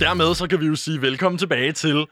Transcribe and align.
Og 0.00 0.06
dermed 0.06 0.34
så 0.34 0.46
kan 0.46 0.60
vi 0.60 0.66
jo 0.66 0.76
sige 0.76 1.02
velkommen 1.02 1.38
tilbage 1.38 1.72
til... 1.72 2.06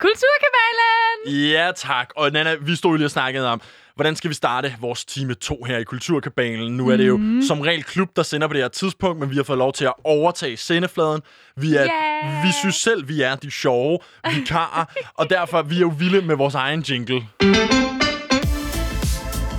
Kulturkabalen! 0.00 1.48
Ja, 1.50 1.70
tak. 1.76 2.10
Og 2.16 2.30
Nana, 2.32 2.54
vi 2.60 2.76
stod 2.76 2.90
jo 2.90 2.96
lige 2.96 3.06
og 3.06 3.10
snakkede 3.10 3.48
om, 3.48 3.60
hvordan 3.94 4.16
skal 4.16 4.30
vi 4.30 4.34
starte 4.34 4.74
vores 4.80 5.04
time 5.04 5.34
2 5.34 5.64
her 5.64 5.78
i 5.78 5.84
Kulturkabalen? 5.84 6.76
Nu 6.76 6.88
er 6.90 6.96
det 6.96 7.06
jo 7.08 7.16
Mhm. 7.16 7.42
som 7.42 7.60
regel 7.60 7.82
klub, 7.84 8.08
der 8.16 8.22
sender 8.22 8.46
på 8.48 8.54
det 8.54 8.62
her 8.62 8.68
tidspunkt, 8.68 9.20
men 9.20 9.30
vi 9.30 9.36
har 9.36 9.42
fået 9.42 9.58
lov 9.58 9.72
til 9.72 9.84
at 9.84 9.92
overtage 10.04 10.56
sendefladen. 10.56 11.20
Vi, 11.56 11.74
er, 11.74 11.86
Yeah. 11.86 12.46
vi 12.46 12.52
synes 12.60 12.74
selv, 12.76 13.08
vi 13.08 13.22
er 13.22 13.34
de 13.34 13.50
sjove 13.50 13.98
vikarer, 14.34 14.84
og 15.20 15.30
derfor 15.30 15.62
vi 15.62 15.76
er 15.76 15.80
jo 15.80 15.92
vilde 15.98 16.22
med 16.26 16.36
vores 16.36 16.54
egen 16.54 16.80
jingle. 16.80 17.26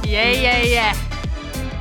Ja, 0.08 0.30
ja, 0.32 0.60
ja. 0.68 0.94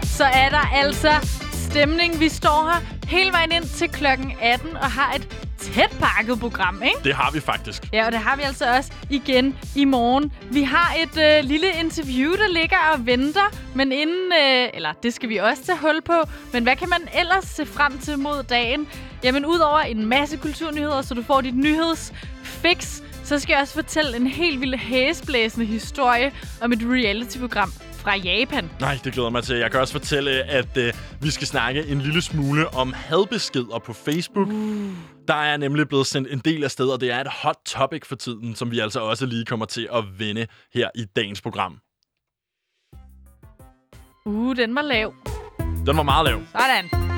Så 0.03 0.25
er 0.25 0.49
der 0.49 0.73
altså 0.75 1.11
stemning. 1.53 2.21
Vi 2.21 2.29
står 2.29 2.71
her 2.73 2.81
hele 3.07 3.33
vejen 3.33 3.53
ind 3.53 3.65
til 3.65 3.89
klokken 3.89 4.33
18 4.41 4.77
og 4.77 4.91
har 4.91 5.13
et 5.15 5.29
tæt 5.59 5.97
pakket 6.01 6.41
program, 6.41 6.83
ikke? 6.83 6.97
Det 7.05 7.15
har 7.15 7.31
vi 7.31 7.41
faktisk. 7.41 7.89
Ja, 7.93 8.07
og 8.07 8.13
det 8.13 8.21
har 8.21 8.37
vi 8.37 8.43
altså 8.43 8.77
også 8.77 8.93
igen 9.11 9.57
i 9.77 9.85
morgen. 9.85 10.33
Vi 10.51 10.63
har 10.63 10.95
et 11.03 11.39
øh, 11.39 11.45
lille 11.45 11.67
interview, 11.81 12.33
der 12.33 12.49
ligger 12.49 12.77
og 12.95 13.07
venter, 13.07 13.55
men 13.75 13.93
inden, 13.93 14.33
øh, 14.33 14.69
eller 14.75 14.93
det 15.03 15.15
skal 15.15 15.29
vi 15.29 15.37
også 15.37 15.65
tage 15.65 15.79
hul 15.79 16.03
på, 16.05 16.23
men 16.53 16.63
hvad 16.63 16.77
kan 16.77 16.89
man 16.89 17.09
ellers 17.19 17.45
se 17.45 17.67
frem 17.67 17.99
til 17.99 18.19
mod 18.19 18.43
dagen? 18.43 18.89
Jamen, 19.25 19.47
udover 19.47 19.79
en 19.79 20.07
masse 20.07 20.37
kulturnyheder, 20.37 21.03
så 21.03 21.15
du 21.15 21.23
får 21.23 21.41
dit 21.41 21.57
nyhedsfix, 21.57 23.01
så 23.25 23.39
skal 23.39 23.53
jeg 23.53 23.61
også 23.61 23.75
fortælle 23.75 24.17
en 24.17 24.27
helt 24.27 24.61
vild 24.61 24.75
hæsblæsende 24.75 25.67
historie 25.67 26.33
om 26.61 26.73
et 26.73 26.81
reality-program 26.83 27.73
fra 28.05 28.17
Japan. 28.17 28.71
Nej, 28.81 28.99
det 29.05 29.13
glæder 29.13 29.31
mig 29.31 29.43
til. 29.43 29.57
Jeg 29.57 29.71
kan 29.71 29.81
også 29.81 29.93
fortælle, 29.93 30.31
at 30.31 30.77
øh, 30.77 30.93
vi 31.21 31.31
skal 31.31 31.47
snakke 31.47 31.87
en 31.87 32.01
lille 32.01 32.23
smule 32.23 32.75
om 32.75 32.93
hadbeskeder 32.93 33.79
på 33.79 33.93
Facebook. 33.93 34.49
Uh. 34.49 34.93
Der 35.29 35.35
er 35.35 35.57
nemlig 35.57 35.89
blevet 35.89 36.07
sendt 36.07 36.29
en 36.33 36.39
del 36.39 36.65
af 36.65 36.71
sted, 36.71 36.87
og 36.89 37.01
det 37.01 37.11
er 37.11 37.21
et 37.21 37.29
hot 37.43 37.57
topic 37.67 38.07
for 38.07 38.17
tiden, 38.17 38.55
som 38.55 38.71
vi 38.71 38.79
altså 38.79 39.01
også 39.01 39.27
lige 39.27 39.45
kommer 39.45 39.67
til 39.67 39.89
at 39.93 40.05
vende 40.19 40.47
her 40.75 40.89
i 40.95 41.05
dagens 41.17 41.41
program. 41.41 41.79
Uh, 44.27 44.57
den 44.57 44.75
var 44.75 44.83
lav. 44.83 45.15
Den 45.87 45.97
var 45.97 46.03
meget 46.03 46.25
lav. 46.25 46.41
Sådan. 46.53 47.14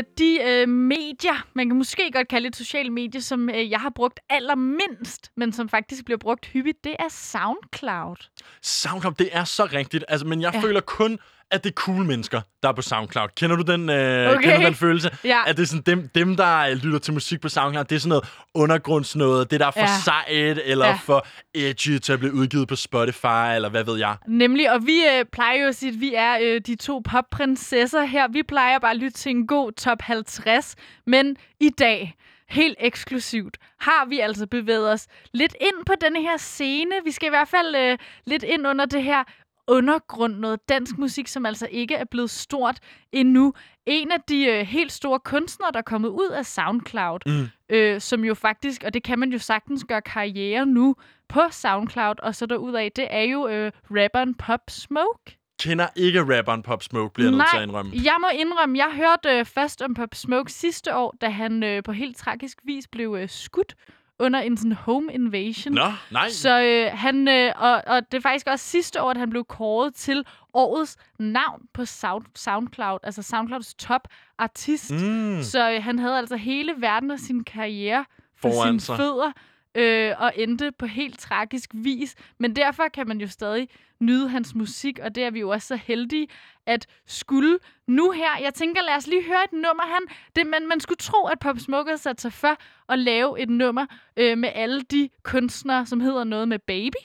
Øh, 0.00 0.04
de 0.18 0.38
øh, 0.42 0.68
medier, 0.68 1.46
man 1.54 1.68
kan 1.68 1.78
måske 1.78 2.10
godt 2.12 2.28
kalde 2.28 2.48
et 2.48 2.56
socialt 2.56 2.92
medie, 2.92 3.22
som 3.22 3.50
øh, 3.50 3.70
jeg 3.70 3.80
har 3.80 3.90
brugt 3.94 4.20
allermindst, 4.28 5.30
men 5.36 5.52
som 5.52 5.68
faktisk 5.68 6.04
bliver 6.04 6.18
brugt 6.18 6.46
hyppigt, 6.46 6.84
det 6.84 6.96
er 6.98 7.08
SoundCloud. 7.08 8.16
SoundCloud, 8.62 9.14
det 9.14 9.28
er 9.32 9.44
så 9.44 9.64
rigtigt. 9.64 10.04
Altså, 10.08 10.26
men 10.26 10.42
jeg 10.42 10.54
Ja. 10.54 10.60
føler 10.60 10.80
kun, 10.80 11.18
at 11.50 11.64
det 11.64 11.70
er 11.70 11.74
cool 11.74 12.04
mennesker, 12.04 12.40
der 12.62 12.68
er 12.68 12.72
på 12.72 12.82
SoundCloud. 12.82 13.28
Kender 13.36 13.56
du 13.56 13.62
den, 13.72 13.88
øh, 13.90 14.30
Okay. 14.30 14.40
kender 14.42 14.56
du 14.58 14.64
den 14.64 14.74
følelse? 14.74 15.10
Ja. 15.24 15.40
At 15.46 15.56
det 15.56 15.62
er 15.62 15.66
sådan 15.66 15.82
dem, 15.86 16.08
dem, 16.14 16.36
der 16.36 16.58
øh, 16.58 16.72
lytter 16.76 16.98
til 16.98 17.12
musik 17.14 17.40
på 17.40 17.48
SoundCloud, 17.48 17.84
det 17.84 17.96
er 17.96 18.00
sådan 18.00 18.08
noget 18.08 18.24
undergrundsnoget. 18.54 19.50
Det 19.50 19.60
der 19.60 19.66
er 19.66 19.70
for 19.70 19.80
Ja. 19.80 19.86
sejt, 20.04 20.58
eller 20.64 20.86
Ja. 20.86 20.98
for 21.04 21.26
edgy 21.54 21.98
til 21.98 22.12
at 22.12 22.18
blive 22.18 22.34
udgivet 22.34 22.68
på 22.68 22.76
Spotify, 22.76 23.54
eller 23.54 23.68
hvad 23.68 23.84
ved 23.84 23.98
jeg. 23.98 24.16
Nemlig, 24.28 24.72
og 24.72 24.86
vi 24.86 25.00
øh, 25.18 25.24
plejer 25.32 25.62
jo 25.62 25.68
at 25.68 25.74
sige, 25.76 25.92
at 25.92 26.00
vi 26.00 26.14
er 26.14 26.38
øh, 26.42 26.60
de 26.66 26.74
to 26.76 27.02
popprinsesser 27.10 28.02
her. 28.04 28.28
Vi 28.28 28.42
plejer 28.42 28.78
bare 28.78 28.90
at 28.90 28.96
lytte 28.96 29.18
til 29.18 29.30
en 29.30 29.46
god 29.46 29.72
top 29.72 30.02
50, 30.02 30.74
men 31.06 31.36
i 31.60 31.68
dag, 31.78 32.14
helt 32.48 32.76
eksklusivt, 32.80 33.56
har 33.80 34.06
vi 34.08 34.18
altså 34.20 34.46
bevæget 34.46 34.92
os 34.92 35.06
lidt 35.34 35.56
ind 35.60 35.86
på 35.86 35.92
denne 36.00 36.22
her 36.22 36.36
scene. 36.36 36.90
Vi 37.04 37.10
skal 37.10 37.26
i 37.26 37.30
hvert 37.30 37.48
fald 37.48 37.74
øh, 37.76 37.98
lidt 38.26 38.42
ind 38.42 38.66
under 38.66 38.84
det 38.86 39.02
her 39.02 39.24
undergrund, 39.70 40.34
noget 40.36 40.68
dansk 40.68 40.98
musik, 40.98 41.28
som 41.28 41.46
altså 41.46 41.68
ikke 41.70 41.94
er 41.94 42.04
blevet 42.04 42.30
stort 42.30 42.78
endnu. 43.12 43.54
En 43.86 44.10
af 44.12 44.18
de 44.28 44.44
øh, 44.46 44.66
helt 44.66 44.92
store 44.92 45.20
kunstnere, 45.24 45.70
der 45.72 45.78
er 45.78 45.82
kommet 45.82 46.08
ud 46.08 46.28
af 46.32 46.46
SoundCloud, 46.46 47.18
Mm. 47.26 47.48
øh, 47.76 48.00
som 48.00 48.24
jo 48.24 48.34
faktisk, 48.34 48.82
og 48.86 48.94
det 48.94 49.02
kan 49.02 49.18
man 49.18 49.32
jo 49.32 49.38
sagtens 49.38 49.84
gøre 49.88 50.02
karriere 50.02 50.66
nu 50.66 50.94
på 51.28 51.40
SoundCloud, 51.50 52.14
og 52.22 52.34
så 52.34 52.46
derudaf, 52.46 52.90
det 52.96 53.06
er 53.10 53.22
jo 53.22 53.48
øh, 53.48 53.72
rapperen 53.90 54.34
Pop 54.34 54.60
Smoke. 54.68 55.36
Kender 55.62 55.86
ikke 55.96 56.20
rapperen 56.38 56.62
Pop 56.62 56.82
Smoke, 56.82 57.14
bliver 57.14 57.28
jeg 57.30 57.36
nødt 57.36 57.50
til 57.50 57.56
at 57.56 57.62
indrømme. 57.62 57.92
jeg 57.94 58.16
må 58.20 58.26
indrømme, 58.34 58.78
jeg 58.78 58.90
hørte 58.94 59.38
øh, 59.38 59.44
først 59.44 59.82
om 59.82 59.94
Pop 59.94 60.14
Smoke 60.14 60.52
sidste 60.52 60.96
år, 60.96 61.14
da 61.20 61.28
han 61.28 61.62
øh, 61.62 61.82
på 61.82 61.92
helt 61.92 62.16
tragisk 62.16 62.58
vis 62.64 62.88
blev 62.88 63.16
øh, 63.20 63.28
skudt 63.28 63.74
under 64.20 64.40
en 64.40 64.56
sådan 64.56 64.72
home 64.72 65.12
invasion. 65.12 65.74
Nå, 65.74 65.92
nej. 66.10 66.28
Så 66.28 66.60
øh, 66.62 66.98
han, 66.98 67.28
øh, 67.28 67.52
og, 67.56 67.82
og 67.86 68.12
det 68.12 68.18
er 68.18 68.22
faktisk 68.22 68.46
også 68.46 68.64
sidste 68.64 69.02
år, 69.02 69.10
at 69.10 69.16
han 69.16 69.30
blev 69.30 69.44
kåret 69.44 69.94
til 69.94 70.24
årets 70.54 70.96
navn 71.18 71.62
på 71.74 71.84
Sound, 71.84 72.24
SoundCloud, 72.36 72.98
altså 73.02 73.22
SoundClouds 73.22 73.74
top 73.74 74.08
artist. 74.38 74.90
Mm. 74.90 75.42
Så 75.42 75.70
øh, 75.72 75.82
han 75.82 75.98
havde 75.98 76.18
altså 76.18 76.36
hele 76.36 76.74
verden 76.76 77.10
af 77.10 77.18
sin 77.18 77.44
karriere 77.44 78.04
for 78.36 78.50
Foran 78.50 78.68
sine 78.68 78.80
sig. 78.80 78.96
fødder, 78.96 79.32
øh, 79.74 80.14
og 80.18 80.32
endte 80.36 80.72
på 80.78 80.86
helt 80.86 81.18
tragisk 81.18 81.70
vis. 81.74 82.14
Men 82.38 82.56
derfor 82.56 82.84
kan 82.94 83.08
man 83.08 83.20
jo 83.20 83.26
stadig 83.28 83.68
nyde 84.00 84.28
hans 84.28 84.54
musik, 84.54 84.98
og 84.98 85.14
det 85.14 85.24
er 85.24 85.30
vi 85.30 85.40
jo 85.40 85.48
også 85.48 85.68
så 85.68 85.76
heldige 85.76 86.28
at 86.66 86.86
skulle 87.06 87.58
nu 87.86 88.10
her. 88.10 88.38
Jeg 88.42 88.54
tænker, 88.54 88.82
lad 88.82 88.96
os 88.96 89.06
lige 89.06 89.24
høre 89.24 89.44
et 89.44 89.52
nummer. 89.52 89.86
Han, 89.86 90.02
det, 90.36 90.46
man, 90.46 90.68
man 90.68 90.80
skulle 90.80 90.98
tro, 90.98 91.26
at 91.26 91.38
Pop 91.38 91.58
Smoke 91.58 91.88
havde 91.88 92.02
sat 92.02 92.20
sig 92.20 92.32
for 92.32 92.56
at 92.88 92.98
lave 92.98 93.40
et 93.40 93.50
nummer 93.50 93.86
øh, 94.16 94.38
med 94.38 94.48
alle 94.54 94.82
de 94.82 95.08
kunstnere, 95.22 95.86
som 95.86 96.00
hedder 96.00 96.24
noget 96.24 96.48
med 96.48 96.58
baby. 96.58 97.00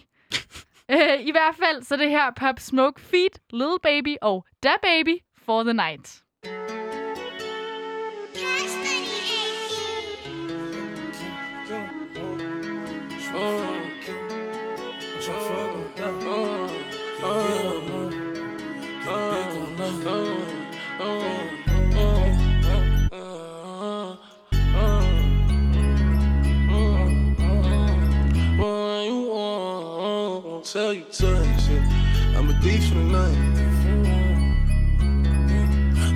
øh, 0.94 1.28
I 1.28 1.31
hvert 1.31 1.55
fald, 1.55 1.84
så 1.84 1.97
det 1.97 2.09
her 2.09 2.31
Pop 2.31 2.59
Smoke 2.59 3.01
Feed, 3.01 3.39
Little 3.53 3.79
Baby 3.84 4.16
og 4.22 4.45
Da 4.63 4.72
Baby 4.81 5.17
for 5.38 5.63
the 5.63 5.73
Night. 5.73 6.25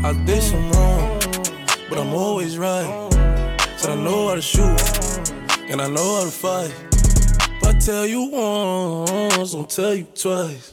I 0.09 0.13
did 0.25 0.41
some 0.41 0.71
wrong, 0.71 1.19
but 1.87 1.99
I'm 1.99 2.15
always 2.15 2.57
right. 2.57 3.09
Said 3.77 3.91
I 3.91 3.95
know 3.95 4.29
how 4.29 4.35
to 4.35 4.41
shoot, 4.41 4.81
and 5.69 5.79
I 5.79 5.87
know 5.87 6.15
how 6.15 6.23
to 6.23 6.31
fight. 6.31 6.73
If 6.91 7.63
I 7.63 7.73
tell 7.77 8.07
you 8.07 8.23
once, 8.31 9.53
I'll 9.53 9.65
tell 9.65 9.93
you 9.93 10.05
twice. 10.15 10.71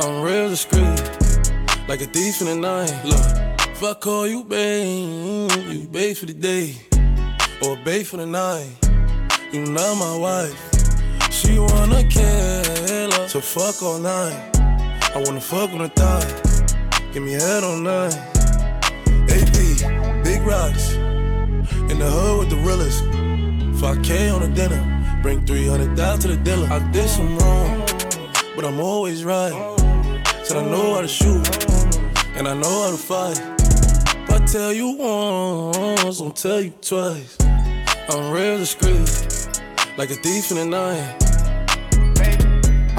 I'm 0.00 0.22
real 0.22 0.48
discreet, 0.48 1.00
like 1.86 2.00
a 2.00 2.06
thief 2.06 2.40
in 2.40 2.48
the 2.48 2.56
night. 2.56 2.92
Look, 3.04 3.68
if 3.70 3.84
I 3.84 3.94
call 3.94 4.26
you 4.26 4.42
babe, 4.42 5.52
you 5.68 5.86
babe 5.86 6.16
for 6.16 6.26
the 6.26 6.34
day, 6.34 6.74
or 7.62 7.76
babe 7.84 8.04
for 8.04 8.16
the 8.16 8.26
night. 8.26 8.66
You 9.52 9.66
not 9.66 9.94
my 9.96 10.16
wife. 10.16 11.30
She 11.30 11.58
wanna 11.60 12.02
kill 12.08 13.10
her, 13.12 13.28
so 13.28 13.40
fuck 13.40 13.80
all 13.80 13.98
night. 14.00 14.55
I 15.16 15.18
wanna 15.20 15.40
fuck 15.40 15.70
on 15.72 15.80
a 15.80 15.88
thigh. 15.88 16.28
Give 17.14 17.22
me 17.22 17.32
head 17.32 17.64
on 17.64 17.84
night. 17.84 18.14
AP, 19.32 20.22
big 20.22 20.42
rocks. 20.42 20.92
In 21.90 21.98
the 21.98 22.10
hood 22.16 22.40
with 22.40 22.50
the 22.50 22.56
realest. 22.56 23.02
5K 23.80 24.30
on 24.30 24.42
a 24.42 24.48
dinner. 24.54 24.82
Bring 25.22 25.46
300 25.46 25.96
down 25.96 26.18
to 26.18 26.28
the 26.28 26.36
dealer. 26.36 26.68
I 26.70 26.80
did 26.92 27.08
some 27.08 27.38
wrong, 27.38 27.80
but 28.54 28.66
I'm 28.66 28.78
always 28.78 29.24
right. 29.24 29.54
Said 30.42 30.58
I 30.58 30.64
know 30.66 30.96
how 30.96 31.00
to 31.00 31.08
shoot, 31.08 31.48
and 32.36 32.46
I 32.46 32.52
know 32.52 32.82
how 32.84 32.90
to 32.90 32.98
fight. 32.98 33.40
If 34.22 34.30
I 34.30 34.44
tell 34.44 34.70
you 34.70 34.98
once, 34.98 36.18
don't 36.18 36.36
tell 36.36 36.60
you 36.60 36.74
twice. 36.82 37.38
I'm 38.10 38.30
real 38.30 38.58
discreet, 38.58 39.08
like 39.96 40.10
a 40.10 40.16
thief 40.16 40.50
in 40.50 40.58
the 40.58 40.66
night. 40.66 41.25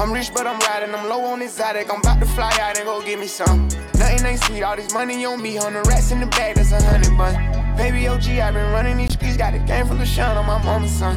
I'm 0.00 0.12
rich, 0.12 0.30
but 0.32 0.46
I'm 0.46 0.58
riding. 0.60 0.94
I'm 0.94 1.08
low 1.08 1.24
on 1.24 1.42
exotic. 1.42 1.92
I'm 1.92 1.98
about 1.98 2.20
to 2.20 2.26
fly 2.26 2.56
out 2.60 2.78
and 2.78 2.86
go 2.86 3.02
get 3.02 3.18
me 3.18 3.26
some. 3.26 3.66
Nothing 3.94 4.26
ain't 4.26 4.40
sweet. 4.44 4.62
All 4.62 4.76
this 4.76 4.92
money 4.94 5.24
on 5.24 5.42
me. 5.42 5.56
Hundred 5.56 5.88
rats 5.88 6.12
in 6.12 6.20
the 6.20 6.26
bag. 6.26 6.54
That's 6.54 6.70
a 6.70 6.80
hundred 6.80 7.16
bun. 7.18 7.34
Baby 7.76 8.06
OG, 8.06 8.28
i 8.28 8.50
been 8.52 8.72
running 8.72 8.96
these 8.96 9.12
streets. 9.14 9.36
Got 9.36 9.54
a 9.54 9.58
game 9.58 9.86
full 9.86 10.00
of 10.00 10.06
shine 10.06 10.36
on 10.36 10.46
my 10.46 10.62
mama's 10.62 10.92
son. 10.92 11.16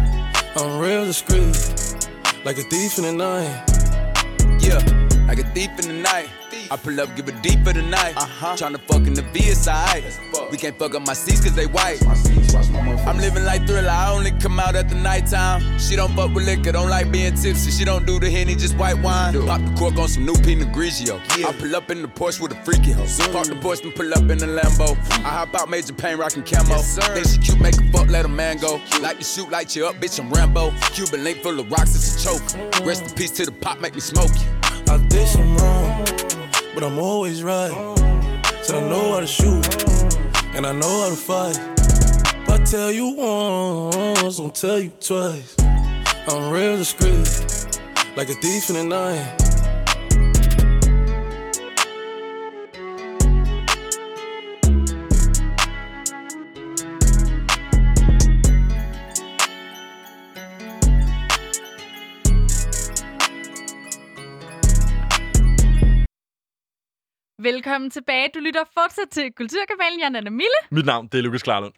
I'm 0.53 0.79
real 0.79 1.05
discreet, 1.05 1.55
like 2.43 2.57
a 2.57 2.63
thief 2.63 2.97
in 2.97 3.05
the 3.05 3.13
night. 3.13 3.63
Yeah, 4.59 4.79
like 5.25 5.39
a 5.39 5.45
thief 5.53 5.69
in 5.79 5.87
the 5.87 6.01
night. 6.03 6.29
I 6.71 6.77
pull 6.77 6.97
up, 7.01 7.13
give 7.17 7.27
it 7.27 7.41
deep 7.43 7.65
for 7.65 7.73
the 7.73 7.81
night. 7.81 8.15
Uh-huh. 8.15 8.55
Tryna 8.55 8.79
fuck 8.87 9.05
in 9.05 9.13
the 9.13 9.23
VSI. 9.23 10.49
We 10.49 10.55
can't 10.55 10.79
fuck 10.79 10.95
up 10.95 11.05
my 11.05 11.11
seats 11.11 11.41
cause 11.41 11.53
they 11.53 11.65
white. 11.65 12.01
I'm 13.05 13.17
living 13.17 13.43
like 13.43 13.67
thriller, 13.67 13.89
I 13.89 14.09
only 14.13 14.31
come 14.31 14.57
out 14.57 14.77
at 14.77 14.87
the 14.87 14.95
nighttime. 14.95 15.77
She 15.77 15.97
don't 15.97 16.15
fuck 16.15 16.33
with 16.33 16.45
liquor, 16.45 16.71
don't 16.71 16.89
like 16.89 17.11
being 17.11 17.35
tipsy. 17.35 17.71
She 17.71 17.83
don't 17.83 18.05
do 18.05 18.21
the 18.21 18.31
henny, 18.31 18.55
just 18.55 18.77
white 18.77 18.97
wine. 19.01 19.33
Pop 19.45 19.59
the 19.59 19.75
cork 19.77 19.97
on 19.97 20.07
some 20.07 20.25
new 20.25 20.33
Pinot 20.35 20.69
Grigio. 20.69 21.19
I 21.45 21.51
pull 21.51 21.75
up 21.75 21.91
in 21.91 22.01
the 22.01 22.07
Porsche 22.07 22.39
with 22.39 22.53
a 22.53 22.63
freaky 22.63 22.93
hoe. 22.93 23.03
Park 23.33 23.47
the 23.47 23.55
Porsche 23.55 23.83
and 23.83 23.93
pull 23.93 24.13
up 24.13 24.29
in 24.29 24.37
the 24.37 24.47
Lambo. 24.47 24.97
I 25.25 25.29
hop 25.29 25.53
out, 25.55 25.69
major 25.69 25.91
pain, 25.91 26.17
rockin' 26.17 26.43
camo. 26.43 26.77
Think 26.77 27.27
she 27.27 27.37
cute, 27.37 27.59
make 27.59 27.75
a 27.75 27.83
fuck, 27.91 28.07
let 28.07 28.23
a 28.23 28.29
man 28.29 28.59
go. 28.59 28.79
Like 29.01 29.17
to 29.17 29.25
shoot, 29.25 29.51
light 29.51 29.75
you 29.75 29.87
up, 29.87 29.95
bitch, 29.95 30.21
I'm 30.21 30.31
Rambo. 30.31 30.71
Cuban 30.93 31.25
link 31.25 31.39
full 31.39 31.59
of 31.59 31.69
rocks, 31.69 31.95
it's 31.95 32.15
a 32.15 32.29
choke. 32.29 32.85
Rest 32.85 33.03
in 33.03 33.11
peace 33.11 33.31
to 33.31 33.45
the 33.45 33.51
pop, 33.51 33.81
make 33.81 33.93
me 33.93 33.99
smoke 33.99 34.31
you. 34.39 34.47
I 34.87 34.97
did 35.07 35.27
some 35.27 35.57
wrong, 35.57 36.05
but 36.73 36.83
I'm 36.83 36.99
always 36.99 37.43
right. 37.43 37.71
Said 38.61 38.83
I 38.83 38.87
know 38.89 39.13
how 39.13 39.19
to 39.19 39.27
shoot, 39.27 39.65
and 40.55 40.65
I 40.65 40.71
know 40.71 41.01
how 41.03 41.09
to 41.09 41.15
fight. 41.15 41.57
If 42.43 42.49
I 42.49 42.57
tell 42.63 42.91
you 42.91 43.15
once, 43.15 44.39
I'll 44.39 44.49
tell 44.49 44.79
you 44.79 44.91
twice. 44.99 45.55
I'm 46.27 46.51
real 46.51 46.77
discreet, 46.77 47.27
like 48.15 48.29
a 48.29 48.33
thief 48.33 48.69
in 48.69 48.75
the 48.75 48.83
night. 48.83 49.50
Velkommen 67.43 67.89
tilbage. 67.89 68.29
Du 68.35 68.39
lytter 68.39 68.63
fortsat 68.73 69.09
til 69.09 69.33
Kulturkabalen. 69.33 69.99
Jeg 69.99 70.05
er 70.05 70.09
Nana 70.09 70.29
Mille. 70.29 70.59
Mit 70.71 70.85
navn, 70.85 71.07
det 71.07 71.17
er 71.17 71.21
Lukas 71.21 71.43
Klarlund. 71.43 71.73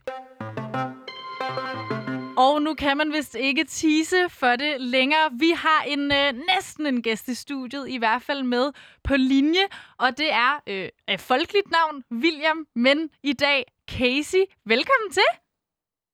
Og 2.38 2.62
nu 2.62 2.74
kan 2.74 2.98
man 2.98 3.12
vist 3.12 3.36
ikke 3.36 3.63
tease 3.63 4.30
for 4.30 4.56
det 4.56 4.81
længere. 4.81 5.25
Vi 5.39 5.50
har 5.56 5.83
en 5.88 6.00
øh, 6.12 6.33
næsten 6.56 6.86
en 6.86 7.01
gæst 7.01 7.27
i 7.27 7.36
studiet, 7.36 7.89
i 7.89 7.98
hvert 7.98 8.21
fald 8.21 8.44
med 8.44 8.71
på 9.04 9.15
linje. 9.15 9.65
Og 9.98 10.18
det 10.18 10.33
er 10.33 10.51
øh, 10.68 10.89
af 11.07 11.19
folkeligt 11.19 11.71
navn, 11.71 12.04
William, 12.24 12.68
men 12.75 13.10
i 13.24 13.33
dag 13.33 13.65
Casey. 13.92 14.44
Velkommen 14.65 15.10
til. 15.12 15.30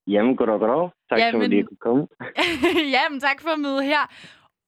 Jamen, 0.07 0.35
goddag, 0.35 0.59
goddag. 0.59 0.89
Tak 1.09 1.19
Jamen- 1.19 1.41
for, 1.41 1.45
at 1.45 1.53
I 1.53 1.61
kunne 1.61 1.83
komme. 1.87 2.07
Jamen, 2.95 3.19
tak 3.19 3.41
for 3.41 3.49
at 3.49 3.59
møde 3.59 3.83
her 3.83 4.03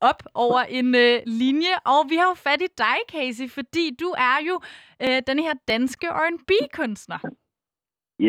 op 0.01 0.23
over 0.33 0.59
en 0.59 0.95
øh, 0.95 1.19
linje. 1.25 1.73
Og 1.85 1.99
vi 2.09 2.15
har 2.15 2.27
jo 2.27 2.33
fat 2.33 2.61
i 2.61 2.67
dig, 2.77 2.97
Casey, 3.11 3.49
fordi 3.49 3.95
du 4.01 4.09
er 4.29 4.37
jo 4.49 4.55
øh, 5.05 5.21
den 5.27 5.39
her 5.39 5.53
danske 5.67 6.07
R&B-kunstner. 6.09 7.17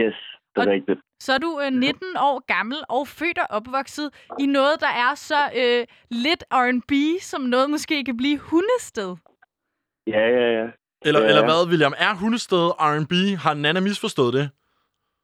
Yes, 0.00 0.14
det 0.54 0.62
er 0.62 0.66
Og- 0.66 0.72
rigtigt. 0.76 1.00
Så 1.20 1.32
er 1.32 1.38
du 1.38 1.60
øh, 1.64 1.72
19 1.72 2.06
år 2.20 2.46
gammel 2.54 2.76
og 2.88 3.08
født 3.08 3.38
og 3.38 3.46
opvokset 3.50 4.10
i 4.40 4.46
noget, 4.46 4.80
der 4.80 4.92
er 5.06 5.14
så 5.14 5.40
øh, 5.60 5.86
lidt 6.10 6.44
R&B, 6.52 6.92
som 7.20 7.40
noget 7.42 7.70
måske 7.70 8.04
kan 8.04 8.16
blive 8.16 8.38
hundested. 8.38 9.16
Ja, 10.06 10.20
ja, 10.38 10.46
ja. 10.60 10.66
Eller, 11.04 11.20
Ja. 11.20 11.28
eller 11.28 11.44
hvad, 11.44 11.68
William? 11.70 11.94
Er 11.98 12.14
hundested 12.14 12.64
R&B? 12.92 13.12
Har 13.44 13.54
Nana 13.54 13.80
misforstået 13.80 14.32
det? 14.34 14.50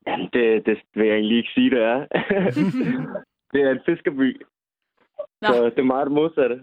Jamen, 0.07 0.29
det, 0.33 0.67
det 0.67 0.77
vil 0.95 1.07
jeg 1.07 1.17
egentlig 1.17 1.37
ikke 1.39 1.51
sige, 1.55 1.71
det 1.71 1.83
er. 1.83 1.99
det 3.53 3.61
er 3.67 3.71
en 3.71 3.81
fiskerby. 3.87 4.41
Nå. 5.43 5.49
Så 5.49 5.65
det 5.65 5.79
er 5.79 5.83
meget 5.83 6.13
modsatte. 6.13 6.57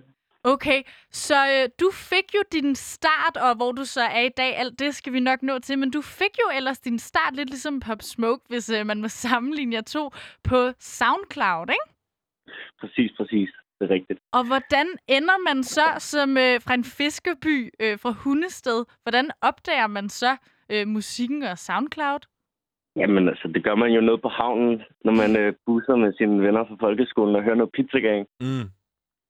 Okay, 0.53 0.83
så 1.11 1.35
øh, 1.35 1.69
du 1.79 1.91
fik 1.93 2.27
jo 2.35 2.41
din 2.51 2.75
start, 2.75 3.37
og 3.37 3.55
hvor 3.55 3.71
du 3.71 3.85
så 3.85 4.01
er 4.01 4.21
i 4.21 4.29
dag, 4.29 4.57
alt 4.57 4.79
det 4.79 4.95
skal 4.95 5.13
vi 5.13 5.19
nok 5.19 5.43
nå 5.43 5.59
til, 5.59 5.79
men 5.79 5.91
du 5.91 6.01
fik 6.01 6.37
jo 6.39 6.57
ellers 6.57 6.79
din 6.79 6.99
start 6.99 7.35
lidt 7.35 7.49
ligesom 7.49 7.79
Pop 7.79 8.01
Smoke, 8.01 8.43
hvis 8.49 8.69
øh, 8.69 8.85
man 8.85 9.01
må 9.01 9.07
sammenligne 9.25 9.75
jer 9.75 9.81
to, 9.81 10.09
på 10.43 10.71
SoundCloud, 10.79 11.69
ikke? 11.69 11.87
Præcis, 12.79 13.11
præcis. 13.17 13.49
Det 13.79 13.91
er 13.91 13.93
rigtigt. 13.93 14.19
Og 14.31 14.47
hvordan 14.47 14.87
ender 15.07 15.37
man 15.47 15.63
så 15.63 15.87
som 15.97 16.37
øh, 16.37 16.61
fra 16.61 16.73
en 16.73 16.83
fiskerby 16.83 17.69
øh, 17.79 17.99
fra 17.99 18.11
Hundested? 18.11 18.85
Hvordan 19.03 19.31
opdager 19.41 19.87
man 19.87 20.09
så 20.09 20.37
øh, 20.71 20.87
musikken 20.87 21.43
og 21.43 21.57
SoundCloud? 21.57 22.19
Jamen, 22.95 23.29
altså, 23.29 23.47
det 23.47 23.63
gør 23.63 23.75
man 23.75 23.91
jo 23.91 24.01
nede 24.01 24.17
på 24.17 24.29
havnen, 24.29 24.81
når 25.05 25.13
man 25.21 25.31
øh, 25.41 25.53
busser 25.65 25.95
med 25.95 26.13
sine 26.13 26.41
venner 26.41 26.65
fra 26.65 26.75
folkeskolen 26.79 27.35
og 27.35 27.43
hører 27.43 27.55
noget 27.55 27.71
pizzagang. 27.71 28.27
Mm. 28.41 28.65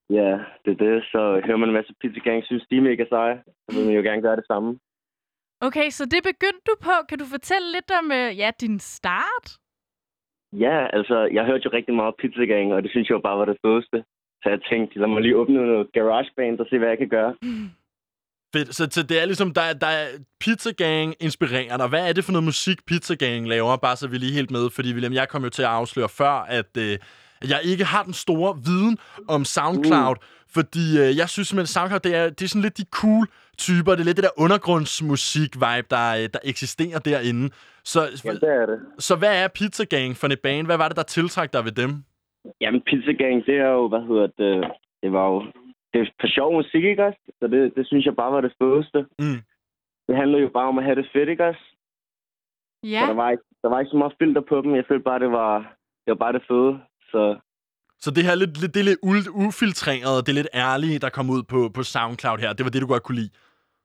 Ja, 0.10 0.32
det 0.66 0.72
er 0.76 0.82
det. 0.88 1.04
Så 1.12 1.42
hører 1.46 1.58
man 1.58 1.70
en 1.70 1.76
masse 1.80 1.94
pizzagang, 2.02 2.44
synes 2.46 2.64
de 2.70 2.78
er 2.78 2.82
mega 2.82 3.06
seje. 3.10 3.44
Så 3.46 3.78
vil 3.78 3.86
man 3.86 3.96
jo 3.96 4.02
gerne 4.02 4.22
gøre 4.22 4.36
det 4.36 4.48
samme. 4.48 4.80
Okay, 5.62 5.90
så 5.90 6.04
det 6.06 6.22
begyndte 6.32 6.64
du 6.70 6.76
på. 6.88 6.96
Kan 7.10 7.18
du 7.20 7.26
fortælle 7.36 7.68
lidt 7.72 7.92
om 8.00 8.12
øh, 8.12 8.38
ja, 8.42 8.50
din 8.62 8.80
start? 8.80 9.48
Ja, 10.54 10.88
altså, 10.98 11.18
jeg 11.36 11.46
hørte 11.46 11.66
jo 11.66 11.72
rigtig 11.74 11.96
meget 11.96 12.16
pizzagang, 12.22 12.74
og 12.74 12.84
det 12.84 12.92
synes 12.92 13.10
jeg 13.10 13.16
jo 13.16 13.28
bare 13.28 13.40
var 13.40 13.46
det 13.46 13.58
fedeste. 13.66 14.04
Så 14.42 14.50
jeg 14.50 14.60
tænkte, 14.70 15.00
lad 15.00 15.08
mig 15.08 15.22
lige 15.22 15.38
åbne 15.38 15.56
noget 15.56 15.92
garageband 15.92 16.60
og 16.60 16.68
se, 16.70 16.78
hvad 16.78 16.88
jeg 16.88 16.98
kan 16.98 17.10
gøre. 17.10 17.36
Fedt. 18.56 18.76
Så, 18.76 18.88
så 18.92 19.04
det 19.04 19.22
er 19.22 19.26
ligesom, 19.26 19.54
der, 19.54 19.62
er- 19.62 19.74
der 19.74 19.88
er 19.88 20.08
Pizza 20.40 20.72
Gang 20.72 21.16
inspirerende. 21.20 21.84
Og 21.86 21.90
hvad 21.90 22.10
er 22.10 22.14
det 22.14 22.24
for 22.24 22.32
noget 22.32 22.44
musik, 22.44 22.78
Pizza 22.88 23.14
Gang 23.14 23.48
laver? 23.48 23.78
Bare 23.78 23.96
så 23.96 24.08
vi 24.08 24.18
lige 24.18 24.34
helt 24.34 24.52
med. 24.52 24.70
Fordi, 24.70 24.94
William, 24.94 25.14
jeg 25.14 25.30
kom 25.30 25.44
jo 25.44 25.50
til 25.50 25.62
at 25.62 25.70
afsløre 25.70 26.10
før, 26.10 26.32
at 26.60 26.78
øh, 26.78 26.98
jeg 27.50 27.60
ikke 27.64 27.84
har 27.86 28.04
den 28.04 28.14
store 28.14 28.58
viden 28.66 28.98
om 29.28 29.46
SoundCloud. 29.46 30.16
Fordi 30.54 30.86
øh, 31.02 31.18
jeg 31.18 31.30
synes 31.30 31.48
simpelthen, 31.48 31.74
SoundCloud, 31.74 32.00
det 32.00 32.16
er, 32.16 32.30
det 32.30 32.42
er 32.42 32.48
sådan 32.48 32.62
lidt 32.62 32.78
de 32.78 32.86
cool 32.92 33.28
typer. 33.58 33.92
Det 33.92 34.00
er 34.02 34.06
lidt 34.06 34.18
det 34.18 34.24
der 34.24 34.40
undergrundsmusik-vibe, 34.44 35.88
der, 35.90 36.08
øh, 36.16 36.30
der 36.34 36.40
eksisterer 36.44 37.00
derinde. 37.00 37.50
Så, 37.84 38.00
Ja, 38.26 38.34
det 38.34 38.44
er 38.62 38.66
det. 38.66 38.80
så 39.00 39.16
hvad 39.16 39.44
er 39.44 39.48
Pizza 39.48 39.84
Gang 39.84 40.18
for 40.18 40.28
et 40.28 40.40
band? 40.40 40.66
Hvad 40.68 40.78
var 40.78 40.88
det, 40.88 40.98
der 40.98 41.04
tiltrak 41.04 41.54
dig 41.54 41.66
ved 41.66 41.72
dem? 41.72 41.92
Jamen, 42.62 42.82
pizzagang, 42.90 43.46
det 43.46 43.56
er 43.56 43.70
jo, 43.80 43.88
hvad 43.90 44.04
hedder 44.10 44.28
det, 44.42 44.72
det 45.04 45.12
var 45.12 45.26
jo, 45.32 45.44
det 45.96 46.02
er 46.02 46.12
for 46.22 46.28
sjov 46.28 46.54
musik, 46.54 46.84
ikke 46.84 47.06
også? 47.06 47.20
Så 47.40 47.48
det, 47.48 47.76
det 47.76 47.88
synes 47.88 48.06
jeg 48.06 48.16
bare 48.16 48.32
var 48.32 48.42
det 48.42 48.54
fedeste. 48.62 49.00
Mm. 49.20 49.40
Det 50.08 50.16
handler 50.22 50.40
jo 50.40 50.50
bare 50.54 50.68
om 50.68 50.78
at 50.78 50.84
have 50.84 50.96
det 51.02 51.10
fedt, 51.14 51.30
ikke 51.30 51.46
også? 51.46 51.64
Ja, 52.84 53.02
Så 53.02 53.08
der 53.08 53.14
var, 53.14 53.30
ikke, 53.32 53.44
der 53.62 53.70
var 53.70 53.80
ikke 53.80 53.90
så 53.90 53.98
meget 53.98 54.14
filter 54.22 54.42
på 54.50 54.62
dem. 54.62 54.76
Jeg 54.76 54.86
følte 54.88 55.04
bare, 55.04 55.20
det 55.20 55.32
var, 55.32 55.54
det 56.06 56.10
var 56.14 56.22
bare 56.26 56.34
det 56.34 56.44
fede. 56.48 56.74
Så 57.12 57.40
Så 58.00 58.12
det 58.12 58.24
her 58.28 58.36
lidt, 58.36 58.62
lidt, 58.62 58.74
det 58.74 58.80
er 58.80 58.90
lidt 58.92 59.30
ufiltreret, 59.48 60.26
det 60.26 60.32
er 60.32 60.40
lidt 60.42 60.54
ærlige, 60.54 61.00
der 61.00 61.10
kom 61.10 61.30
ud 61.30 61.44
på, 61.44 61.60
på 61.76 61.84
SoundCloud 61.84 62.40
her. 62.40 62.54
Det 62.54 62.64
var 62.66 62.72
det, 62.72 62.82
du 62.82 62.88
godt 62.88 63.04
kunne 63.04 63.20
lide. 63.22 63.32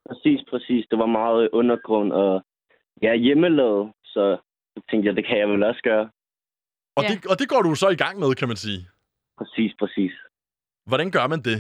præcis, 0.09 0.41
præcis. 0.51 0.83
Det 0.91 0.99
var 0.99 1.07
meget 1.21 1.49
undergrund 1.53 2.13
og 2.13 2.45
ja, 3.03 3.15
hjemmelavet. 3.15 3.93
Så 4.05 4.23
jeg 4.77 4.83
tænkte 4.91 5.07
jeg, 5.09 5.17
det 5.17 5.27
kan 5.27 5.39
jeg 5.39 5.49
vel 5.49 5.63
også 5.63 5.83
gøre. 5.83 6.11
Og, 6.97 7.03
Ja. 7.03 7.09
det, 7.09 7.27
og 7.31 7.39
det 7.39 7.49
går 7.49 7.63
du 7.63 7.75
så 7.75 7.89
i 7.89 7.97
gang 8.05 8.19
med, 8.19 8.35
kan 8.35 8.49
man 8.49 8.57
sige. 8.57 8.81
Præcis, 9.39 9.73
præcis. 9.79 10.13
Hvordan 10.87 11.11
gør 11.11 11.27
man 11.27 11.39
det? 11.49 11.59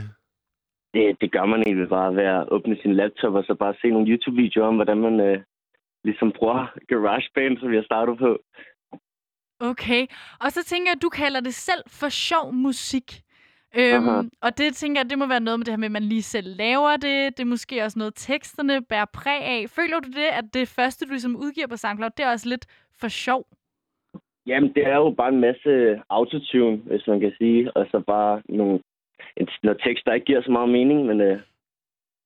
Det, 0.94 1.20
det 1.20 1.32
gør 1.32 1.44
man 1.44 1.62
egentlig 1.62 1.88
bare 1.88 2.16
ved 2.16 2.22
at 2.22 2.48
åbne 2.48 2.76
sin 2.82 2.94
laptop 2.94 3.34
og 3.34 3.44
så 3.44 3.54
bare 3.54 3.74
se 3.80 3.88
nogle 3.90 4.10
YouTube-videoer 4.10 4.66
om, 4.66 4.74
hvordan 4.74 4.98
man 4.98 5.20
øh, 5.20 5.42
ligesom 6.04 6.32
bruger 6.32 6.66
GarageBand, 6.88 7.58
som 7.58 7.74
jeg 7.74 7.84
startede 7.84 8.16
på. 8.16 8.38
okay. 9.60 10.06
Og 10.40 10.52
så 10.52 10.64
tænker 10.64 10.90
jeg, 10.92 11.02
du 11.02 11.08
kalder 11.08 11.40
det 11.40 11.54
selv 11.54 11.82
for 11.88 12.08
sjov 12.08 12.52
musik. 12.52 13.22
Øhm, 13.76 14.08
Aha. 14.08 14.22
og 14.42 14.58
det 14.58 14.74
tænker 14.74 15.00
jeg, 15.00 15.10
det 15.10 15.18
må 15.18 15.26
være 15.26 15.40
noget 15.40 15.58
med 15.58 15.64
det 15.64 15.72
her 15.72 15.78
med, 15.78 15.86
at 15.86 15.92
man 15.92 16.02
lige 16.02 16.22
selv 16.22 16.56
laver 16.56 16.92
det. 16.92 17.36
Det 17.36 17.40
er 17.40 17.54
måske 17.54 17.84
også 17.84 17.98
noget, 17.98 18.14
teksterne 18.16 18.82
bærer 18.82 19.04
præg 19.14 19.42
af. 19.42 19.66
Føler 19.68 20.00
du 20.00 20.08
det, 20.08 20.28
at 20.38 20.44
det 20.54 20.68
første, 20.68 21.06
du 21.06 21.10
ligesom 21.10 21.36
udgiver 21.36 21.66
på 21.66 21.76
SoundCloud, 21.76 22.10
det 22.16 22.24
er 22.24 22.30
også 22.30 22.48
lidt 22.48 22.66
for 23.00 23.08
sjov? 23.08 23.46
Jamen, 24.46 24.72
det 24.74 24.86
er 24.86 24.96
jo 24.96 25.10
bare 25.10 25.28
en 25.28 25.40
masse 25.40 26.02
autotune, 26.10 26.76
hvis 26.76 27.06
man 27.06 27.20
kan 27.20 27.32
sige, 27.38 27.76
og 27.76 27.86
så 27.90 28.02
bare 28.06 28.42
nogle, 28.48 28.80
en, 29.40 29.48
noget 29.62 29.80
tekst, 29.84 30.04
der 30.06 30.12
ikke 30.14 30.24
giver 30.24 30.42
så 30.42 30.50
meget 30.50 30.68
mening, 30.68 31.06
men 31.06 31.20
øh, 31.20 31.40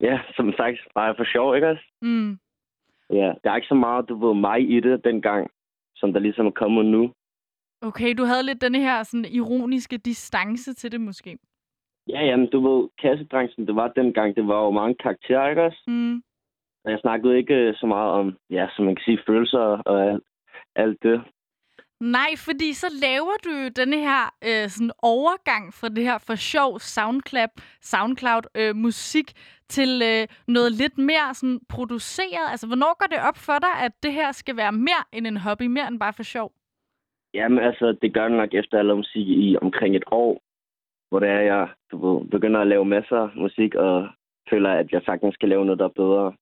ja, 0.01 0.19
som 0.35 0.53
sagt, 0.57 0.77
bare 0.95 1.15
for 1.17 1.25
sjov, 1.33 1.55
ikke 1.55 1.69
også? 1.69 1.83
Mm. 2.01 2.31
Ja, 3.09 3.33
der 3.43 3.51
er 3.51 3.55
ikke 3.55 3.67
så 3.67 3.79
meget, 3.87 4.09
du 4.09 4.27
ved, 4.27 4.33
mig 4.35 4.69
i 4.69 4.79
det 4.79 5.03
dengang, 5.03 5.51
som 5.95 6.13
der 6.13 6.19
ligesom 6.19 6.45
er 6.45 6.51
kommet 6.61 6.85
nu. 6.85 7.13
Okay, 7.81 8.13
du 8.17 8.23
havde 8.23 8.43
lidt 8.43 8.61
denne 8.61 8.79
her 8.79 9.03
sådan 9.03 9.25
ironiske 9.25 9.97
distance 9.97 10.73
til 10.73 10.91
det 10.91 11.01
måske. 11.01 11.37
Ja, 12.07 12.25
jamen, 12.25 12.49
du 12.49 12.59
ved, 12.67 12.89
kassedranchen, 13.01 13.67
det 13.67 13.75
var 13.75 13.87
dengang, 13.87 14.35
det 14.35 14.47
var 14.47 14.63
jo 14.63 14.71
mange 14.71 14.95
karakterer, 14.95 15.49
ikke 15.49 15.63
også? 15.63 15.83
Mm. 15.87 16.15
Og 16.83 16.91
jeg 16.91 16.99
snakkede 16.99 17.37
ikke 17.37 17.53
øh, 17.55 17.75
så 17.75 17.85
meget 17.85 18.11
om, 18.11 18.37
ja, 18.49 18.67
som 18.75 18.85
man 18.85 18.95
kan 18.95 19.03
sige, 19.05 19.19
følelser 19.27 19.59
og 19.59 20.05
alt, 20.09 20.23
alt 20.75 21.03
det. 21.03 21.23
Nej, 22.05 22.31
fordi 22.37 22.73
så 22.73 22.87
laver 23.05 23.35
du 23.45 23.49
jo 23.49 23.69
denne 23.81 23.97
her 24.07 24.23
øh, 24.49 24.69
sådan 24.69 24.91
overgang 25.01 25.73
fra 25.73 25.89
det 25.89 26.03
her 26.03 26.17
for 26.17 26.35
sjov 26.35 26.79
SoundCloud, 26.79 27.53
SoundCloud 27.81 28.45
øh, 28.55 28.75
musik 28.75 29.27
til 29.69 30.01
øh, 30.11 30.27
noget 30.47 30.71
lidt 30.71 30.97
mere 30.97 31.33
sådan 31.33 31.59
produceret. 31.69 32.47
Altså, 32.51 32.67
hvornår 32.67 32.93
går 32.99 33.09
det 33.13 33.19
op 33.29 33.37
for 33.47 33.57
dig, 33.65 33.73
at 33.85 33.91
det 34.03 34.13
her 34.13 34.31
skal 34.31 34.57
være 34.57 34.71
mere 34.71 35.03
end 35.13 35.27
en 35.27 35.37
hobby, 35.37 35.63
mere 35.63 35.87
end 35.87 35.99
bare 35.99 36.13
for 36.13 36.23
sjov? 36.23 36.51
Jamen 37.33 37.59
altså, 37.59 37.97
det 38.01 38.13
gør 38.13 38.27
det 38.27 38.37
nok 38.37 38.53
efter 38.53 38.79
at 38.79 38.85
lave 38.85 38.97
musik 38.97 39.27
i 39.27 39.57
omkring 39.61 39.95
et 39.95 40.07
år, 40.11 40.41
hvor 41.09 41.19
det 41.19 41.29
er, 41.29 41.39
jeg 41.39 41.67
du 41.91 41.95
ved, 42.05 42.27
begynder 42.29 42.59
at 42.61 42.67
lave 42.67 42.85
masser 42.85 43.17
af 43.17 43.29
musik, 43.35 43.75
og 43.75 44.07
føler, 44.49 44.69
at 44.69 44.91
jeg 44.91 45.01
sagtens 45.05 45.33
skal 45.33 45.49
lave 45.49 45.65
noget, 45.65 45.79
der 45.79 45.85
er 45.85 45.99
bedre, 46.03 46.33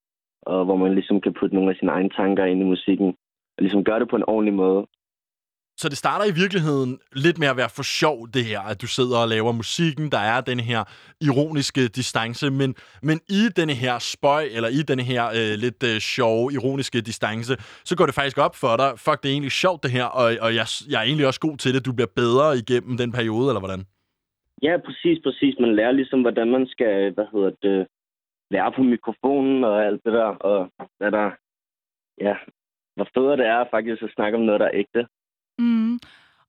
og 0.42 0.66
hvor 0.66 0.76
man 0.76 0.94
ligesom 0.94 1.22
kan 1.22 1.34
putte 1.34 1.56
nogle 1.56 1.72
af 1.72 1.76
sine 1.78 1.92
egne 1.92 2.10
tanker 2.10 2.46
ind 2.46 2.62
i 2.62 2.72
musikken, 2.74 3.08
og 3.58 3.60
ligesom 3.60 3.84
gøre 3.84 4.00
det 4.00 4.10
på 4.10 4.16
en 4.16 4.28
ordentlig 4.28 4.54
måde. 4.54 4.88
Så 5.78 5.90
det 5.90 5.98
starter 5.98 6.26
i 6.26 6.36
virkeligheden 6.42 7.00
lidt 7.26 7.38
med 7.38 7.48
at 7.48 7.58
være 7.58 7.70
for 7.70 7.84
sjov, 7.84 8.28
det 8.34 8.46
her, 8.46 8.62
at 8.72 8.82
du 8.82 8.88
sidder 8.88 9.18
og 9.18 9.28
laver 9.28 9.52
musikken, 9.52 10.12
der 10.12 10.24
er 10.34 10.42
den 10.42 10.60
her 10.60 10.82
ironiske 11.22 11.88
distance, 11.88 12.52
men, 12.52 12.76
men 13.04 13.18
i 13.40 13.42
denne 13.60 13.74
her 13.74 13.96
spøj, 14.00 14.44
eller 14.56 14.70
i 14.70 14.82
denne 14.90 15.04
her 15.04 15.24
øh, 15.40 15.54
lidt 15.66 15.84
øh, 15.92 16.00
sjove, 16.00 16.54
ironiske 16.54 17.02
distance, 17.02 17.54
så 17.90 17.96
går 17.98 18.06
det 18.06 18.16
faktisk 18.16 18.38
op 18.38 18.56
for 18.56 18.74
dig, 18.82 18.90
fuck, 19.06 19.18
det 19.22 19.30
er 19.30 19.36
egentlig 19.38 19.52
sjovt 19.64 19.84
det 19.84 19.92
her, 19.92 20.06
og, 20.06 20.26
og 20.46 20.50
jeg, 20.60 20.66
jeg 20.92 21.00
er 21.02 21.08
egentlig 21.10 21.28
også 21.28 21.40
god 21.40 21.58
til 21.58 21.74
det, 21.74 21.86
du 21.86 21.94
bliver 21.98 22.12
bedre 22.22 22.48
igennem 22.62 22.98
den 22.98 23.12
periode, 23.12 23.48
eller 23.50 23.64
hvordan? 23.66 23.84
Ja, 24.68 24.74
præcis, 24.86 25.18
præcis. 25.24 25.56
Man 25.60 25.76
lærer 25.76 25.92
ligesom, 25.92 26.22
hvordan 26.22 26.52
man 26.52 26.68
skal, 26.68 27.14
hvad 27.14 27.28
hedder 27.34 27.52
det, 27.62 27.88
være 28.52 28.72
på 28.76 28.84
mikrofonen 28.84 29.64
og 29.64 29.86
alt 29.86 30.02
det 30.06 30.14
der, 30.14 30.30
og 30.50 30.60
hvad 30.98 31.12
der, 31.12 31.28
ja, 32.26 32.36
hvor 32.96 33.08
federe 33.14 33.38
det 33.38 33.48
er 33.48 33.64
faktisk 33.72 34.04
at 34.04 34.16
snakke 34.16 34.38
om 34.38 34.44
noget, 34.44 34.60
der 34.60 34.68
er 34.68 34.80
ægte. 34.84 35.08
Mm. 35.60 36.00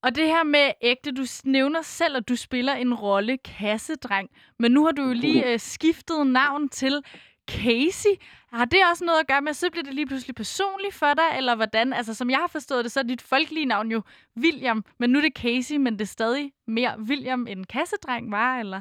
Og 0.02 0.16
det 0.16 0.26
her 0.26 0.44
med 0.44 0.66
ægte, 0.82 1.12
du 1.12 1.24
nævner 1.44 1.82
selv, 1.82 2.16
at 2.16 2.28
du 2.28 2.36
spiller 2.36 2.74
en 2.74 2.94
rolle 2.94 3.38
kassedreng, 3.38 4.30
men 4.58 4.72
nu 4.72 4.84
har 4.84 4.92
du 4.92 5.02
jo 5.02 5.12
lige 5.12 5.52
øh, 5.52 5.58
skiftet 5.58 6.26
navn 6.26 6.68
til 6.68 7.02
Casey. 7.50 8.14
Har 8.52 8.64
det 8.64 8.78
også 8.90 9.04
noget 9.04 9.20
at 9.20 9.26
gøre 9.26 9.40
med, 9.40 9.50
at 9.50 9.56
så 9.56 9.70
bliver 9.70 9.84
det 9.84 9.94
lige 9.94 10.06
pludselig 10.06 10.34
personligt 10.34 10.94
for 10.94 11.12
dig, 11.20 11.38
eller 11.38 11.56
hvordan? 11.56 11.92
Altså, 11.92 12.14
som 12.14 12.30
jeg 12.30 12.38
har 12.38 12.50
forstået 12.52 12.84
det, 12.84 12.92
så 12.92 13.00
er 13.00 13.04
dit 13.04 13.22
folkelige 13.22 13.66
navn 13.66 13.90
jo 13.90 14.02
William, 14.42 14.84
men 14.98 15.10
nu 15.10 15.18
er 15.18 15.22
det 15.22 15.36
Casey, 15.36 15.76
men 15.76 15.92
det 15.92 16.00
er 16.00 16.16
stadig 16.18 16.52
mere 16.66 16.92
William 17.08 17.46
end 17.50 17.66
kassedreng 17.66 18.30
var, 18.30 18.58
eller? 18.58 18.80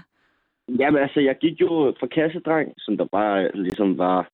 Jamen 0.80 1.02
altså, 1.02 1.20
jeg 1.20 1.36
gik 1.42 1.62
jo 1.62 1.94
fra 2.00 2.08
kassedreng, 2.08 2.74
som 2.78 2.98
der 2.98 3.06
bare 3.06 3.52
ligesom 3.54 3.98
var 3.98 4.30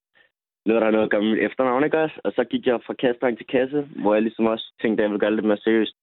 noget, 0.69 0.81
der 0.81 0.91
noget 0.91 1.23
mit 1.23 1.43
efternavn, 1.47 1.83
ikke 1.83 2.03
også? 2.03 2.17
Og 2.23 2.31
så 2.35 2.43
gik 2.43 2.63
jeg 2.67 2.79
fra 2.85 2.93
kassedreng 2.93 3.37
til 3.37 3.47
kasse, 3.47 3.79
hvor 4.01 4.13
jeg 4.13 4.23
ligesom 4.23 4.45
også 4.45 4.65
tænkte, 4.81 5.01
at 5.01 5.03
jeg 5.03 5.11
ville 5.11 5.19
gøre 5.19 5.31
det 5.31 5.37
lidt 5.37 5.49
mere 5.51 5.65
seriøst. 5.65 5.95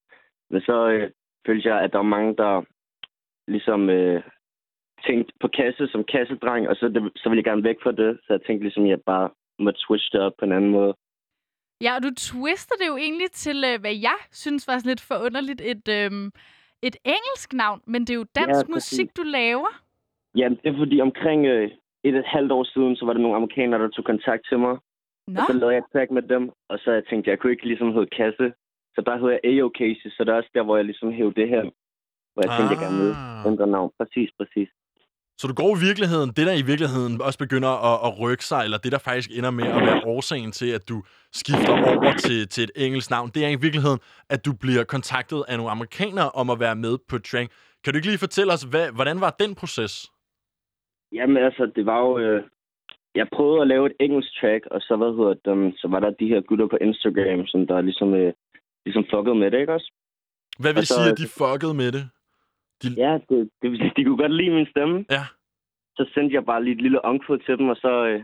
Men 0.50 0.60
så 0.60 0.76
øh, 0.88 1.10
følte 1.46 1.68
jeg, 1.68 1.78
at 1.80 1.92
der 1.92 1.98
var 1.98 2.14
mange, 2.16 2.36
der 2.36 2.52
ligesom 3.48 3.90
øh, 3.90 4.22
tænkte 5.06 5.32
på 5.40 5.48
kasse 5.48 5.88
som 5.88 6.04
kassedreng, 6.04 6.68
og 6.68 6.76
så, 6.76 6.88
det, 6.88 7.12
så 7.16 7.28
ville 7.28 7.40
jeg 7.40 7.50
gerne 7.50 7.64
væk 7.64 7.78
fra 7.82 7.92
det. 7.92 8.18
Så 8.24 8.32
jeg 8.32 8.42
tænkte 8.42 8.64
ligesom, 8.64 8.84
at 8.84 8.90
jeg 8.90 9.00
bare 9.06 9.28
måtte 9.58 9.80
switch 9.80 10.12
det 10.12 10.20
op 10.20 10.32
på 10.38 10.44
en 10.44 10.52
anden 10.52 10.70
måde. 10.70 10.94
Ja, 11.84 11.94
og 11.96 12.02
du 12.02 12.10
twister 12.28 12.76
det 12.80 12.86
jo 12.92 12.96
egentlig 12.96 13.30
til, 13.30 13.58
øh, 13.70 13.80
hvad 13.80 13.96
jeg 14.08 14.20
synes 14.32 14.68
var 14.68 14.78
sådan 14.78 14.88
lidt 14.88 15.08
forunderligt, 15.12 15.60
et, 15.72 15.88
øhm, 15.98 16.26
et 16.82 16.96
engelsk 17.14 17.52
navn, 17.52 17.80
men 17.86 18.00
det 18.00 18.10
er 18.10 18.20
jo 18.22 18.26
dansk 18.34 18.68
Ja, 18.68 18.74
musik, 18.74 19.16
du 19.16 19.22
laver. 19.22 19.72
Ja, 20.36 20.48
det 20.48 20.68
er 20.72 20.78
fordi 20.78 21.00
omkring 21.00 21.46
øh, 21.46 21.70
et, 22.08 22.14
et 22.22 22.28
halvt 22.34 22.52
år 22.58 22.64
siden, 22.74 22.92
så 22.96 23.02
var 23.06 23.12
der 23.12 23.20
nogle 23.24 23.36
amerikanere, 23.40 23.82
der 23.82 23.88
tog 23.88 24.04
kontakt 24.12 24.42
til 24.50 24.58
mig. 24.64 24.74
Nå, 25.28 25.40
Og 25.40 25.46
så 25.46 25.52
lavede 25.52 25.74
jeg 25.74 25.82
et 25.84 25.90
track 25.92 26.10
med 26.18 26.24
dem, 26.34 26.42
og 26.70 26.76
så 26.82 26.88
jeg 26.96 27.02
tænkte 27.08 27.24
jeg, 27.26 27.32
jeg 27.34 27.40
kunne 27.40 27.52
ikke 27.54 27.66
ligesom 27.72 27.92
hedde 27.96 28.14
Kasse. 28.18 28.46
Så 28.94 29.00
der 29.06 29.14
hedder 29.20 29.34
jeg 29.36 29.44
AO 29.50 29.68
Casey, 29.78 30.08
så 30.14 30.20
det 30.24 30.30
er 30.32 30.38
også 30.40 30.52
der, 30.56 30.64
hvor 30.66 30.76
jeg 30.76 30.84
ligesom 30.90 31.08
hævde 31.18 31.40
det 31.40 31.48
her. 31.54 31.64
Hvor 32.32 32.42
jeg 32.46 32.50
tænkte, 32.56 32.72
jeg 32.74 32.82
gerne 32.84 32.98
ville 33.02 33.16
Ah. 33.16 33.46
ændre 33.50 33.66
navn. 33.76 33.90
Præcis, 34.00 34.28
præcis. 34.40 34.68
Så 35.40 35.44
du 35.50 35.54
går 35.62 35.70
i 35.76 35.80
virkeligheden, 35.88 36.28
det 36.36 36.46
der 36.48 36.56
i 36.62 36.66
virkeligheden 36.72 37.14
også 37.22 37.38
begynder 37.38 37.72
at, 37.90 37.96
at 38.06 38.12
rykke 38.22 38.44
sig, 38.44 38.60
eller 38.64 38.78
det 38.78 38.92
der 38.92 38.98
faktisk 38.98 39.30
ender 39.38 39.50
med 39.50 39.66
at 39.76 39.82
være 39.88 40.00
årsagen 40.14 40.52
til, 40.52 40.68
at 40.78 40.88
du 40.88 41.02
skifter 41.32 41.72
over 41.72 42.12
til, 42.26 42.48
til 42.48 42.64
et 42.64 42.70
engelsk 42.76 43.10
navn, 43.10 43.28
det 43.34 43.44
er 43.44 43.48
i 43.48 43.60
virkeligheden, 43.64 44.00
at 44.30 44.44
du 44.46 44.52
bliver 44.62 44.84
kontaktet 44.84 45.44
af 45.48 45.56
nogle 45.56 45.70
amerikanere 45.70 46.30
om 46.40 46.50
at 46.50 46.60
være 46.60 46.76
med 46.76 46.98
på 47.10 47.18
track. 47.18 47.48
Kan 47.84 47.92
du 47.92 47.96
ikke 47.96 48.08
lige 48.08 48.18
fortælle 48.18 48.52
os, 48.52 48.62
hvad, 48.62 48.86
hvordan 48.92 49.20
var 49.20 49.30
den 49.40 49.54
proces? 49.54 49.94
Jamen 51.12 51.36
altså, 51.36 51.72
det 51.76 51.86
var 51.86 52.00
jo... 52.00 52.18
Øh, 52.18 52.42
jeg 53.14 53.28
prøvede 53.32 53.60
at 53.62 53.68
lave 53.68 53.86
et 53.86 53.96
engelsk 54.00 54.40
track, 54.40 54.66
og 54.66 54.80
så, 54.80 54.96
hvad 54.96 55.12
hedder 55.18 55.34
det, 55.54 55.80
så 55.80 55.88
var 55.88 56.00
der 56.00 56.10
de 56.10 56.28
her 56.28 56.40
gutter 56.40 56.66
på 56.66 56.78
Instagram, 56.80 57.46
som 57.46 57.66
der 57.66 57.80
ligesom, 57.80 58.14
øh, 58.14 58.32
ligesom 58.86 59.04
fuckede 59.14 59.34
med 59.34 59.50
det, 59.50 59.60
ikke 59.60 59.72
også? 59.72 59.92
Hvad 60.58 60.72
vil 60.72 60.78
Og 60.80 60.86
så- 60.86 60.94
sige, 60.94 61.10
at 61.12 61.18
de 61.18 61.28
fuckede 61.40 61.74
med 61.74 61.92
det? 61.92 62.04
De, 62.82 62.88
Ja, 63.04 63.12
det, 63.28 63.50
det, 63.62 63.70
vil 63.70 63.78
sige, 63.78 63.92
de 63.96 64.04
kunne 64.04 64.16
godt 64.24 64.32
lide 64.34 64.50
min 64.54 64.66
stemme. 64.70 65.04
Ja. 65.10 65.24
Så 65.96 66.10
sendte 66.14 66.34
jeg 66.34 66.44
bare 66.44 66.64
lige 66.64 66.74
et 66.74 66.82
lille 66.82 67.04
omkvæd 67.04 67.38
til 67.38 67.58
dem, 67.58 67.68
og 67.68 67.76
så, 67.76 67.92
øh, 68.06 68.22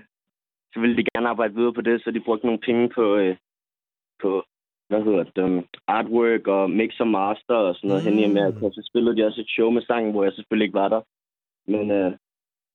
så 0.73 0.81
ville 0.81 0.97
de 0.97 1.05
gerne 1.15 1.29
arbejde 1.29 1.55
videre 1.55 1.73
på 1.75 1.81
det, 1.81 2.03
så 2.05 2.11
de 2.11 2.21
brugte 2.21 2.47
nogle 2.47 2.61
penge 2.67 2.89
på, 2.89 3.17
øh, 3.17 3.37
på 4.23 4.45
hvad 4.89 5.03
hedder 5.05 5.25
det, 5.25 5.43
um, 5.45 5.67
artwork 5.87 6.47
og 6.47 6.71
mix 6.71 7.01
og 7.01 7.09
master 7.09 7.55
og 7.55 7.75
sådan 7.75 7.89
noget 7.89 8.05
mm. 8.05 8.09
hen 8.11 8.19
i 8.19 8.25
Amerika. 8.31 8.71
Så 8.73 8.83
spillede 8.91 9.17
de 9.17 9.27
også 9.27 9.41
et 9.41 9.49
show 9.57 9.71
med 9.71 9.83
sangen, 9.83 10.13
hvor 10.13 10.25
jeg 10.25 10.33
selvfølgelig 10.33 10.65
ikke 10.67 10.81
var 10.83 10.89
der. 10.89 11.01
Men 11.67 11.91
øh, 11.91 12.13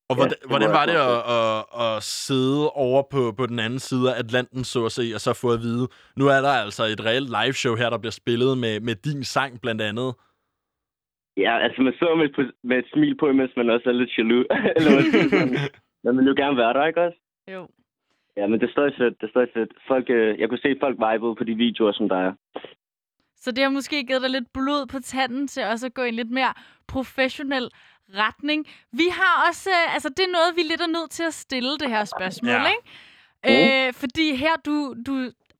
og 0.10 0.14
Ja, 0.16 0.20
hvordan, 0.20 0.38
det 0.42 0.50
hvordan 0.52 0.72
var 0.80 0.86
det 0.92 0.98
at, 1.10 1.20
at, 1.38 1.60
at 1.84 2.04
sidde 2.04 2.70
over 2.86 3.02
på, 3.14 3.22
på 3.40 3.46
den 3.46 3.60
anden 3.60 3.80
side 3.80 4.06
af 4.12 4.20
Atlanten, 4.24 4.64
så 4.64 4.80
at 4.86 4.92
se, 4.92 5.06
og 5.16 5.22
så 5.26 5.32
få 5.42 5.48
at 5.58 5.62
vide, 5.68 5.86
nu 6.20 6.26
er 6.36 6.42
der 6.48 6.54
altså 6.66 6.84
et 6.84 7.06
reelt 7.06 7.30
liveshow 7.38 7.76
her, 7.76 7.90
der 7.90 7.98
bliver 7.98 8.18
spillet 8.22 8.58
med, 8.58 8.80
med 8.80 8.96
din 9.08 9.24
sang 9.24 9.62
blandt 9.62 9.82
andet. 9.82 10.10
ja, 11.38 11.54
altså 11.66 11.82
man 11.82 11.94
sidder 12.00 12.16
med, 12.16 12.30
med 12.64 12.78
et 12.78 12.90
smil 12.94 13.16
på, 13.18 13.26
mens 13.32 13.52
man 13.58 13.70
også 13.70 13.90
er 13.90 13.94
lidt 14.02 14.18
jaloux. 14.18 14.46
Eller 14.78 14.92
man? 15.40 15.50
Man 16.04 16.18
vil 16.18 16.28
jo 16.32 16.36
gerne 16.38 16.58
være 16.58 16.74
der, 16.74 16.86
ikke 16.86 17.02
også? 17.02 17.20
jo. 17.56 17.68
Ja, 18.38 18.48
men 18.48 18.60
det 18.60 18.68
er 18.68 18.72
stadig 18.72 18.94
fedt. 18.98 19.22
Det 19.22 19.28
er 19.28 19.34
stadig 19.36 19.50
fedt. 19.54 19.72
Folk, 19.88 20.10
øh, 20.10 20.40
jeg 20.40 20.50
kunne 20.50 20.64
se, 20.66 20.76
folk 20.80 20.98
vibede 21.06 21.36
på 21.36 21.44
de 21.44 21.56
videoer, 21.56 21.92
som 21.92 22.10
der 22.10 22.18
er. 22.28 22.34
Så 23.44 23.52
det 23.52 23.64
har 23.64 23.70
måske 23.70 24.06
givet 24.06 24.22
dig 24.22 24.30
lidt 24.30 24.54
blod 24.54 24.88
på 24.94 25.00
tanden 25.00 25.48
til 25.48 25.64
også 25.64 25.86
at 25.86 25.94
gå 25.94 26.02
en 26.02 26.14
lidt 26.14 26.32
mere 26.32 26.54
professionel 26.88 27.70
retning. 28.16 28.66
Vi 28.92 29.08
har 29.12 29.48
også, 29.50 29.70
øh, 29.70 29.94
altså 29.96 30.10
det 30.10 30.20
er 30.26 30.32
noget, 30.38 30.56
vi 30.56 30.62
lidt 30.62 30.82
er 30.82 30.88
nødt 30.98 31.12
til 31.12 31.24
at 31.24 31.34
stille 31.34 31.78
det 31.82 31.90
her 31.90 32.06
spørgsmål, 32.06 32.52
Ja. 32.52 32.72
ikke? 32.74 33.88
Øh, 33.88 33.94
fordi 33.94 34.36
her, 34.36 34.56
du, 34.66 34.96
du, 35.08 35.14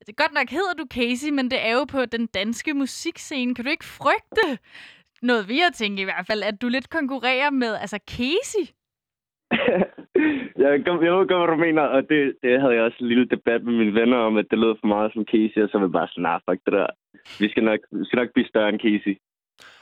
det 0.06 0.10
er 0.10 0.24
godt 0.24 0.34
nok 0.34 0.50
hedder 0.50 0.74
du 0.74 0.86
Casey, 0.94 1.30
men 1.30 1.52
det 1.52 1.60
er 1.68 1.74
jo 1.74 1.84
på 1.86 2.06
den 2.06 2.26
danske 2.28 2.74
musikscene. 2.74 3.56
Kan 3.56 3.66
du 3.66 3.72
ikke 3.72 3.86
frygte, 3.86 4.58
noget 5.22 5.50
vi 5.50 5.58
har 5.58 5.70
tænkt 5.72 6.00
i 6.00 6.04
hvert 6.04 6.26
fald, 6.28 6.44
at 6.44 6.62
du 6.62 6.68
lidt 6.68 6.90
konkurrerer 6.90 7.50
med, 7.50 7.76
altså 7.76 8.00
Casey? 8.10 8.66
jeg, 10.64 10.72
kom, 10.86 11.04
jeg 11.06 11.12
ved 11.14 11.28
godt, 11.28 11.42
hvad 11.42 11.56
du 11.56 11.62
mener, 11.68 11.82
og 11.82 12.02
det, 12.10 12.36
det 12.44 12.62
havde 12.62 12.74
jeg 12.76 12.84
også 12.84 12.98
en 13.02 13.08
lille 13.08 13.26
debat 13.36 13.64
med 13.64 13.74
mine 13.74 13.94
venner 14.02 14.18
om, 14.18 14.38
at 14.38 14.46
det 14.52 14.60
lød 14.60 14.76
for 14.80 14.88
meget 14.88 15.14
som 15.14 15.26
Casey, 15.32 15.62
og 15.64 15.70
så 15.70 15.78
var 15.78 15.86
jeg 15.86 15.92
bare 16.00 16.08
sådan, 16.08 16.22
nah, 16.24 16.40
fuck 16.50 16.60
det 16.66 16.74
der. 16.74 16.88
Vi 17.40 17.50
skal 17.50 17.64
nok, 17.64 17.80
vi 17.92 18.06
skal 18.06 18.18
nok 18.20 18.34
blive 18.34 18.48
større 18.48 18.70
end 18.70 18.80
Casey. 18.86 19.14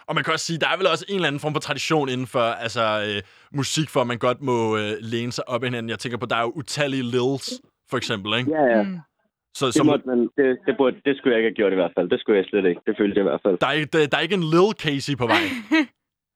Og 0.08 0.16
man 0.16 0.24
kan 0.24 0.34
også 0.34 0.46
sige, 0.46 0.60
der 0.60 0.68
er 0.74 0.78
vel 0.78 0.88
også 0.88 1.06
en 1.10 1.16
eller 1.16 1.28
anden 1.28 1.40
form 1.40 1.54
for 1.54 1.60
tradition 1.60 2.10
inden 2.10 2.28
for 2.28 2.40
altså, 2.66 2.84
øh, 3.08 3.22
musik, 3.60 3.90
for 3.90 4.00
at 4.02 4.08
man 4.08 4.18
godt 4.18 4.42
må 4.42 4.78
øh, 4.78 4.92
læne 5.14 5.32
sig 5.32 5.50
op 5.50 5.64
i 5.64 5.68
hinanden. 5.68 5.90
Jeg 5.90 6.00
tænker 6.00 6.18
på, 6.18 6.26
der 6.26 6.36
er 6.36 6.42
jo 6.42 6.52
utallige 6.56 7.04
Lils, 7.04 7.62
for 7.90 7.98
eksempel, 7.98 8.30
ikke? 8.40 8.52
Ja, 8.52 8.64
ja. 8.78 8.84
Mm. 8.84 8.98
Så, 9.58 9.66
Det, 9.66 9.74
så 9.74 9.84
måtte 9.84 10.08
man, 10.08 10.20
det, 10.38 10.48
det, 10.66 10.74
burde, 10.78 10.96
det 11.06 11.18
skulle 11.18 11.32
jeg 11.34 11.40
ikke 11.40 11.48
have 11.50 11.56
gjort 11.62 11.72
i 11.72 11.76
hvert 11.82 11.92
fald. 11.98 12.10
Det 12.10 12.20
skulle 12.20 12.38
jeg 12.40 12.46
slet 12.50 12.66
ikke. 12.70 12.82
Det 12.88 12.96
følte 13.00 13.16
jeg 13.18 13.24
i 13.26 13.30
hvert 13.30 13.42
fald. 13.46 13.58
der, 13.58 13.68
er, 13.68 13.72
ikke- 13.72 13.92
der, 13.98 14.08
der 14.08 14.18
er 14.18 14.22
ikke 14.22 14.36
en 14.42 14.50
Lil 14.54 14.70
Casey 14.84 15.16
på 15.18 15.28
vej. 15.34 15.44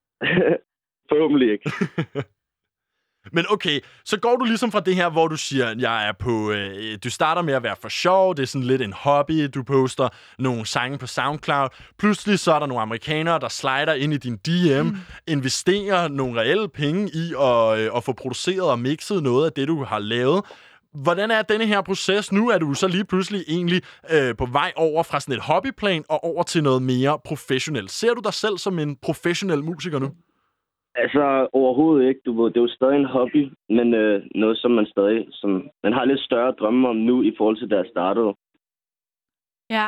Forhåbentlig 1.12 1.52
ikke. 1.52 1.72
Men 3.32 3.46
okay, 3.50 3.80
så 4.06 4.20
går 4.20 4.36
du 4.36 4.46
ligesom 4.46 4.72
fra 4.72 4.80
det 4.80 4.96
her, 4.96 5.10
hvor 5.10 5.28
du 5.28 5.38
siger, 5.38 5.76
jeg 5.80 6.08
er 6.08 6.12
på... 6.20 6.52
Øh, 6.52 6.98
du 7.04 7.10
starter 7.10 7.42
med 7.42 7.54
at 7.54 7.64
være 7.64 7.76
for 7.82 7.90
sjov, 7.90 8.36
det 8.36 8.44
er 8.44 8.48
sådan 8.48 8.68
lidt 8.68 8.82
en 8.82 8.94
hobby, 8.94 9.50
du 9.54 9.64
poster 9.64 10.10
nogle 10.40 10.66
sange 10.66 10.98
på 10.98 11.08
SoundCloud. 11.08 11.70
Pludselig 12.00 12.40
så 12.40 12.54
er 12.54 12.60
der 12.60 12.66
nogle 12.66 12.82
amerikanere, 12.82 13.40
der 13.40 13.50
slider 13.50 13.94
ind 13.94 14.14
i 14.14 14.18
din 14.18 14.38
DM, 14.38 14.88
mm. 14.88 14.98
investerer 15.28 16.08
nogle 16.08 16.42
reelle 16.42 16.70
penge 16.70 17.10
i 17.14 17.34
at, 17.40 17.80
øh, 17.80 17.92
at 17.96 18.04
få 18.04 18.14
produceret 18.14 18.72
og 18.72 18.80
mixet 18.80 19.24
noget 19.24 19.46
af 19.46 19.52
det, 19.52 19.68
du 19.68 19.84
har 19.84 20.00
lavet. 20.00 20.42
Hvordan 20.94 21.32
er 21.32 21.42
denne 21.42 21.66
her 21.66 21.82
proces 21.82 22.32
nu? 22.32 22.50
Er 22.50 22.58
du 22.58 22.74
så 22.74 22.88
lige 22.88 23.06
pludselig 23.06 23.44
egentlig 23.48 23.82
øh, 24.10 24.36
på 24.38 24.46
vej 24.46 24.74
over 24.76 25.04
fra 25.04 25.20
sådan 25.20 25.36
et 25.36 25.42
hobbyplan 25.42 26.04
og 26.10 26.24
over 26.24 26.44
til 26.44 26.64
noget 26.64 26.82
mere 26.82 27.20
professionelt? 27.26 27.92
Ser 27.92 28.14
du 28.14 28.22
dig 28.24 28.34
selv 28.34 28.58
som 28.58 28.80
en 28.80 28.96
professionel 29.02 29.64
musiker 29.64 30.00
nu? 30.00 30.12
Altså, 30.96 31.50
overhovedet 31.54 32.08
ikke. 32.10 32.22
Du 32.26 32.32
ved, 32.44 32.52
det 32.52 32.58
er 32.58 32.62
jo 32.62 32.68
stadig 32.78 32.96
en 32.96 33.06
hobby, 33.06 33.52
men 33.70 33.94
øh, 33.94 34.24
noget, 34.36 34.58
som 34.58 34.72
man 34.72 34.86
stadig 34.86 35.28
som, 35.32 35.70
man 35.84 35.94
har 35.94 36.06
lidt 36.06 36.20
større 36.20 36.52
drømme 36.60 36.88
om 36.90 36.96
nu, 36.96 37.24
i 37.24 37.34
forhold 37.38 37.58
til, 37.58 37.70
da 37.70 37.76
jeg 37.76 37.86
startede. 37.92 38.34
Ja. 39.70 39.88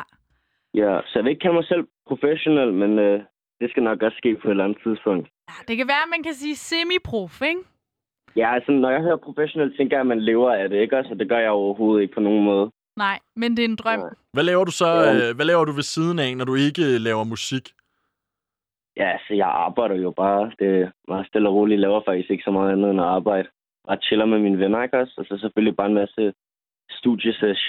Ja, 0.73 0.99
så 1.05 1.11
jeg 1.15 1.23
vil 1.23 1.29
ikke 1.31 1.39
kalde 1.41 1.55
mig 1.55 1.67
selv 1.67 1.83
professionel, 2.07 2.73
men 2.73 2.99
øh, 2.99 3.21
det 3.59 3.69
skal 3.69 3.83
nok 3.83 4.01
også 4.03 4.17
ske 4.17 4.35
på 4.41 4.47
et 4.47 4.51
eller 4.51 4.63
andet 4.63 4.77
tidspunkt. 4.83 5.29
ja. 5.49 5.53
Det 5.67 5.77
kan 5.77 5.87
være, 5.87 6.03
at 6.05 6.09
man 6.15 6.23
kan 6.23 6.33
sige 6.33 6.55
semi-prof, 6.55 7.41
ikke? 7.51 7.61
Ja, 8.35 8.53
altså, 8.55 8.71
når 8.71 8.89
jeg 8.89 9.01
hører 9.01 9.17
professionel, 9.27 9.77
tænker 9.77 9.95
jeg, 9.97 10.01
at 10.01 10.07
man 10.07 10.21
lever 10.21 10.51
af 10.53 10.69
det, 10.69 10.77
ikke 10.81 10.97
også? 10.97 11.11
Og 11.13 11.19
det 11.19 11.29
gør 11.29 11.37
jeg 11.39 11.49
overhovedet 11.51 12.01
ikke 12.01 12.13
på 12.13 12.19
nogen 12.19 12.43
måde. 12.45 12.71
Nej, 12.97 13.19
men 13.35 13.57
det 13.57 13.65
er 13.65 13.69
en 13.69 13.75
drøm. 13.75 13.99
Nej. 13.99 14.09
Hvad 14.33 14.43
laver 14.43 14.63
du 14.65 14.71
så 14.71 14.87
Ja. 14.87 15.29
øh, 15.29 15.35
hvad 15.35 15.45
laver 15.45 15.65
du 15.65 15.71
ved 15.71 15.83
siden 15.83 16.19
af, 16.19 16.37
når 16.37 16.45
du 16.45 16.55
ikke 16.55 16.81
laver 16.99 17.23
musik? 17.23 17.69
Ja, 19.01 19.11
så 19.27 19.33
jeg 19.41 19.47
arbejder 19.65 19.95
jo 19.95 20.11
bare. 20.23 20.43
Det 20.59 20.67
er 20.81 20.91
meget 21.07 21.27
stille 21.27 21.49
og 21.49 21.55
roligt. 21.55 21.77
Jeg 21.77 21.81
laver 21.87 22.01
faktisk 22.07 22.29
ikke 22.31 22.43
så 22.47 22.51
meget 22.51 22.71
andet 22.71 22.89
end 22.91 22.99
at 23.01 23.05
arbejde. 23.19 23.47
Bare 23.87 23.97
chiller 24.07 24.25
med 24.25 24.39
mine 24.39 24.59
venner, 24.59 24.83
ikke 24.83 24.99
også? 25.01 25.13
Og 25.17 25.25
så 25.29 25.37
selvfølgelig 25.41 25.75
bare 25.77 25.87
en 25.87 25.93
masse 26.03 26.33
studiesesh. 26.89 27.63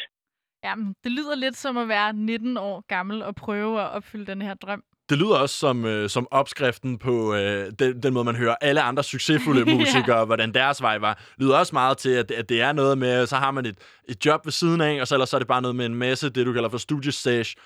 Jamen, 0.64 0.94
det 1.04 1.12
lyder 1.12 1.34
lidt 1.36 1.56
som 1.56 1.76
at 1.76 1.88
være 1.88 2.12
19 2.12 2.56
år 2.56 2.84
gammel 2.88 3.22
og 3.22 3.34
prøve 3.34 3.80
at 3.80 3.90
opfylde 3.90 4.26
den 4.26 4.42
her 4.42 4.54
drøm. 4.54 4.82
Det 5.10 5.18
lyder 5.18 5.36
også 5.42 5.56
som, 5.56 5.84
øh, 5.84 6.08
som 6.08 6.26
opskriften 6.30 6.98
på 6.98 7.34
øh, 7.34 7.64
den, 7.78 8.02
den 8.02 8.14
måde, 8.14 8.24
man 8.24 8.36
hører 8.36 8.54
alle 8.60 8.80
andre 8.82 9.02
succesfulde 9.02 9.64
Ja. 9.70 9.74
musikere, 9.78 10.24
hvordan 10.24 10.54
deres 10.54 10.82
vej 10.82 10.98
var. 10.98 11.18
lyder 11.38 11.58
også 11.58 11.74
meget 11.74 11.98
til, 11.98 12.10
at, 12.10 12.30
at 12.30 12.48
det 12.48 12.60
er 12.62 12.72
noget 12.72 12.98
med, 12.98 13.26
så 13.26 13.36
har 13.36 13.50
man 13.50 13.66
et, 13.66 13.78
et 14.08 14.26
job 14.26 14.40
ved 14.46 14.52
siden 14.52 14.80
af, 14.80 15.00
og 15.00 15.06
så 15.08 15.14
ellers 15.14 15.28
så 15.28 15.36
er 15.36 15.38
det 15.38 15.48
bare 15.48 15.62
noget 15.62 15.76
med 15.76 15.86
en 15.86 15.94
masse, 15.94 16.30
det 16.32 16.46
du 16.46 16.52
kalder 16.52 16.68
for 16.68 16.78
studiesesh, 16.78 17.56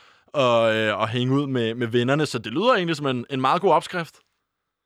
og, 0.44 0.58
øh, 0.76 0.90
og 1.00 1.06
hænge 1.08 1.32
ud 1.38 1.46
med, 1.56 1.74
med 1.74 1.88
vennerne. 1.96 2.26
Så 2.26 2.38
det 2.38 2.52
lyder 2.52 2.74
egentlig 2.74 2.96
som 2.96 3.06
en, 3.06 3.26
en 3.34 3.40
meget 3.40 3.60
god 3.62 3.72
opskrift. 3.78 4.16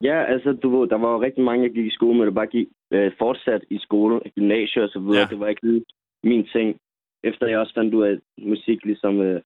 Ja, 0.09 0.19
altså, 0.33 0.52
du 0.62 0.69
ved, 0.75 0.88
der 0.88 0.99
var 0.99 1.11
jo 1.12 1.23
rigtig 1.23 1.45
mange, 1.45 1.64
jeg 1.64 1.75
gik 1.75 1.87
i 1.87 1.99
skole 1.99 2.19
med, 2.19 2.26
der 2.26 2.40
bare 2.40 2.54
gik 2.57 2.69
øh, 2.90 3.12
fortsat 3.19 3.62
i 3.71 3.78
skole, 3.78 4.21
gymnasiet 4.35 4.85
og 4.85 4.90
så 4.90 4.99
videre. 4.99 5.21
Ja. 5.21 5.30
Det 5.33 5.40
var 5.40 5.47
ikke 5.47 5.66
lige 5.66 5.85
min 6.25 6.47
ting. 6.54 6.76
Efter 7.25 7.47
jeg 7.47 7.59
også 7.59 7.75
fandt 7.75 7.95
ud 7.95 8.02
af, 8.02 8.11
at 8.11 8.21
musik 8.38 8.85
ligesom 8.85 9.21
øh, 9.21 9.40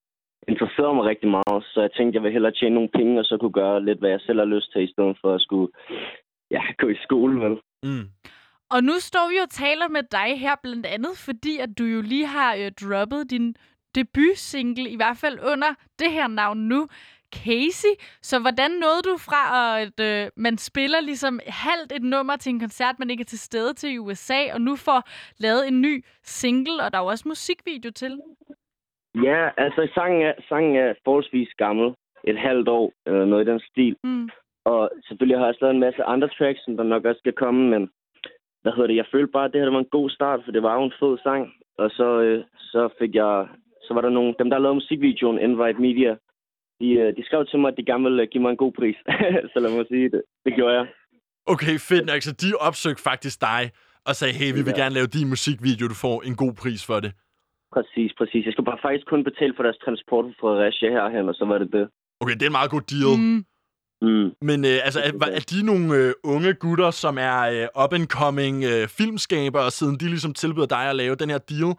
interesserede 0.49 0.95
mig 0.95 1.05
rigtig 1.05 1.31
meget, 1.31 1.65
så 1.73 1.81
jeg 1.81 1.93
tænkte, 1.93 2.17
jeg 2.17 2.23
ville 2.23 2.33
hellere 2.33 2.53
tjene 2.53 2.75
nogle 2.75 2.95
penge, 2.99 3.21
og 3.21 3.25
så 3.25 3.37
kunne 3.41 3.59
gøre 3.63 3.85
lidt, 3.85 3.99
hvad 3.99 4.11
jeg 4.11 4.21
selv 4.21 4.39
har 4.39 4.47
lyst 4.55 4.73
til, 4.73 4.83
i 4.83 4.93
stedet 4.93 5.19
for 5.21 5.35
at 5.35 5.41
skulle 5.41 5.69
ja, 6.51 6.63
gå 6.79 6.89
i 6.89 6.97
skole, 7.07 7.41
vel? 7.45 7.57
Mm. 7.83 8.07
Og 8.71 8.85
nu 8.85 8.93
står 8.99 9.31
vi 9.33 9.37
og 9.37 9.51
taler 9.51 9.89
med 9.89 10.03
dig 10.19 10.41
her 10.41 10.55
blandt 10.63 10.87
andet, 10.87 11.15
fordi 11.27 11.59
at 11.59 11.79
du 11.79 11.85
jo 11.85 12.01
lige 12.01 12.27
har 12.27 12.55
øh, 12.55 12.71
droppet 12.83 13.31
din 13.31 13.55
debutsingle, 13.95 14.91
i 14.91 14.97
hvert 14.97 15.17
fald 15.17 15.39
under 15.53 15.71
det 15.99 16.11
her 16.13 16.27
navn 16.27 16.59
nu, 16.59 16.89
Casey. 17.35 17.95
Så 18.23 18.41
hvordan 18.41 18.71
nåede 18.71 19.03
du 19.11 19.15
fra, 19.29 19.43
at 19.81 19.99
øh, 20.09 20.31
man 20.37 20.59
spiller 20.59 21.01
ligesom 21.01 21.41
halvt 21.47 21.93
et 21.93 22.03
nummer 22.03 22.37
til 22.37 22.51
en 22.51 22.61
koncert, 22.61 22.99
man 22.99 23.11
ikke 23.11 23.21
er 23.21 23.33
til 23.35 23.39
stede 23.39 23.75
til 23.75 23.95
i 23.95 23.99
USA, 23.99 24.41
og 24.55 24.61
nu 24.61 24.77
får 24.77 25.01
lavet 25.39 25.69
en 25.69 25.81
ny 25.81 26.05
single, 26.23 26.83
og 26.85 26.93
der 26.93 26.99
er 26.99 27.03
jo 27.03 27.09
også 27.09 27.29
musikvideo 27.29 27.91
til? 27.91 28.21
Ja, 29.23 29.41
altså, 29.57 29.89
sangen 29.95 30.23
er, 30.23 30.35
sangen 30.49 30.77
er 30.77 30.95
forholdsvis 31.05 31.49
gammel. 31.59 31.95
Et 32.27 32.39
halvt 32.39 32.69
år, 32.69 32.93
eller 33.07 33.25
noget 33.25 33.49
i 33.49 33.51
den 33.51 33.61
stil. 33.61 33.97
Mm. 34.05 34.29
Og 34.65 34.91
selvfølgelig 35.09 35.39
har 35.39 35.45
jeg 35.45 35.49
også 35.49 35.65
lavet 35.65 35.75
en 35.75 35.87
masse 35.87 36.03
andre 36.03 36.29
tracks, 36.29 36.65
som 36.65 36.77
der 36.77 36.85
nok 36.85 37.05
også 37.05 37.19
skal 37.19 37.33
komme, 37.33 37.71
men 37.71 37.91
hvad 38.63 38.73
hedder 38.73 38.87
det, 38.87 38.97
jeg 38.97 39.13
følte 39.13 39.33
bare, 39.33 39.45
at 39.45 39.53
det 39.53 39.61
her 39.61 39.71
var 39.71 39.79
en 39.79 39.97
god 39.99 40.11
start, 40.11 40.41
for 40.45 40.53
det 40.53 40.63
var 40.63 40.75
jo 40.75 40.85
en 40.85 40.99
fed 41.01 41.19
sang. 41.23 41.53
Og 41.79 41.91
så, 41.91 42.21
øh, 42.21 42.45
så 42.57 42.89
fik 42.99 43.15
jeg, 43.15 43.49
så 43.89 43.95
var 43.95 44.01
der 44.01 44.11
nogle, 44.19 44.35
dem 44.39 44.51
der 44.51 44.59
lavede 44.59 44.75
musikvideoen, 44.81 45.39
Invite 45.39 45.81
Media, 45.87 46.13
de, 46.81 46.89
øh, 47.03 47.17
de 47.17 47.23
skrev 47.27 47.47
til 47.47 47.59
mig, 47.59 47.69
at 47.73 47.77
de 47.79 47.85
gerne 47.91 48.05
ville 48.05 48.23
øh, 48.23 48.29
give 48.33 48.43
mig 48.43 48.51
en 48.51 48.57
god 48.65 48.73
pris. 48.73 48.97
så 49.53 49.57
lad 49.63 49.71
mig 49.77 49.87
sige 49.89 50.09
det. 50.15 50.23
Det 50.45 50.53
gjorde 50.55 50.75
jeg. 50.79 50.87
Okay, 51.47 51.75
fedt 51.91 52.07
nok. 52.07 52.23
Så 52.23 52.33
de 52.33 52.49
opsøgte 52.69 53.03
faktisk 53.03 53.41
dig 53.41 53.63
og 54.09 54.15
sagde, 54.17 54.35
hey, 54.41 54.51
vi 54.59 54.63
vil 54.67 54.75
Ja. 54.77 54.83
gerne 54.83 54.95
lave 54.95 55.07
din 55.07 55.29
musikvideo, 55.29 55.89
du 55.89 55.95
får 56.07 56.17
en 56.29 56.37
god 56.37 56.53
pris 56.63 56.87
for 56.87 57.01
det. 57.05 57.13
Præcis, 57.75 58.11
præcis. 58.19 58.45
Jeg 58.47 58.53
skulle 58.53 58.71
bare 58.73 58.79
faktisk 58.83 59.07
kun 59.07 59.25
betale 59.25 59.53
for 59.57 59.63
deres 59.63 59.79
transport 59.85 60.25
fra 60.41 60.49
Fredericia 60.49 60.91
herhen, 60.91 61.29
og 61.29 61.35
så 61.35 61.45
var 61.45 61.59
det 61.59 61.73
det. 61.73 61.89
Okay, 62.21 62.35
det 62.35 62.43
er 62.43 62.47
en 62.47 62.59
meget 62.61 62.71
god 62.71 62.85
deal. 62.95 63.13
Mm. 63.19 63.45
Mm. 64.09 64.29
Men 64.49 64.59
øh, 64.65 64.79
altså, 64.87 65.01
er, 65.01 65.13
er 65.39 65.45
de 65.53 65.67
nogle 65.71 65.95
øh, 65.97 66.13
unge 66.25 66.53
gutter, 66.55 66.91
som 66.91 67.19
er 67.19 67.39
øh, 67.55 67.85
up-and-coming 67.85 68.57
øh, 68.73 68.89
filmskabere, 68.99 69.71
siden 69.71 69.95
de 70.01 70.05
ligesom 70.15 70.33
tilbyder 70.35 70.67
dig 70.67 70.85
at 70.91 70.97
lave 70.97 71.15
den 71.15 71.31
her 71.31 71.39
deal? 71.39 71.71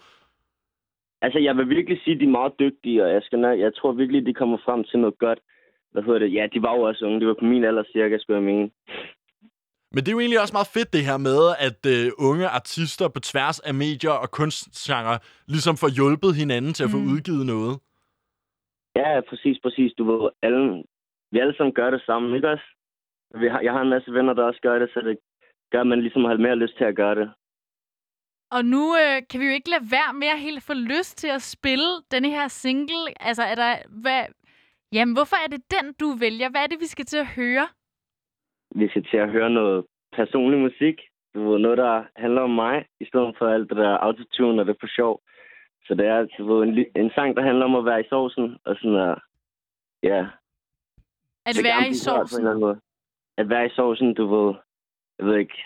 Altså, 1.21 1.39
jeg 1.39 1.57
vil 1.57 1.69
virkelig 1.69 2.01
sige, 2.03 2.13
at 2.13 2.19
de 2.19 2.25
er 2.25 2.37
meget 2.39 2.53
dygtige, 2.59 3.03
og 3.05 3.09
jeg, 3.11 3.21
skal, 3.23 3.39
jeg 3.59 3.75
tror 3.75 3.91
virkelig, 3.91 4.25
de 4.25 4.33
kommer 4.33 4.57
frem 4.65 4.83
til 4.83 4.99
noget 4.99 5.17
godt. 5.17 5.39
Hvad 5.91 6.03
hedder 6.03 6.19
det? 6.19 6.33
Ja, 6.33 6.47
de 6.53 6.61
var 6.61 6.73
jo 6.75 6.81
også 6.81 7.05
unge. 7.05 7.19
De 7.21 7.27
var 7.27 7.33
på 7.39 7.45
min 7.45 7.63
alder 7.63 7.83
cirka, 7.91 8.17
skulle 8.17 8.37
jeg 8.37 8.45
mene. 8.53 8.69
Men 9.91 9.99
det 10.03 10.07
er 10.07 10.11
jo 10.17 10.19
egentlig 10.19 10.41
også 10.41 10.53
meget 10.59 10.73
fedt, 10.77 10.93
det 10.93 11.03
her 11.09 11.17
med, 11.17 11.39
at 11.67 11.81
øh, 11.95 12.11
unge 12.29 12.47
artister 12.47 13.07
på 13.09 13.19
tværs 13.19 13.59
af 13.59 13.73
medier 13.73 14.15
og 14.23 14.31
kunstgenre 14.31 15.17
ligesom 15.47 15.75
får 15.81 15.89
hjulpet 15.97 16.35
hinanden 16.41 16.73
til 16.73 16.83
at 16.83 16.89
få 16.95 16.97
Mm. 16.97 17.11
udgivet 17.13 17.45
noget. 17.53 17.73
Ja, 18.95 19.21
præcis, 19.29 19.57
præcis. 19.63 19.91
Du 19.97 20.03
ved, 20.11 20.29
alle, 20.45 20.83
vi 21.31 21.39
alle 21.39 21.55
sammen 21.57 21.73
gør 21.73 21.89
det 21.89 22.01
sammen, 22.05 22.35
ikke 22.35 22.49
også? 22.49 22.67
Vi 23.41 23.47
har, 23.47 23.59
jeg 23.61 23.73
har 23.73 23.81
en 23.81 23.89
masse 23.95 24.11
venner, 24.13 24.33
der 24.33 24.43
også 24.43 24.61
gør 24.61 24.79
det, 24.79 24.89
så 24.93 24.99
det 25.07 25.17
gør, 25.71 25.81
at 25.81 25.87
man 25.87 26.01
ligesom 26.01 26.23
har 26.25 26.37
mere 26.37 26.55
lyst 26.55 26.77
til 26.77 26.83
at 26.83 26.95
gøre 26.95 27.15
det. 27.15 27.27
Og 28.51 28.65
nu 28.65 28.95
øh, 28.95 29.21
kan 29.29 29.39
vi 29.39 29.45
jo 29.45 29.51
ikke 29.51 29.69
lade 29.69 29.91
være 29.91 30.13
med 30.13 30.27
at 30.27 30.39
helt 30.39 30.63
få 30.63 30.73
lyst 30.73 31.17
til 31.17 31.27
at 31.27 31.41
spille 31.41 31.91
denne 32.11 32.29
her 32.29 32.47
single. 32.47 33.05
Altså, 33.19 33.43
er 33.43 33.55
der... 33.55 33.75
Hvad, 33.89 34.25
jamen, 34.91 35.15
hvorfor 35.15 35.35
er 35.35 35.47
det 35.47 35.61
den, 35.71 35.93
du 35.93 36.07
vælger? 36.19 36.49
Hvad 36.49 36.61
er 36.61 36.67
det, 36.67 36.79
vi 36.79 36.85
skal 36.85 37.05
til 37.05 37.17
at 37.17 37.27
høre? 37.27 37.67
Vi 38.75 38.87
skal 38.89 39.03
til 39.03 39.17
at 39.17 39.31
høre 39.31 39.49
noget 39.49 39.85
personlig 40.13 40.59
musik. 40.59 40.95
Du 41.33 41.51
ved, 41.51 41.59
noget, 41.59 41.77
der 41.77 42.03
handler 42.15 42.41
om 42.41 42.49
mig, 42.49 42.85
i 42.99 43.05
stedet 43.05 43.35
for 43.37 43.47
alt 43.47 43.69
det 43.69 43.77
der 43.77 43.97
autotune 43.97 44.61
og 44.61 44.67
det 44.67 44.77
for 44.79 44.87
sjov. 44.87 45.21
Så 45.85 45.95
det 45.95 46.05
er 46.07 46.27
du 46.37 46.53
ved, 46.53 46.67
en, 46.67 46.85
en 46.95 47.11
sang, 47.15 47.35
der 47.35 47.43
handler 47.43 47.65
om 47.65 47.75
at 47.75 47.85
være 47.85 48.01
i 48.01 48.09
sovsen, 48.09 48.57
og 48.65 48.75
sådan 48.75 48.95
at, 49.09 49.19
ja, 50.03 50.27
At 51.45 51.55
være 51.63 51.89
i 51.89 51.93
sovsen? 51.93 52.47
At 53.37 53.49
være 53.49 53.65
i 53.65 53.69
sovsen, 53.75 54.13
du 54.13 54.25
ved, 54.35 54.55
jeg 55.19 55.25
ved 55.25 55.37
ikke, 55.37 55.57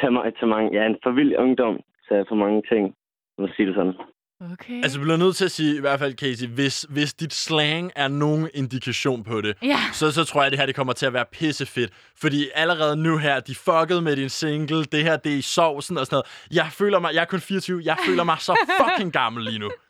tage 0.00 0.10
mig 0.10 0.36
til 0.38 0.48
mange, 0.48 0.70
ja, 0.72 0.86
en 0.86 0.96
for 1.02 1.10
vild 1.10 1.36
ungdom, 1.36 1.80
tage 2.10 2.24
for 2.28 2.34
mange 2.44 2.62
ting, 2.72 2.82
jeg 3.34 3.40
må 3.42 3.48
sige 3.56 3.66
det 3.66 3.74
sådan. 3.74 3.94
Okay. 4.52 4.82
Altså, 4.82 4.98
vi 4.98 5.02
bliver 5.04 5.16
nødt 5.16 5.36
til 5.36 5.44
at 5.44 5.50
sige, 5.50 5.76
i 5.76 5.80
hvert 5.80 5.98
fald, 5.98 6.14
Casey, 6.14 6.46
hvis, 6.48 6.86
hvis 6.90 7.14
dit 7.14 7.32
slang 7.34 7.92
er 7.96 8.08
nogen 8.08 8.48
indikation 8.54 9.24
på 9.24 9.40
det, 9.40 9.56
Ja. 9.62 9.76
så, 9.92 10.10
så 10.12 10.24
tror 10.24 10.40
jeg, 10.40 10.46
at 10.46 10.52
det 10.52 10.58
her 10.58 10.66
det 10.66 10.74
kommer 10.74 10.92
til 10.92 11.06
at 11.06 11.12
være 11.12 11.24
pissefedt. 11.32 11.90
Fordi 12.20 12.48
allerede 12.54 12.96
nu 12.96 13.16
her, 13.18 13.40
de 13.40 13.54
fuckede 13.54 14.02
med 14.02 14.16
din 14.16 14.28
single, 14.28 14.84
det 14.84 15.02
her, 15.04 15.16
det 15.16 15.32
er 15.32 15.36
i 15.36 15.40
sovsen 15.42 15.98
og 15.98 16.06
sådan 16.06 16.14
noget. 16.16 16.26
Jeg 16.56 16.68
føler 16.72 16.98
mig, 16.98 17.14
jeg 17.14 17.20
er 17.20 17.24
kun 17.24 17.40
24, 17.40 17.82
jeg 17.84 17.96
føler 18.08 18.24
mig 18.24 18.36
så 18.38 18.54
fucking 18.80 19.12
gammel 19.12 19.44
lige 19.44 19.58
nu. 19.58 19.70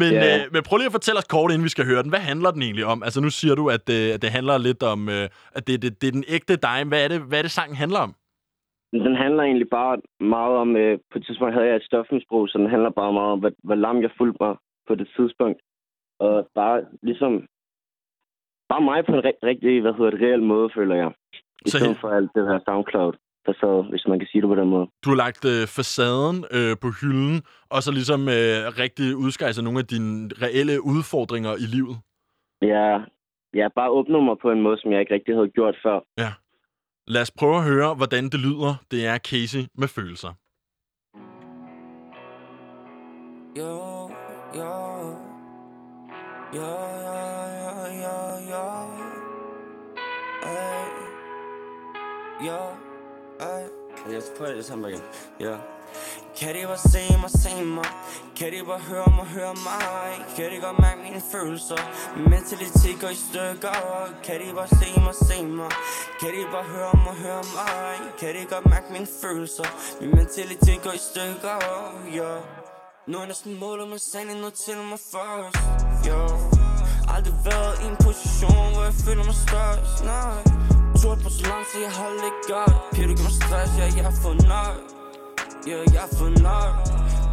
Men, 0.00 0.12
Ja. 0.12 0.44
øh, 0.44 0.52
men 0.52 0.62
prøv 0.62 0.76
lige 0.76 0.86
at 0.86 0.92
fortælle 0.92 1.18
os 1.18 1.24
kort, 1.24 1.50
inden 1.50 1.64
vi 1.64 1.68
skal 1.68 1.84
høre 1.84 2.02
den. 2.02 2.08
Hvad 2.10 2.18
handler 2.20 2.50
den 2.50 2.62
egentlig 2.62 2.84
om? 2.84 3.02
Altså, 3.02 3.20
nu 3.20 3.30
siger 3.30 3.54
du, 3.54 3.70
at, 3.70 3.88
øh, 3.90 4.14
at 4.14 4.22
det 4.22 4.30
handler 4.30 4.58
lidt 4.58 4.82
om, 4.82 5.08
øh, 5.08 5.28
at 5.52 5.66
det, 5.66 5.82
det, 5.82 6.00
det 6.00 6.06
er 6.08 6.12
den 6.12 6.24
ægte 6.28 6.56
dig. 6.56 6.84
Hvad 6.84 7.04
er, 7.04 7.08
det, 7.08 7.20
hvad 7.20 7.38
er 7.38 7.42
det, 7.42 7.50
sangen 7.50 7.76
handler 7.76 7.98
om? 7.98 8.14
Den 8.92 9.16
handler 9.16 9.42
egentlig 9.42 9.70
bare 9.70 9.96
meget 10.20 10.56
om, 10.56 10.76
øh, 10.76 10.98
på 11.12 11.18
et 11.18 11.24
tidspunkt 11.26 11.54
havde 11.54 11.66
jeg 11.66 11.76
et 11.76 11.82
stofmisbrug, 11.90 12.48
så 12.48 12.58
den 12.58 12.70
handler 12.70 12.90
bare 12.90 13.12
meget 13.12 13.32
om, 13.32 13.38
hvor, 13.38 13.52
hvor 13.64 13.74
lam 13.74 14.02
jeg 14.02 14.10
fulgte 14.18 14.38
mig 14.40 14.56
på 14.88 14.94
det 14.94 15.08
tidspunkt. 15.16 15.60
Og 16.20 16.48
bare 16.54 16.84
ligesom, 17.02 17.32
bare 18.68 18.80
mig 18.80 19.04
på 19.06 19.12
en 19.12 19.24
ri- 19.26 19.40
rigtig, 19.42 19.80
hvad 19.80 19.92
hedder 19.92 20.10
det, 20.10 20.20
reel 20.20 20.42
måde, 20.42 20.70
føler 20.74 20.94
jeg. 20.96 21.10
I 21.66 21.68
Så 21.70 21.78
stedet 21.78 21.98
for 22.00 22.08
alt 22.08 22.30
det 22.34 22.48
her 22.48 22.58
SoundCloud, 22.68 23.12
der 23.46 23.52
så, 23.52 23.86
hvis 23.90 24.06
man 24.06 24.18
kan 24.18 24.28
sige 24.28 24.42
det 24.42 24.48
på 24.48 24.54
den 24.54 24.68
måde. 24.68 24.86
Du 25.04 25.08
har 25.10 25.16
lagt 25.16 25.44
øh, 25.44 25.62
facaden 25.76 26.38
øh, 26.56 26.74
på 26.82 26.88
hylden, 27.00 27.36
og 27.74 27.82
så 27.82 27.90
ligesom 27.92 28.20
øh, 28.38 28.58
rigtig 28.82 29.16
udskejser 29.16 29.62
nogle 29.62 29.78
af 29.78 29.86
dine 29.86 30.30
reelle 30.44 30.74
udfordringer 30.92 31.52
i 31.64 31.66
livet. 31.76 31.96
Jeg, 32.62 33.04
jeg 33.54 33.70
bare 33.72 33.90
åbner 33.90 34.20
mig 34.20 34.36
på 34.38 34.50
en 34.50 34.62
måde, 34.62 34.78
som 34.80 34.92
jeg 34.92 35.00
ikke 35.00 35.14
rigtig 35.14 35.34
havde 35.34 35.48
gjort 35.48 35.76
før. 35.82 36.00
Ja. 36.18 36.30
Lad 37.10 37.22
os 37.22 37.30
prøve 37.30 37.56
at 37.56 37.62
høre, 37.62 37.94
hvordan 37.94 38.24
det 38.24 38.40
lyder. 38.40 38.74
Det 38.90 39.06
er 39.06 39.18
Casey 39.18 39.66
med 39.74 39.88
følelser. 39.88 40.32
Yo, 43.58 44.10
yo, 44.54 44.74
yo, 46.54 46.70
yo, 47.04 47.48
yo, 48.04 48.16
yo, 48.50 48.66
ay, 50.42 50.88
yo, 52.46 52.60
ay. 53.40 53.64
Let's 54.06 54.38
put 54.38 54.48
it 54.58 54.64
sammen 54.64 54.90
igen. 54.90 55.02
Yeah. 55.40 55.58
Kan 56.40 56.54
de 56.54 56.66
bare 56.66 56.78
se 56.78 57.18
mig, 57.22 57.30
se 57.30 57.64
mig? 57.64 57.84
Kan 58.36 58.52
de 58.52 58.64
bare 58.66 58.78
høre 58.78 59.10
mig, 59.16 59.26
høre 59.26 59.54
mig? 59.68 60.10
Kan 60.36 60.44
de 60.52 60.60
godt 60.60 60.78
mærke 60.78 61.00
mine 61.02 61.22
følelser? 61.32 61.80
Mentalitet 62.30 63.00
går 63.00 63.08
i 63.08 63.20
stykker 63.28 63.78
Kan 64.24 64.36
de 64.40 64.54
bare 64.54 64.68
se 64.68 65.00
mig, 65.06 65.14
se 65.28 65.36
mig? 65.58 65.70
Kan 66.20 66.30
de 66.36 66.42
bare 66.52 66.64
høre 66.74 66.94
mig, 67.04 67.14
høre 67.24 67.44
mig? 67.58 67.94
Kan 68.20 68.28
de 68.34 68.40
godt 68.52 68.66
mærke 68.72 68.92
mine 68.92 69.08
følelser? 69.22 69.68
Min 70.00 70.10
mentalitet 70.10 70.82
går 70.82 70.92
i 71.00 71.02
stykker, 71.10 71.58
yeah. 72.16 72.40
Nu 73.08 73.14
er 73.16 73.20
jeg 73.22 73.28
næsten 73.28 73.58
målet, 73.60 73.88
med 73.88 73.98
sagen 73.98 74.26
Nu 74.28 74.34
nødt 74.34 74.54
til 74.64 74.76
mig 74.90 75.00
først 75.12 75.56
yeah. 76.08 77.14
Aldrig 77.14 77.34
været 77.48 77.74
i 77.82 77.86
en 77.92 77.96
position, 78.06 78.68
hvor 78.74 78.84
jeg 78.88 78.96
føler 79.06 79.24
mig 79.30 79.38
størst 79.46 80.04
Nej 80.10 80.42
Turt 81.00 81.18
på 81.24 81.30
så 81.36 81.42
langt, 81.50 81.66
så 81.72 81.78
jeg 81.86 81.92
holder 82.00 82.22
det 82.26 82.34
godt 82.50 82.76
Piger, 82.92 83.06
du 83.08 83.14
giver 83.14 83.26
mig 83.28 83.36
stress, 83.40 83.70
ja, 83.78 83.84
jeg 83.96 84.04
har 84.08 84.16
fået 84.22 84.40
nok 84.54 84.97
Ja, 85.68 85.76
jeg 85.76 86.02
er 86.02 86.16
for 86.16 86.28
nok. 86.28 86.74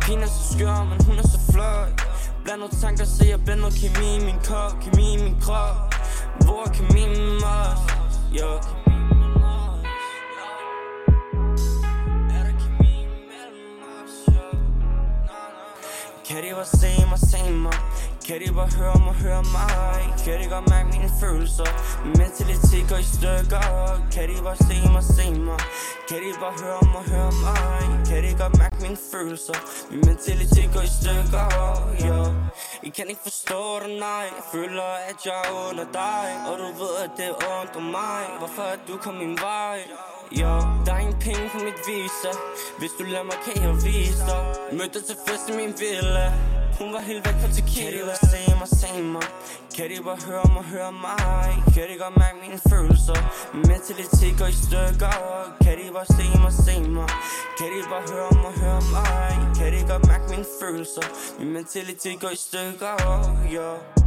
Pigen 0.02 0.24
er 0.24 0.28
så 0.28 0.54
skør, 0.54 0.84
men 0.84 1.06
hun 1.06 1.18
er 1.18 1.28
så 1.28 1.40
flot. 1.52 2.02
Blandet 2.44 2.72
tanker, 2.82 3.06
så 3.06 3.26
jeg 3.26 3.40
blander 3.46 3.70
kemi 3.70 4.16
i 4.16 4.26
min 4.26 4.40
kop 4.44 4.72
Kemi 4.84 5.14
i 5.14 5.18
min 5.24 5.42
krop. 5.42 5.96
Hvor 6.44 6.68
er 6.68 6.72
kemi 6.74 7.06
med 7.08 7.44
os? 7.44 7.80
Yo 8.40 8.50
Kan 16.28 16.36
der 16.36 16.44
kemi 16.44 16.54
bare 16.54 16.66
se 16.66 17.06
mig, 17.10 17.20
se 17.20 17.52
mig? 17.52 17.74
Kan 18.28 18.40
de 18.42 18.54
bare 18.54 18.70
høre 18.80 19.00
mig, 19.06 19.14
høre 19.14 19.44
mig? 19.58 20.00
Kan 20.24 20.34
de 20.42 20.46
godt 20.50 20.70
mærke 20.70 20.88
mine 20.96 21.12
følelser? 21.22 21.70
Mentalitet 22.06 22.86
går 22.90 23.00
i 23.06 23.08
stykker 23.16 23.66
Kan 24.14 24.24
de 24.30 24.36
bare 24.48 24.58
se 24.68 24.78
mig, 24.94 25.04
se 25.18 25.26
mig? 25.48 25.60
Kan 26.10 26.18
de 26.26 26.32
bare 26.44 26.56
høre 26.64 26.84
mig, 26.94 27.04
høre 27.14 27.32
mig? 27.46 27.82
Kan 28.08 28.20
de 28.24 28.32
godt 28.42 28.58
mærke 28.58 28.78
mine 28.86 28.98
følelser? 29.12 29.58
Min 29.92 30.02
mentalitet 30.10 30.70
går 30.74 30.84
i 30.90 30.92
stykker, 31.00 31.48
yeah. 32.06 32.28
I 32.88 32.90
kan 32.98 33.06
ikke 33.12 33.24
forstå 33.30 33.62
det, 33.84 34.00
nej 34.08 34.26
Jeg 34.38 34.46
føler, 34.54 34.90
at 35.10 35.18
jeg 35.26 35.40
er 35.46 35.52
under 35.70 35.88
dig 36.04 36.26
Og 36.48 36.54
du 36.62 36.68
ved, 36.82 36.94
at 37.06 37.12
det 37.18 37.26
er 37.32 37.38
ondt 37.56 37.76
mig 37.98 38.22
Hvorfor 38.40 38.66
er 38.74 38.78
du 38.88 38.94
kom 39.04 39.14
min 39.24 39.38
vej? 39.48 39.78
Yo, 40.42 40.54
der 40.86 40.92
er 40.96 41.02
ingen 41.06 41.20
penge 41.28 41.46
på 41.54 41.58
mit 41.68 41.80
visa 41.88 42.32
Hvis 42.80 42.92
du 42.98 43.04
lader 43.04 43.28
mig, 43.32 43.38
kan 43.46 43.56
jeg 43.64 43.76
vise 43.88 44.22
dig 44.30 44.44
Mødte 44.78 45.00
til 45.08 45.18
fest 45.28 45.46
i 45.50 45.54
min 45.60 45.74
villa 45.82 46.55
hun 46.80 46.94
var 46.94 47.00
helt 47.00 47.26
væk 47.28 47.36
fra 47.42 47.50
tequila 47.56 47.90
Kan 47.90 48.00
de 48.00 48.06
bare 48.06 48.18
se 48.32 48.56
mig, 48.60 48.68
se 48.82 49.02
mig 49.04 49.28
Kan 49.76 49.90
de 49.90 50.04
bare 50.04 50.18
høre 50.28 50.48
mig, 50.54 50.64
høre 50.64 50.92
mig? 50.92 51.50
Kan 51.74 51.84
de 51.90 51.96
godt 52.04 52.18
mærke 52.18 52.38
mine 52.46 52.60
følelser? 52.70 53.20
Mentalitet 53.54 54.34
går 54.40 54.50
i 54.56 54.58
stykker. 54.66 55.16
Kan 55.64 55.76
de 55.80 55.86
bare 55.98 56.08
se 56.18 56.26
mig, 56.44 56.54
se 56.66 56.76
mig 56.98 57.10
Kan 57.58 57.68
de 57.74 57.80
bare 57.92 58.06
høre 58.14 58.32
mig, 58.44 58.54
høre 58.64 58.82
mig? 58.96 59.32
Kan 59.58 59.68
de 59.74 59.80
godt 59.92 60.08
mærke 60.08 60.26
mine 60.34 60.46
følelser? 60.62 61.06
Min 61.40 61.50
mentalitet 61.54 62.20
går 62.22 62.30
i 62.30 62.40
stykker, 62.48 62.96
yeah. 63.54 64.05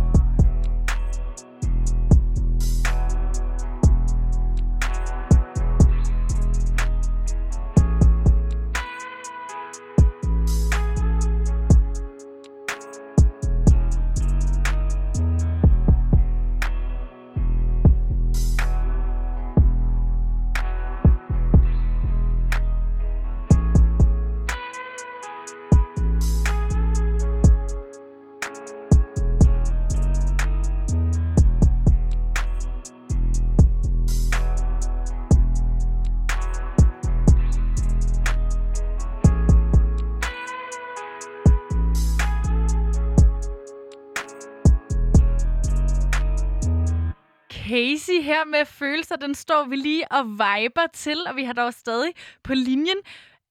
Med 48.55 48.65
følelser, 48.81 49.17
den 49.17 49.35
står 49.35 49.63
vi 49.71 49.77
lige 49.77 50.05
og 50.17 50.25
viber 50.43 50.87
til, 50.93 51.19
og 51.29 51.37
vi 51.37 51.45
har 51.49 51.53
dog 51.53 51.73
stadig 51.73 52.13
på 52.45 52.53
linjen. 52.55 53.01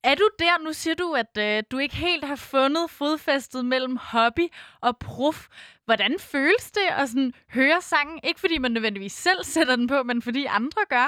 Er 0.04 0.16
du 0.16 0.28
der? 0.40 0.64
Nu 0.66 0.72
siger 0.74 0.96
du, 1.04 1.08
at 1.24 1.34
øh, 1.46 1.64
du 1.72 1.78
ikke 1.78 1.96
helt 1.96 2.26
har 2.32 2.40
fundet 2.54 2.86
fodfæstet 3.00 3.66
mellem 3.66 3.96
hobby 4.12 4.46
og 4.88 4.94
prof. 5.08 5.40
Hvordan 5.86 6.14
føles 6.34 6.66
det 6.78 6.88
at 7.00 7.10
sådan, 7.10 7.34
høre 7.58 7.80
sangen? 7.82 8.20
Ikke 8.28 8.40
fordi 8.40 8.58
man 8.58 8.72
nødvendigvis 8.72 9.16
selv 9.28 9.42
sætter 9.44 9.76
den 9.76 9.88
på, 9.88 10.04
men 10.04 10.22
fordi 10.22 10.46
andre 10.60 10.84
gør. 10.90 11.08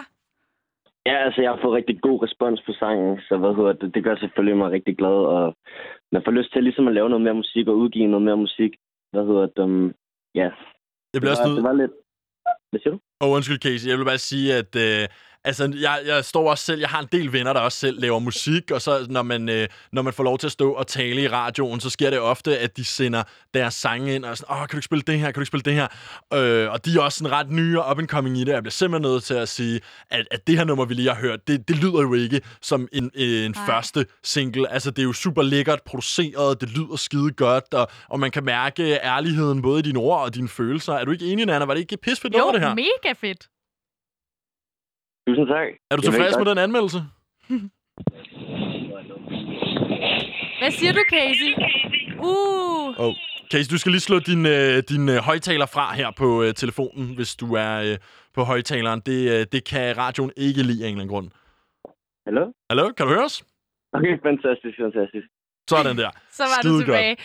Ja, 1.06 1.16
altså, 1.26 1.42
jeg 1.42 1.52
har 1.52 1.60
fået 1.62 1.78
rigtig 1.80 2.02
god 2.02 2.24
respons 2.24 2.62
på 2.66 2.74
sangen, 2.82 3.20
så 3.28 3.38
hvad 3.38 3.54
hedder 3.56 3.74
det, 3.74 3.96
det 3.96 4.04
gør 4.04 4.16
selvfølgelig 4.16 4.58
mig 4.58 4.72
rigtig 4.72 4.98
glad, 4.98 5.18
og 5.36 5.56
man 6.12 6.22
får 6.26 6.32
lyst 6.32 6.52
til 6.54 6.64
ligesom 6.64 6.88
at 6.88 6.94
lave 6.94 7.10
noget 7.10 7.24
mere 7.26 7.42
musik 7.44 7.68
og 7.68 7.78
udgive 7.78 8.08
noget 8.08 8.26
mere 8.26 8.38
musik. 8.38 8.72
Hvad 9.12 9.26
hedder 9.26 9.46
det, 9.56 9.64
um, 9.64 9.94
ja. 10.36 10.50
Det 11.14 11.22
bliver 11.22 11.36
var, 11.36 11.44
også 11.44 11.56
det 11.56 11.64
var 11.70 11.74
lidt... 11.74 11.92
Hvad 12.70 12.80
siger 12.80 12.92
du? 12.92 13.00
Åh, 13.22 13.30
oh, 13.30 13.36
undskyld, 13.36 13.60
Casey. 13.60 13.90
Jeg 13.90 13.98
vil 13.98 14.06
bare 14.06 14.18
sige, 14.18 14.56
at 14.56 14.76
øh, 14.76 15.08
altså, 15.44 15.74
jeg, 15.82 16.02
jeg 16.06 16.26
står 16.26 16.50
også 16.50 16.64
selv... 16.64 16.80
Jeg 16.80 16.90
har 16.90 17.00
en 17.00 17.08
del 17.12 17.34
venner, 17.34 17.54
der 17.54 17.60
også 17.60 17.78
selv 17.78 18.02
laver 18.02 18.20
musik, 18.20 18.72
og 18.72 18.82
så 18.82 19.06
når 19.10 19.22
man, 19.22 19.50
øh, 19.50 19.68
når 19.92 20.02
man 20.02 20.14
får 20.14 20.24
lov 20.24 20.38
til 20.38 20.48
at 20.48 20.52
stå 20.52 20.72
og 20.72 20.88
tale 20.88 21.22
i 21.22 21.28
radioen, 21.28 21.80
så 21.80 21.90
sker 21.90 22.10
det 22.10 22.20
ofte, 22.20 22.58
at 22.60 22.78
de 22.78 22.84
sender 22.84 23.24
deres 23.54 23.74
sange 23.74 24.16
ind 24.16 24.26
og 24.26 24.38
sådan, 24.38 24.56
åh, 24.56 24.60
kan 24.60 24.68
du 24.72 24.78
ikke 24.78 24.86
spille 24.86 25.04
det 25.08 25.20
her, 25.20 25.26
kan 25.26 25.34
du 25.34 25.40
ikke 25.40 25.48
spille 25.48 25.64
det 25.64 25.74
her? 25.74 25.88
Øh, 26.34 26.72
og 26.72 26.86
de 26.86 26.96
er 26.98 27.02
også 27.02 27.18
sådan 27.18 27.32
ret 27.32 27.52
nye 27.52 27.82
og 27.82 27.92
up 27.92 28.00
and 28.00 28.08
coming 28.08 28.38
i 28.38 28.44
det. 28.44 28.52
Jeg 28.52 28.64
bliver 28.64 28.72
simpelthen 28.72 29.12
nødt 29.12 29.24
til 29.24 29.34
at 29.34 29.50
sige, 29.50 29.82
at, 30.12 30.28
at 30.32 30.48
det 30.48 30.58
her 30.58 30.64
nummer, 30.64 30.86
vi 30.86 30.94
lige 30.94 31.08
har 31.08 31.22
hørt, 31.22 31.48
det, 31.48 31.68
det 31.68 31.76
lyder 31.78 32.02
jo 32.02 32.14
ikke 32.14 32.42
som 32.62 32.88
en, 32.94 33.12
en 33.16 33.56
første 33.56 34.06
single. 34.24 34.72
Altså, 34.72 34.92
det 34.92 35.00
er 35.00 35.04
jo 35.04 35.14
super 35.14 35.42
lækkert 35.42 35.80
produceret, 35.86 36.62
det 36.62 36.70
lyder 36.70 36.96
skide 36.96 37.32
godt, 37.32 37.74
og, 37.74 37.88
og 38.10 38.20
man 38.20 38.32
kan 38.32 38.44
mærke 38.46 38.94
ærligheden 39.04 39.62
både 39.62 39.80
i 39.80 39.82
dine 39.82 40.00
ord 40.00 40.22
og 40.22 40.36
dine 40.36 40.50
følelser. 40.50 40.94
Er 40.94 41.06
du 41.06 41.12
ikke 41.12 41.26
enig, 41.26 41.46
Nana? 41.46 41.66
Var 41.66 41.74
det 41.74 41.82
ikke 41.82 41.98
pis 41.98 42.20
fedt 42.20 42.34
Jo, 42.34 42.40
nummer, 42.40 42.54
det 42.54 42.62
her? 42.62 42.76
mega 42.76 43.14
fedt. 43.28 43.48
Tusind 45.30 45.48
tak. 45.48 45.68
Er 45.92 45.96
du 45.96 46.02
tilfreds 46.02 46.38
med 46.38 46.46
den 46.46 46.58
anmeldelse? 46.58 46.98
Hvad 50.62 50.72
siger 50.72 50.94
du, 50.94 51.00
Casey? 51.10 51.52
Uh, 52.20 53.06
Oh. 53.06 53.14
Casey, 53.52 53.72
du 53.74 53.78
skal 53.78 53.92
lige 53.92 54.02
slå 54.02 54.20
din, 54.20 54.46
øh, 54.46 54.84
din 54.90 55.10
øh, 55.10 55.16
højtaler 55.16 55.66
fra 55.66 55.94
her 55.94 56.12
på 56.18 56.44
øh, 56.44 56.54
telefonen, 56.54 57.16
hvis 57.16 57.36
du 57.36 57.54
er 57.56 57.82
øh, 57.92 57.98
på 58.34 58.44
højtaleren. 58.44 59.00
Det, 59.06 59.32
øh, 59.40 59.46
det 59.52 59.64
kan 59.70 59.98
radioen 59.98 60.32
ikke 60.38 60.64
lide 60.64 60.84
af 60.84 60.88
en 60.90 60.94
eller 60.94 61.02
anden 61.04 61.14
grund. 61.14 61.30
Hallo? 62.28 62.52
Hallo, 62.70 62.92
kan 62.98 63.06
du 63.06 63.12
høre 63.14 63.26
os? 63.26 63.44
Okay, 63.94 64.14
fantastisk, 64.28 64.78
fantastisk. 64.86 65.28
Sådan 65.70 65.98
der. 65.98 66.10
så 66.32 66.44
var 66.44 66.62
Skide 66.62 66.74
du 66.74 66.78
godt. 66.78 66.86
tilbage. 66.86 67.18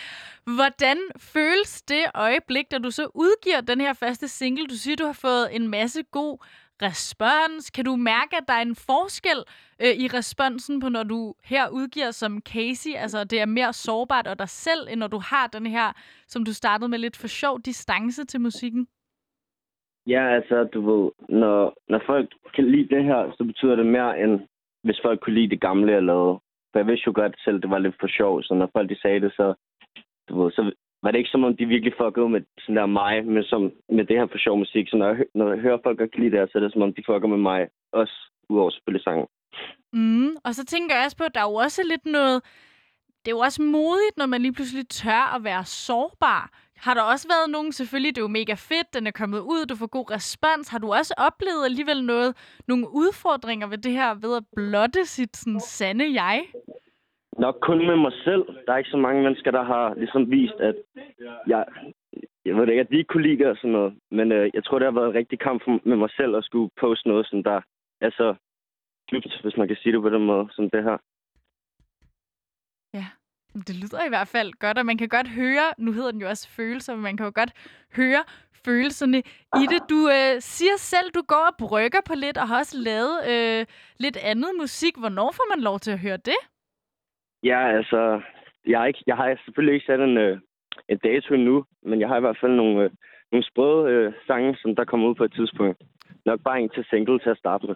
Hvordan 0.55 0.97
føles 1.19 1.81
det 1.81 2.03
øjeblik, 2.15 2.65
da 2.71 2.77
du 2.77 2.91
så 2.91 3.07
udgiver 3.15 3.61
den 3.61 3.81
her 3.81 3.93
første 3.93 4.27
single? 4.27 4.67
Du 4.67 4.75
siger, 4.75 4.95
du 4.95 5.05
har 5.05 5.13
fået 5.13 5.55
en 5.55 5.67
masse 5.67 6.03
god 6.11 6.45
respons. 6.81 7.71
Kan 7.71 7.85
du 7.85 7.95
mærke, 7.95 8.37
at 8.37 8.43
der 8.47 8.53
er 8.53 8.61
en 8.61 8.75
forskel 8.75 9.39
øh, 9.81 9.95
i 10.03 10.07
responsen 10.07 10.79
på, 10.79 10.89
når 10.89 11.03
du 11.03 11.33
her 11.43 11.69
udgiver 11.69 12.11
som 12.11 12.41
Casey? 12.41 12.93
Altså, 12.95 13.23
det 13.23 13.41
er 13.41 13.45
mere 13.45 13.73
sårbart 13.73 14.27
og 14.27 14.39
dig 14.39 14.49
selv, 14.49 14.87
end 14.89 14.99
når 14.99 15.07
du 15.07 15.19
har 15.31 15.47
den 15.47 15.65
her, 15.65 15.93
som 16.27 16.45
du 16.45 16.53
startede 16.53 16.89
med 16.89 16.99
lidt 16.99 17.17
for 17.17 17.27
sjov, 17.27 17.61
distance 17.61 18.25
til 18.25 18.41
musikken? 18.41 18.87
Ja, 20.07 20.35
altså, 20.35 20.63
du 20.63 20.81
ved, 20.89 21.11
når, 21.29 21.73
når 21.87 22.01
folk 22.05 22.29
kan 22.55 22.71
lide 22.71 22.95
det 22.95 23.03
her, 23.03 23.31
så 23.37 23.43
betyder 23.43 23.75
det 23.75 23.85
mere, 23.85 24.19
end 24.23 24.39
hvis 24.83 24.99
folk 25.03 25.19
kunne 25.19 25.35
lide 25.35 25.49
det 25.49 25.61
gamle, 25.61 25.91
jeg 25.91 26.03
lavede. 26.03 26.39
For 26.71 26.79
jeg 26.79 26.87
vidste 26.87 27.07
jo 27.07 27.11
godt 27.15 27.35
selv, 27.43 27.61
det 27.61 27.69
var 27.69 27.79
lidt 27.79 27.95
for 27.99 28.07
sjov, 28.07 28.43
så 28.43 28.53
når 28.53 28.69
folk 28.73 28.89
de 28.89 29.01
sagde 29.01 29.19
det, 29.19 29.31
så, 29.31 29.53
du 30.29 30.41
ved, 30.41 30.51
så 30.51 30.71
var 31.05 31.11
det 31.11 31.19
ikke 31.19 31.35
som 31.35 31.43
om, 31.43 31.57
de 31.57 31.65
virkelig 31.65 31.93
fuckede 32.01 32.29
med 32.29 32.41
sådan 32.59 32.75
der 32.75 32.85
mig, 32.85 33.25
men 33.25 33.43
som 33.43 33.61
med 33.97 34.05
det 34.05 34.17
her 34.17 34.27
for 34.31 34.37
sjov 34.37 34.57
musik. 34.57 34.85
Så 34.89 34.97
når 34.97 35.07
jeg, 35.07 35.17
når 35.35 35.49
jeg 35.53 35.59
hører 35.65 35.83
folk 35.83 35.97
godt 35.99 36.11
kan 36.11 36.23
lide 36.23 36.37
det 36.37 36.51
så 36.51 36.57
er 36.57 36.63
det 36.63 36.73
som 36.73 36.81
om, 36.81 36.93
de 36.93 37.03
fucker 37.05 37.27
med 37.27 37.37
mig. 37.37 37.67
Også 37.91 38.15
udover 38.49 38.69
selvfølgelig 38.69 39.03
sangen. 39.03 39.27
Mm, 39.93 40.31
og 40.45 40.51
så 40.55 40.65
tænker 40.65 40.95
jeg 40.95 41.05
også 41.05 41.17
på, 41.17 41.23
at 41.23 41.35
der 41.35 41.41
er 41.41 41.49
jo 41.51 41.53
også 41.65 41.81
lidt 41.91 42.05
noget... 42.05 42.43
Det 43.21 43.31
er 43.31 43.35
jo 43.35 43.39
også 43.39 43.61
modigt, 43.61 44.17
når 44.17 44.25
man 44.25 44.41
lige 44.41 44.53
pludselig 44.53 44.87
tør 44.89 45.35
at 45.35 45.43
være 45.43 45.65
sårbar. 45.65 46.49
Har 46.75 46.93
der 46.93 47.01
også 47.01 47.27
været 47.27 47.49
nogen, 47.49 47.71
selvfølgelig, 47.71 48.15
det 48.15 48.21
er 48.21 48.27
jo 48.29 48.37
mega 48.39 48.53
fedt, 48.53 48.93
den 48.93 49.07
er 49.07 49.11
kommet 49.11 49.39
ud, 49.39 49.65
du 49.65 49.75
får 49.75 49.87
god 49.87 50.11
respons. 50.11 50.67
Har 50.69 50.79
du 50.79 50.93
også 50.93 51.13
oplevet 51.17 51.65
alligevel 51.65 52.03
noget, 52.03 52.35
nogle 52.67 52.85
udfordringer 52.89 53.67
ved 53.67 53.77
det 53.77 53.91
her, 53.91 54.13
ved 54.13 54.37
at 54.37 54.43
blotte 54.55 55.05
sit 55.05 55.37
sådan, 55.37 55.59
sande 55.59 56.21
jeg? 56.21 56.45
Nok 57.39 57.55
kun 57.61 57.77
med 57.87 57.95
mig 57.97 58.13
selv. 58.23 58.43
Der 58.65 58.73
er 58.73 58.77
ikke 58.77 58.89
så 58.89 58.97
mange 58.97 59.23
mennesker, 59.23 59.51
der 59.51 59.63
har 59.63 59.93
ligesom 59.93 60.31
vist, 60.31 60.53
at 60.59 60.75
jeg, 61.47 61.65
jeg 62.45 62.55
ved 62.55 62.61
det 62.61 62.69
ikke, 62.69 62.81
at 62.81 62.89
de 62.89 62.97
ikke 62.97 63.07
kunne 63.07 63.27
lide 63.27 63.37
det 63.37 63.47
og 63.47 63.57
sådan 63.57 63.71
noget. 63.71 63.93
Men 64.11 64.31
øh, 64.31 64.49
jeg 64.53 64.63
tror, 64.63 64.79
det 64.79 64.85
har 64.85 64.99
været 64.99 65.09
en 65.09 65.15
rigtig 65.15 65.39
kamp 65.39 65.63
for- 65.63 65.81
med 65.89 65.97
mig 65.97 66.09
selv 66.19 66.35
at 66.35 66.43
skulle 66.43 66.69
poste 66.81 67.07
noget, 67.07 67.27
som 67.27 67.43
der 67.43 67.61
er 68.01 68.09
så 68.09 68.35
dybt, 69.11 69.41
hvis 69.43 69.57
man 69.57 69.67
kan 69.67 69.77
sige 69.81 69.93
det 69.93 70.01
på 70.01 70.09
den 70.09 70.25
måde, 70.25 70.47
som 70.51 70.69
det 70.69 70.83
her. 70.83 70.97
Ja, 72.93 73.05
det 73.67 73.75
lyder 73.75 74.05
i 74.05 74.09
hvert 74.09 74.27
fald 74.27 74.51
godt, 74.59 74.77
og 74.77 74.85
man 74.85 74.97
kan 74.97 75.09
godt 75.09 75.27
høre, 75.27 75.67
nu 75.77 75.91
hedder 75.91 76.11
den 76.11 76.21
jo 76.21 76.27
også 76.29 76.49
følelser, 76.49 76.93
men 76.93 77.03
man 77.03 77.17
kan 77.17 77.25
jo 77.25 77.31
godt 77.35 77.53
høre 77.95 78.23
følelserne 78.65 79.17
i 79.61 79.65
det. 79.71 79.81
Du 79.89 79.99
øh, 80.17 80.41
siger 80.41 80.77
selv, 80.77 81.11
du 81.15 81.21
går 81.27 81.45
og 81.51 81.55
brygger 81.59 81.99
på 82.05 82.13
lidt, 82.15 82.37
og 82.37 82.47
har 82.47 82.57
også 82.59 82.77
lavet 82.77 83.15
øh, 83.31 83.65
lidt 83.99 84.17
andet 84.17 84.49
musik. 84.59 84.93
Hvornår 84.97 85.31
får 85.31 85.55
man 85.55 85.63
lov 85.63 85.79
til 85.79 85.91
at 85.91 85.99
høre 85.99 86.17
det? 86.17 86.37
Ja, 87.43 87.77
altså, 87.77 88.21
jeg, 88.67 88.79
har, 88.79 88.85
ikke, 88.85 89.03
jeg 89.07 89.15
har 89.15 89.37
selvfølgelig 89.45 89.73
ikke 89.73 89.85
sat 89.85 89.99
en, 89.99 90.17
øh, 90.17 90.39
en 90.89 90.97
dato 90.97 91.33
endnu, 91.33 91.65
men 91.83 91.99
jeg 91.99 92.07
har 92.07 92.17
i 92.17 92.25
hvert 92.25 92.37
fald 92.41 92.51
nogle, 92.51 92.83
øh, 92.83 92.89
nogle 93.31 93.45
sprøde 93.45 93.91
øh, 93.91 94.13
sange, 94.27 94.57
som 94.61 94.75
der 94.75 94.85
kommer 94.85 95.09
ud 95.09 95.15
på 95.15 95.23
et 95.23 95.33
tidspunkt. 95.33 95.83
Nok 96.25 96.39
bare 96.43 96.61
en 96.61 96.69
til 96.69 96.85
single 96.89 97.19
til 97.19 97.29
at 97.29 97.37
starte 97.37 97.67
med. 97.67 97.75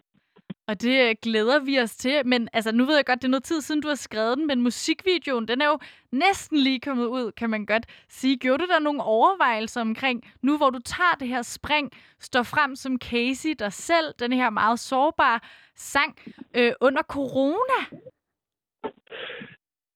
Og 0.69 0.81
det 0.81 1.09
øh, 1.09 1.15
glæder 1.21 1.59
vi 1.59 1.79
os 1.79 1.95
til. 1.95 2.25
Men 2.25 2.49
altså, 2.53 2.71
nu 2.71 2.85
ved 2.85 2.95
jeg 2.95 3.05
godt, 3.05 3.21
det 3.21 3.27
er 3.27 3.35
noget 3.37 3.43
tid 3.43 3.61
siden, 3.61 3.81
du 3.81 3.87
har 3.87 3.95
skrevet 3.95 4.37
den, 4.37 4.47
men 4.47 4.61
musikvideoen, 4.61 5.47
den 5.47 5.61
er 5.61 5.65
jo 5.67 5.79
næsten 6.11 6.57
lige 6.57 6.79
kommet 6.79 7.05
ud, 7.05 7.31
kan 7.31 7.49
man 7.49 7.65
godt 7.65 7.85
sige. 8.09 8.37
Gjorde 8.37 8.63
du 8.63 8.67
der 8.67 8.79
nogle 8.79 9.03
overvejelser 9.03 9.81
omkring, 9.81 10.23
nu 10.41 10.57
hvor 10.57 10.69
du 10.69 10.79
tager 10.79 11.15
det 11.19 11.27
her 11.27 11.41
spring, 11.41 11.91
står 12.19 12.43
frem 12.43 12.75
som 12.75 12.97
Casey 12.99 13.53
dig 13.59 13.73
selv, 13.73 14.13
den 14.19 14.33
her 14.33 14.49
meget 14.49 14.79
sårbare 14.79 15.39
sang 15.75 16.15
øh, 16.55 16.71
under 16.81 17.01
corona? 17.01 17.79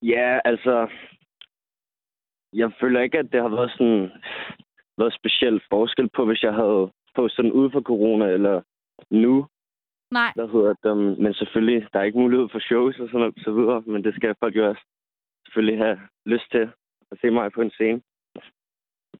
Ja, 0.04 0.39
altså... 0.46 0.88
jeg 2.54 2.72
føler 2.80 3.02
ikke, 3.02 3.20
at 3.20 3.32
det 3.32 3.42
har 3.42 3.50
været 3.50 3.72
sådan 3.72 4.12
været 4.98 5.13
speciel 5.13 5.62
forskel 5.70 6.10
på, 6.10 6.26
hvis 6.26 6.44
jeg 6.44 6.54
havde 6.54 6.92
på 7.16 7.30
sådan 7.30 7.52
ude 7.52 7.72
for 7.72 7.82
corona 7.82 8.26
eller 8.26 8.62
nu. 9.10 9.48
Nej. 10.12 10.32
Hvad 10.36 10.48
hedder 10.48 10.74
det? 10.84 10.92
um, 10.92 10.98
Men 11.24 11.34
selvfølgelig, 11.34 11.88
der 11.94 12.00
er 12.00 12.04
ikke 12.04 12.20
mulighed 12.20 12.50
for 12.52 12.60
shows 12.60 13.00
og 13.00 13.08
sådan 13.08 13.20
noget, 13.20 13.36
så 13.38 13.52
videre. 13.52 13.84
Men 13.86 14.04
det 14.04 14.16
skal 14.16 14.36
folk 14.39 14.56
jo 14.56 14.70
også 14.70 14.84
selvfølgelig 15.46 15.78
have 15.86 16.00
lyst 16.26 16.52
til 16.52 16.70
at 17.12 17.18
se 17.22 17.30
mig 17.30 17.52
på 17.52 17.62
en 17.62 17.72
scene. 17.72 18.02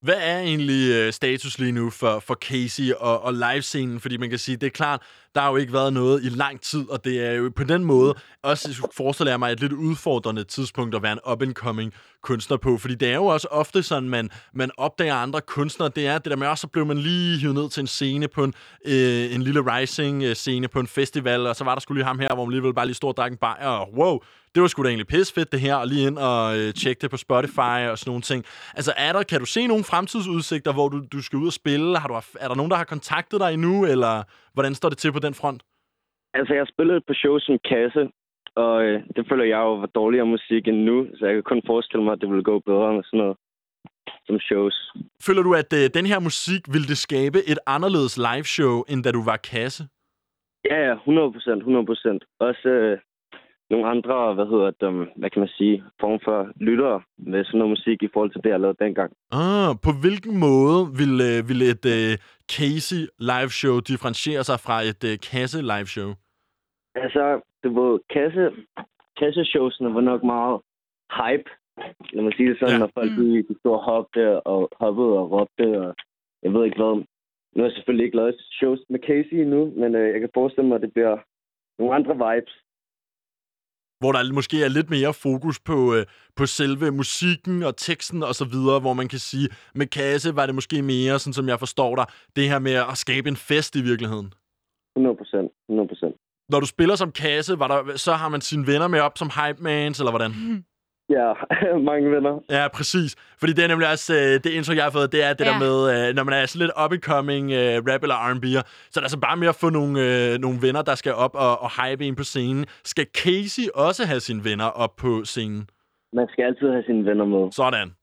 Hvad 0.02 0.16
er 0.18 0.40
egentlig 0.40 0.92
øh, 0.92 1.14
status 1.14 1.60
lige 1.60 1.72
nu 1.72 1.90
for, 1.90 2.20
for 2.20 2.34
Casey 2.34 2.92
og, 3.00 3.22
og 3.22 3.34
livescenen? 3.34 4.00
Fordi 4.00 4.18
man 4.18 4.30
kan 4.30 4.40
sige, 4.40 4.58
det 4.58 4.68
er 4.68 4.72
klart, 4.72 5.02
der 5.36 5.42
har 5.42 5.50
jo 5.50 5.56
ikke 5.56 5.74
været 5.74 5.94
noget 5.94 6.24
i 6.24 6.30
lang 6.30 6.62
tid, 6.62 6.90
og 6.90 7.06
det 7.06 7.26
er 7.26 7.32
jo 7.32 7.52
på 7.56 7.64
den 7.64 7.84
måde 7.84 8.16
også, 8.44 8.88
forestiller 8.98 9.32
jeg 9.32 9.40
mig, 9.40 9.52
et 9.52 9.60
lidt 9.60 9.72
udfordrende 9.74 10.44
tidspunkt 10.44 10.96
at 10.96 11.04
være 11.04 11.12
en 11.12 11.20
up-and-coming 11.32 11.94
kunstner 12.22 12.58
på. 12.58 12.78
Fordi 12.78 12.96
det 12.96 13.10
er 13.12 13.16
jo 13.16 13.26
også 13.26 13.48
ofte 13.52 13.84
sådan, 13.84 14.10
man, 14.10 14.30
man 14.54 14.72
opdager 14.78 15.16
andre 15.16 15.42
kunstnere. 15.42 15.92
Det 15.96 16.08
er 16.08 16.18
det 16.18 16.32
der 16.32 16.36
med 16.36 16.48
også, 16.48 16.62
så 16.62 16.68
blev 16.68 16.86
man 16.86 16.98
lige 16.98 17.40
hivet 17.40 17.56
ned 17.56 17.70
til 17.70 17.82
en 17.82 17.88
scene 17.88 18.28
på 18.28 18.44
en, 18.44 18.54
øh, 18.86 19.36
en 19.36 19.42
lille 19.42 19.76
rising-scene 19.76 20.66
øh, 20.66 20.70
på 20.70 20.80
en 20.80 20.88
festival, 20.88 21.48
og 21.48 21.56
så 21.56 21.64
var 21.64 21.76
der 21.76 21.80
skulle 21.82 22.00
lige 22.00 22.08
ham 22.08 22.20
her, 22.20 22.36
hvor 22.36 22.46
man 22.46 22.52
alligevel 22.52 22.74
bare 22.74 22.86
lige 22.86 22.96
stod 22.96 23.10
og 23.10 23.18
drak 23.18 23.32
en 23.32 23.38
bajer, 23.38 23.68
og 23.68 23.94
wow, 23.94 24.20
det 24.54 24.62
var 24.62 24.68
sgu 24.68 24.84
da 24.84 24.90
egentlig 24.90 25.08
pissefedt 25.08 25.52
det 25.52 25.60
her, 25.60 25.76
og 25.76 25.88
lige 25.88 26.08
ind 26.08 26.18
og 26.30 26.42
øh, 26.58 26.74
tjekke 26.82 27.00
det 27.02 27.10
på 27.12 27.18
Spotify 27.18 27.80
og 27.92 27.98
sådan 27.98 28.10
nogle 28.12 28.22
ting. 28.32 28.42
Altså, 28.78 28.92
er 29.08 29.12
der, 29.14 29.24
kan 29.24 29.40
du 29.40 29.46
se 29.46 29.62
nogle 29.68 29.84
fremtidsudsigter, 29.92 30.74
hvor 30.74 30.88
du, 30.94 30.98
du 31.14 31.20
skal 31.26 31.38
ud 31.44 31.48
og 31.54 31.58
spille? 31.62 31.90
Har 32.02 32.08
du, 32.08 32.14
er 32.44 32.48
der 32.48 32.56
nogen, 32.56 32.72
der 32.72 32.78
har 32.82 32.90
kontaktet 32.96 33.38
dig 33.44 33.54
endnu, 33.54 33.76
eller 33.94 34.14
hvordan 34.54 34.74
står 34.80 34.90
det 34.90 34.98
til 34.98 35.12
på 35.12 35.20
den 35.20 35.34
front? 35.42 35.62
Altså, 36.34 36.54
jeg 36.54 36.62
et 36.98 37.06
par 37.08 37.20
shows 37.24 37.44
som 37.44 37.58
kasse, 37.72 38.04
og 38.56 38.84
øh, 38.86 38.98
det 39.16 39.24
føler 39.30 39.46
jeg 39.54 39.62
jo 39.68 39.74
var 39.76 39.86
dårligere 39.86 40.26
musik 40.26 40.68
end 40.68 40.80
nu, 40.90 41.08
så 41.18 41.26
jeg 41.26 41.34
kan 41.36 41.44
kun 41.44 41.62
forestille 41.66 42.04
mig, 42.04 42.14
at 42.14 42.22
det 42.22 42.30
ville 42.30 42.44
gå 42.44 42.60
bedre 42.60 42.94
med 42.94 43.04
sådan 43.04 43.20
noget 43.20 43.38
som 44.28 44.40
shows. 44.40 44.76
Føler 45.28 45.44
du, 45.44 45.54
at 45.54 45.74
øh, 45.80 45.90
den 45.94 46.06
her 46.06 46.20
musik 46.20 46.62
ville 46.74 46.88
det 46.88 46.98
skabe 46.98 47.40
et 47.52 47.60
anderledes 47.68 48.18
liveshow, 48.28 48.76
end 48.90 49.04
da 49.04 49.12
du 49.12 49.24
var 49.32 49.38
kasse? 49.38 49.84
Ja, 50.70 50.78
ja, 50.88 50.94
100 50.94 51.32
procent, 51.32 51.58
100 51.58 51.86
procent. 51.86 52.22
Også 52.40 52.68
øh, 52.70 52.98
nogle 53.70 53.88
andre, 53.94 54.34
hvad 54.34 54.46
hedder 54.46 54.72
det, 54.72 54.88
um, 54.88 55.08
hvad 55.16 55.30
kan 55.30 55.40
man 55.40 55.50
sige, 55.58 55.84
form 56.00 56.20
for 56.24 56.38
lyttere 56.68 57.02
med 57.18 57.46
sådan 57.46 57.58
noget 57.60 57.70
musik 57.76 58.04
i 58.04 58.10
forhold 58.14 58.32
til 58.32 58.42
det, 58.44 58.50
jeg 58.50 58.60
lavede 58.60 58.84
dengang. 58.86 59.12
Ah, 59.32 59.72
på 59.86 59.92
hvilken 60.04 60.36
måde 60.48 60.80
vil, 61.00 61.14
øh, 61.30 61.40
vil 61.50 61.62
et 61.74 61.86
øh, 61.98 62.14
Casey 62.56 63.02
liveshow 63.32 63.76
differentiere 63.92 64.44
sig 64.50 64.60
fra 64.66 64.78
et 64.92 65.02
øh, 65.12 65.16
kasse 65.32 65.60
liveshow? 65.72 66.10
Altså, 67.04 67.24
det 67.64 67.72
var 67.76 68.00
kasse, 68.16 68.44
kasseshowsene 69.20 69.94
var 69.98 70.02
nok 70.12 70.24
meget 70.24 70.56
hype, 71.20 71.50
lad 72.14 72.24
mig 72.24 72.34
sige 72.36 72.50
det 72.50 72.60
sådan, 72.60 72.74
Ja. 72.76 72.80
når 72.84 72.92
folk 72.98 73.12
Mm. 73.18 73.24
mm. 73.24 73.44
de 73.48 73.56
stod 73.60 73.72
og 73.80 73.84
hoppede 73.92 74.40
og 74.54 74.60
hoppede 74.84 75.14
og 75.22 75.26
råbte, 75.32 75.66
og 75.82 75.96
jeg 76.44 76.54
ved 76.54 76.66
ikke 76.66 76.78
hvad. 76.82 76.96
Nu 77.54 77.60
har 77.62 77.68
jeg 77.70 77.76
selvfølgelig 77.76 78.06
ikke 78.06 78.18
lavet 78.18 78.36
shows 78.60 78.80
med 78.90 79.00
Casey 79.08 79.38
endnu, 79.44 79.62
men 79.82 79.96
øh, 79.96 80.08
jeg 80.14 80.20
kan 80.20 80.30
forestille 80.34 80.68
mig, 80.68 80.76
at 80.76 80.82
det 80.82 80.94
bliver 80.94 81.18
nogle 81.80 81.96
andre 81.96 82.14
vibes. 82.24 82.54
Hvor 84.04 84.12
der 84.12 84.34
måske 84.34 84.64
er 84.64 84.68
lidt 84.68 84.90
mere 84.90 85.14
fokus 85.14 85.60
på, 85.60 85.96
øh, 85.96 86.06
på 86.36 86.46
selve 86.46 86.92
musikken 86.92 87.64
og 87.64 87.78
teksten 87.78 88.24
og 88.24 88.36
så 88.36 88.46
videre, 88.46 88.80
hvor 88.80 88.94
man 88.94 89.08
kan 89.08 89.20
sige, 89.20 89.50
med 89.76 89.88
Kasse 89.88 90.36
var 90.36 90.46
det 90.46 90.56
måske 90.56 90.82
mere, 90.82 91.20
sådan 91.20 91.34
som 91.34 91.48
jeg 91.48 91.60
forstår 91.60 91.96
dig, 91.96 92.06
det 92.36 92.50
her 92.50 92.60
med 92.60 92.72
at 92.92 92.98
skabe 92.98 93.30
en 93.30 93.36
fest 93.36 93.76
i 93.76 93.82
virkeligheden. 93.82 94.34
100 94.96 95.18
procent, 95.18 95.52
100 95.70 95.88
procent. 95.88 96.16
Når 96.50 96.60
du 96.60 96.66
spiller 96.66 96.96
som 96.96 97.12
Kasse, 97.12 97.60
var 97.60 97.68
der, 97.68 97.98
så 97.98 98.14
har 98.14 98.30
man 98.30 98.42
sine 98.42 98.68
venner 98.68 98.88
med 98.88 99.00
op 99.00 99.18
som 99.18 99.30
hype 99.30 99.64
mans, 99.64 100.00
eller 100.00 100.12
hvordan? 100.12 100.32
Ja, 101.10 101.34
mange 101.92 102.12
venner. 102.12 102.40
Ja, 102.50 102.68
præcis. 102.68 103.16
Fordi 103.40 103.54
det 103.54 103.64
er 103.64 103.68
nemlig 103.68 103.90
også, 103.92 104.14
øh, 104.14 104.20
det 104.20 104.46
indtryk, 104.46 104.76
jeg 104.78 104.84
har 104.84 104.92
fået, 104.92 105.12
det 105.12 105.24
er 105.24 105.34
det 105.34 105.46
Ja. 105.46 105.50
der 105.52 105.60
med, 105.60 106.08
øh, 106.10 106.16
når 106.16 106.24
man 106.24 106.34
er 106.34 106.46
sådan 106.46 106.66
lidt 106.68 106.72
up-and-coming 106.84 107.52
øh, 107.52 107.94
rap 107.94 108.04
eller 108.04 108.16
R&B'er, 108.16 108.62
så 108.92 109.00
er 109.00 109.02
det 109.02 109.06
altså 109.10 109.20
bare 109.20 109.38
med 109.38 109.48
at 109.48 109.56
få 109.56 109.70
nogle, 109.70 109.94
øh, 110.34 110.40
nogle 110.40 110.62
venner, 110.62 110.82
der 110.82 110.96
skal 110.96 111.14
op 111.14 111.36
og, 111.36 111.62
og 111.62 111.70
hype 111.84 112.06
en 112.06 112.16
på 112.16 112.24
scenen. 112.24 112.66
Skal 112.84 113.08
Casey 113.18 113.64
også 113.76 114.06
have 114.06 114.20
sine 114.20 114.44
venner 114.44 114.66
op 114.66 114.96
på 114.96 115.22
scenen? 115.26 115.70
Man 116.14 116.28
skal 116.32 116.44
altid 116.46 116.68
have 116.70 116.84
sine 116.88 117.06
venner 117.06 117.26
med. 117.26 117.52
Sådan. 117.52 117.96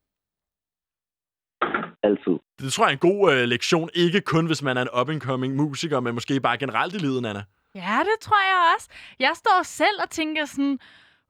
Altid. 2.03 2.37
Det 2.63 2.73
tror 2.73 2.85
jeg 2.85 2.89
er 2.91 2.93
en 2.93 2.99
god 3.11 3.33
øh, 3.33 3.45
lektion. 3.45 3.89
Ikke 3.95 4.21
kun, 4.21 4.47
hvis 4.47 4.63
man 4.63 4.77
er 4.77 4.83
en 4.83 4.89
up-and-coming 5.01 5.55
musiker, 5.55 6.01
men 6.01 6.15
måske 6.15 6.41
bare 6.41 6.59
generelt 6.59 6.95
i 6.95 6.99
livet, 6.99 7.27
Anna. 7.27 7.43
Ja, 7.75 7.99
det 8.11 8.17
tror 8.21 8.37
jeg 8.51 8.75
også. 8.77 8.89
Jeg 9.21 9.31
står 9.35 9.61
selv 9.63 9.97
og 10.03 10.11
tænker 10.11 10.45
sådan, 10.45 10.79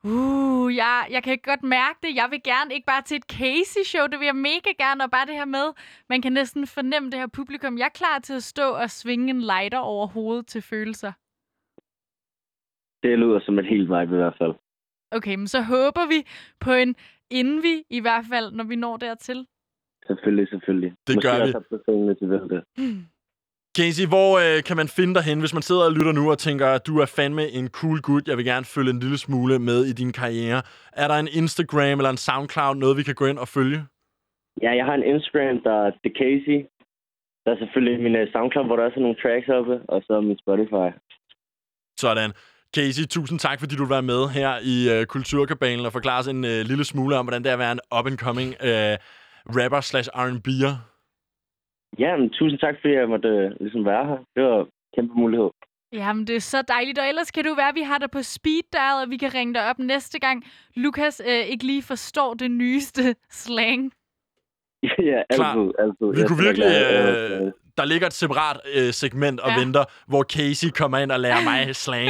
uh, 0.04 0.76
jeg, 0.76 1.06
jeg 1.10 1.22
kan 1.22 1.38
godt 1.42 1.62
mærke 1.62 1.98
det. 2.02 2.16
Jeg 2.16 2.28
vil 2.30 2.42
gerne 2.42 2.74
ikke 2.74 2.86
bare 2.86 3.02
til 3.02 3.16
et 3.16 3.24
Casey-show, 3.24 4.06
det 4.06 4.18
vil 4.20 4.26
jeg 4.26 4.36
mega 4.36 4.70
gerne, 4.78 5.04
og 5.04 5.10
bare 5.10 5.26
det 5.26 5.34
her 5.34 5.44
med, 5.44 5.66
man 6.08 6.22
kan 6.22 6.32
næsten 6.32 6.66
fornemme 6.66 7.10
det 7.10 7.18
her 7.18 7.26
publikum. 7.26 7.78
Jeg 7.78 7.84
er 7.84 7.98
klar 8.02 8.18
til 8.18 8.34
at 8.34 8.42
stå 8.42 8.66
og 8.82 8.90
svinge 8.90 9.30
en 9.30 9.40
lighter 9.40 9.78
over 9.78 10.06
hovedet 10.06 10.46
til 10.46 10.62
følelser. 10.62 11.12
Det 13.02 13.18
lyder 13.18 13.40
som 13.40 13.58
et 13.58 13.66
helt 13.66 13.88
vibe 13.88 14.14
i 14.16 14.20
hvert 14.22 14.36
fald. 14.38 14.54
Okay, 15.10 15.34
men 15.34 15.48
så 15.48 15.62
håber 15.62 16.06
vi 16.08 16.26
på 16.60 16.72
en 16.72 16.96
inden 17.30 17.62
vi 17.62 17.84
i 17.90 18.00
hvert 18.00 18.24
fald, 18.32 18.52
når 18.52 18.64
vi 18.64 18.76
når 18.76 18.96
dertil. 18.96 19.46
Selvfølgelig, 20.06 20.48
selvfølgelig. 20.48 20.94
Det 21.06 21.16
Måske 21.16 21.28
gør 21.28 21.46
vi. 21.46 21.52
også 21.54 22.26
vil 22.26 22.50
det. 22.50 22.64
Casey, 23.78 24.06
hvor 24.14 24.30
øh, 24.44 24.62
kan 24.68 24.76
man 24.76 24.88
finde 24.88 25.14
dig 25.14 25.22
hen, 25.22 25.40
hvis 25.40 25.54
man 25.54 25.62
sidder 25.62 25.84
og 25.84 25.92
lytter 25.92 26.12
nu 26.12 26.30
og 26.30 26.38
tænker, 26.38 26.66
at 26.66 26.86
du 26.86 26.94
er 26.98 27.06
fandme 27.06 27.44
en 27.58 27.68
cool 27.68 28.00
gut, 28.00 28.28
jeg 28.28 28.36
vil 28.36 28.44
gerne 28.44 28.66
følge 28.74 28.90
en 28.90 29.00
lille 29.04 29.18
smule 29.18 29.58
med 29.58 29.84
i 29.90 29.92
din 29.92 30.12
karriere. 30.12 30.62
Er 30.92 31.08
der 31.08 31.14
en 31.24 31.28
Instagram 31.40 31.98
eller 32.00 32.10
en 32.10 32.22
Soundcloud, 32.26 32.76
noget 32.76 32.96
vi 32.96 33.02
kan 33.02 33.14
gå 33.14 33.26
ind 33.26 33.38
og 33.38 33.48
følge? 33.48 33.80
Ja, 34.62 34.70
jeg 34.78 34.84
har 34.84 34.94
en 34.94 35.06
Instagram, 35.14 35.56
der 35.66 35.74
er 35.86 35.90
The 36.04 36.12
Casey. 36.20 36.58
Der 37.44 37.50
er 37.52 37.58
selvfølgelig 37.62 38.02
min 38.06 38.16
uh, 38.20 38.32
SoundCloud, 38.32 38.66
hvor 38.66 38.76
der 38.76 38.84
også 38.84 38.98
er 39.00 39.06
nogle 39.06 39.20
tracks 39.22 39.48
oppe, 39.48 39.74
og 39.88 40.02
så 40.06 40.20
min 40.20 40.38
Spotify. 40.44 40.88
Sådan. 42.04 42.30
Casey, 42.76 43.04
tusind 43.06 43.38
tak, 43.38 43.60
fordi 43.60 43.74
du 43.76 43.86
var 43.86 44.00
med 44.00 44.28
her 44.28 44.50
i 44.74 44.76
øh, 44.94 45.06
Kulturkabalen 45.06 45.86
og 45.86 45.92
forklare 45.92 46.20
os 46.20 46.28
en 46.28 46.44
øh, 46.44 46.60
lille 46.70 46.84
smule 46.84 47.16
om, 47.16 47.24
hvordan 47.26 47.42
det 47.42 47.48
er 47.48 47.52
at 47.52 47.58
være 47.58 47.72
en 47.72 47.80
up-and-coming 47.98 48.50
øh, 48.68 48.96
rapper 49.56 49.80
slash 49.80 50.08
R&B'er. 50.14 50.89
Ja, 51.98 52.16
men 52.16 52.30
tusind 52.30 52.58
tak, 52.58 52.74
fordi 52.80 52.94
jeg 52.94 53.08
måtte 53.08 53.28
uh, 53.28 53.60
ligesom 53.60 53.84
være 53.84 54.06
her. 54.06 54.18
Det 54.36 54.42
var 54.44 54.60
en 54.60 54.66
kæmpe 54.96 55.14
mulighed. 55.14 55.50
Jamen, 55.92 56.26
det 56.26 56.36
er 56.36 56.40
så 56.40 56.62
dejligt. 56.62 56.98
Og 56.98 57.08
ellers 57.08 57.30
kan 57.30 57.44
du 57.44 57.54
være, 57.54 57.68
at 57.68 57.74
vi 57.74 57.82
har 57.82 57.98
dig 57.98 58.10
på 58.10 58.22
speed 58.22 58.62
dial, 58.72 58.96
og 59.04 59.10
vi 59.10 59.16
kan 59.16 59.34
ringe 59.34 59.54
dig 59.54 59.70
op 59.70 59.78
næste 59.78 60.18
gang. 60.18 60.44
Lukas 60.76 61.22
øh, 61.26 61.46
ikke 61.52 61.66
lige 61.66 61.82
forstår 61.82 62.34
det 62.34 62.50
nyeste 62.50 63.14
slang. 63.30 63.92
ja, 65.10 65.22
Klar. 65.34 65.52
altid, 65.52 65.72
altid. 65.78 66.06
Vi 66.14 66.20
Jeg 66.20 66.28
kunne 66.28 66.42
virkelig... 66.48 66.66
Øh, 66.66 67.52
der 67.78 67.84
ligger 67.84 68.06
et 68.06 68.12
separat 68.12 68.56
øh, 68.76 68.92
segment 68.92 69.40
og 69.40 69.50
Ja. 69.50 69.58
venter, 69.60 69.84
hvor 70.06 70.22
Casey 70.22 70.68
kommer 70.80 70.98
ind 70.98 71.10
og 71.12 71.20
lærer 71.20 71.44
mig 71.44 71.76
slang. 71.84 72.08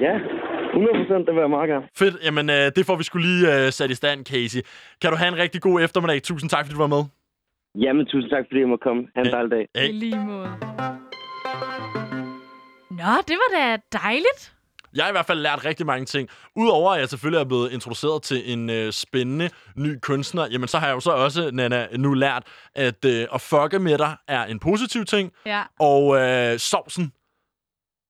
Ja, 0.00 0.14
100 0.14 0.94
procent, 0.98 1.26
det 1.26 1.34
vil 1.34 1.40
jeg 1.40 1.50
meget 1.50 1.68
gerne. 1.68 1.88
Fedt. 1.98 2.16
Jamen, 2.24 2.50
øh, 2.50 2.66
det 2.76 2.86
får 2.86 2.96
vi 2.96 3.02
skulle 3.04 3.26
lige 3.28 3.66
øh, 3.66 3.72
sat 3.72 3.90
i 3.90 3.94
stand, 3.94 4.26
Casey. 4.26 4.60
Kan 5.02 5.10
du 5.10 5.16
have 5.16 5.28
en 5.28 5.38
rigtig 5.38 5.60
god 5.62 5.80
eftermiddag. 5.82 6.22
Tusind 6.22 6.50
tak, 6.50 6.64
fordi 6.64 6.74
du 6.74 6.80
var 6.86 6.94
med. 6.96 7.04
Jamen, 7.74 8.06
tusind 8.06 8.30
tak, 8.30 8.44
fordi 8.48 8.60
jeg 8.60 8.68
måtte 8.68 8.82
komme. 8.82 9.02
Ha' 9.16 9.22
en 9.22 9.32
dejlig 9.32 9.50
dag. 9.50 9.88
I 9.88 9.92
lige 9.92 10.18
måde. 10.18 10.48
Nå, 12.90 13.12
det 13.28 13.36
var 13.42 13.50
da 13.58 13.76
dejligt. 13.92 14.54
Jeg 14.94 15.04
har 15.04 15.08
i 15.08 15.12
hvert 15.12 15.26
fald 15.26 15.38
lært 15.40 15.64
rigtig 15.64 15.86
mange 15.86 16.06
ting. 16.06 16.28
Udover 16.56 16.92
at 16.92 17.00
jeg 17.00 17.08
selvfølgelig 17.08 17.40
er 17.40 17.44
blevet 17.44 17.72
introduceret 17.72 18.22
til 18.22 18.52
en 18.52 18.70
øh, 18.70 18.92
spændende 18.92 19.50
ny 19.76 19.98
kunstner, 20.02 20.46
jamen 20.50 20.68
så 20.68 20.78
har 20.78 20.86
jeg 20.86 20.94
jo 20.94 21.00
så 21.00 21.10
også, 21.10 21.50
Nana, 21.52 21.86
nu 21.96 22.14
lært, 22.14 22.42
at 22.74 23.04
øh, 23.04 23.26
at 23.34 23.40
fucke 23.40 23.78
med 23.78 23.98
dig 23.98 24.16
er 24.28 24.44
en 24.44 24.58
positiv 24.58 25.04
ting, 25.04 25.32
Ja, 25.46 25.62
og 25.80 26.16
øh, 26.20 26.58
sovsen, 26.58 27.12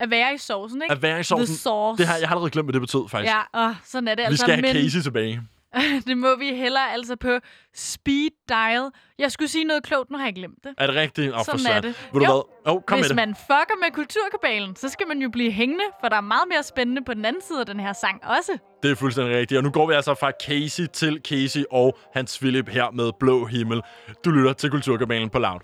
at 0.01 0.11
være 0.11 0.35
i 0.35 0.39
sovsen, 0.39 0.83
ikke? 0.83 0.93
at 0.93 1.03
være 1.03 1.13
i 1.13 1.15
The 1.17 1.25
sovsen, 1.25 1.57
sauce. 1.57 1.99
det 1.99 2.07
har 2.09 2.17
jeg 2.19 2.29
har 2.29 2.35
allerede 2.35 2.51
glemt, 2.51 2.67
hvad 2.67 2.73
det 2.73 2.81
betød, 2.81 3.09
faktisk. 3.09 3.33
Ja, 3.35 3.41
og 3.67 3.75
sådan 3.85 4.09
er 4.09 4.15
det 4.15 4.23
Vi 4.23 4.27
altså. 4.27 4.43
skal 4.45 4.55
have 4.55 4.63
men 4.63 4.73
Casey 4.83 5.01
tilbage. 5.03 5.43
det 6.07 6.19
må 6.19 6.37
vi 6.37 6.55
hellere 6.55 6.93
altså 6.93 7.17
på 7.17 7.39
speed 7.75 8.31
dial. 8.49 8.85
Jeg 9.19 9.33
skulle 9.33 9.49
sige 9.49 9.65
noget 9.65 9.83
klogt, 9.83 10.11
nu 10.11 10.19
har 10.19 10.25
jeg 10.25 10.35
glemt 10.35 10.65
det. 10.65 10.75
Er 10.79 10.87
det 10.87 10.97
rigtigt? 10.97 11.35
Oh, 11.35 11.41
Sådan 11.45 11.77
er 11.77 11.81
det. 11.81 12.09
Ved 12.13 12.21
du 12.21 12.27
Jo, 12.27 12.33
hvad? 12.33 12.73
Oh, 12.75 12.83
kom 12.87 12.99
Hvis 12.99 13.05
med 13.05 13.09
det. 13.09 13.17
man 13.17 13.35
fucker 13.35 13.77
med 13.85 13.91
kulturkabalen, 13.95 14.77
så 14.77 14.89
skal 14.89 15.09
man 15.09 15.19
jo 15.23 15.29
blive 15.31 15.51
hængende, 15.53 15.85
for 16.01 16.09
der 16.09 16.17
er 16.17 16.21
meget 16.21 16.49
mere 16.49 16.63
spændende 16.63 17.03
på 17.05 17.15
den 17.15 17.25
anden 17.25 17.43
side 17.43 17.61
af 17.61 17.67
den 17.67 17.81
her 17.81 17.93
sang 17.93 18.25
også. 18.25 18.59
Det 18.83 18.91
er 18.91 18.95
fuldstændig 18.95 19.37
rigtigt. 19.37 19.59
Og 19.59 19.65
nu 19.65 19.71
går 19.71 19.87
vi 19.87 19.95
altså 19.95 20.15
fra 20.15 20.33
Casey 20.47 20.87
til 20.93 21.21
Casey 21.29 21.65
og 21.71 21.99
Hans 22.15 22.39
Philip 22.39 22.69
her 22.69 22.91
med 22.91 23.11
Blå 23.21 23.45
Himmel. 23.47 23.83
Du 24.25 24.31
lytter 24.31 24.53
til 24.53 24.71
Kulturkabalen 24.71 25.31
på 25.31 25.39
Loud. 25.39 25.61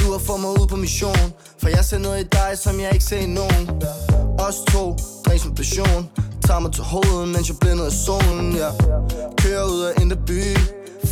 Du 0.00 0.12
har 0.12 0.20
fået 0.26 0.40
mig 0.40 0.50
ud 0.50 0.66
på 0.70 0.76
mission 0.76 1.22
For 1.60 1.68
jeg 1.68 1.84
ser 1.84 1.98
noget 1.98 2.20
i 2.24 2.28
dig, 2.38 2.58
som 2.58 2.80
jeg 2.80 2.90
ikke 2.92 3.04
ser 3.04 3.18
i 3.18 3.26
nogen 3.26 3.62
os 4.38 4.56
to, 4.72 4.96
drinks 5.26 5.44
med 5.46 5.54
passion 5.56 6.08
Tager 6.46 6.60
mig 6.60 6.72
til 6.72 6.84
hovedet, 6.84 7.28
mens 7.28 7.48
jeg 7.48 7.56
blænder 7.60 7.84
af 7.84 7.92
solen 7.92 8.52
ja. 8.52 8.58
yeah. 8.58 8.72
Kører 9.42 9.64
ud 9.64 9.80
af 9.88 10.02
indre 10.02 10.16
by 10.26 10.42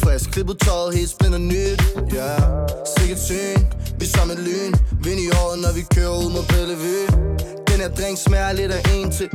Frisk 0.03 0.31
klippet 0.31 0.59
tøjet, 0.61 0.95
helt 0.99 1.11
splinter 1.11 1.39
nyt 1.39 1.83
ja. 2.13 2.17
yeah. 2.17 2.69
Sikkert 2.97 3.21
syn, 3.29 3.61
vi 4.01 4.07
som 4.07 4.31
et 4.31 4.39
lyn 4.39 4.73
Vind 5.05 5.21
i 5.21 5.29
året, 5.43 5.59
når 5.65 5.73
vi 5.79 5.83
kører 5.95 6.15
ud 6.23 6.29
mod 6.35 6.45
Bellevue 6.53 7.07
Den 7.69 7.79
her 7.83 7.91
drink 7.99 8.19
smager 8.19 8.53
lidt 8.53 8.73
af 8.73 8.83
en 8.97 9.11
til 9.11 9.29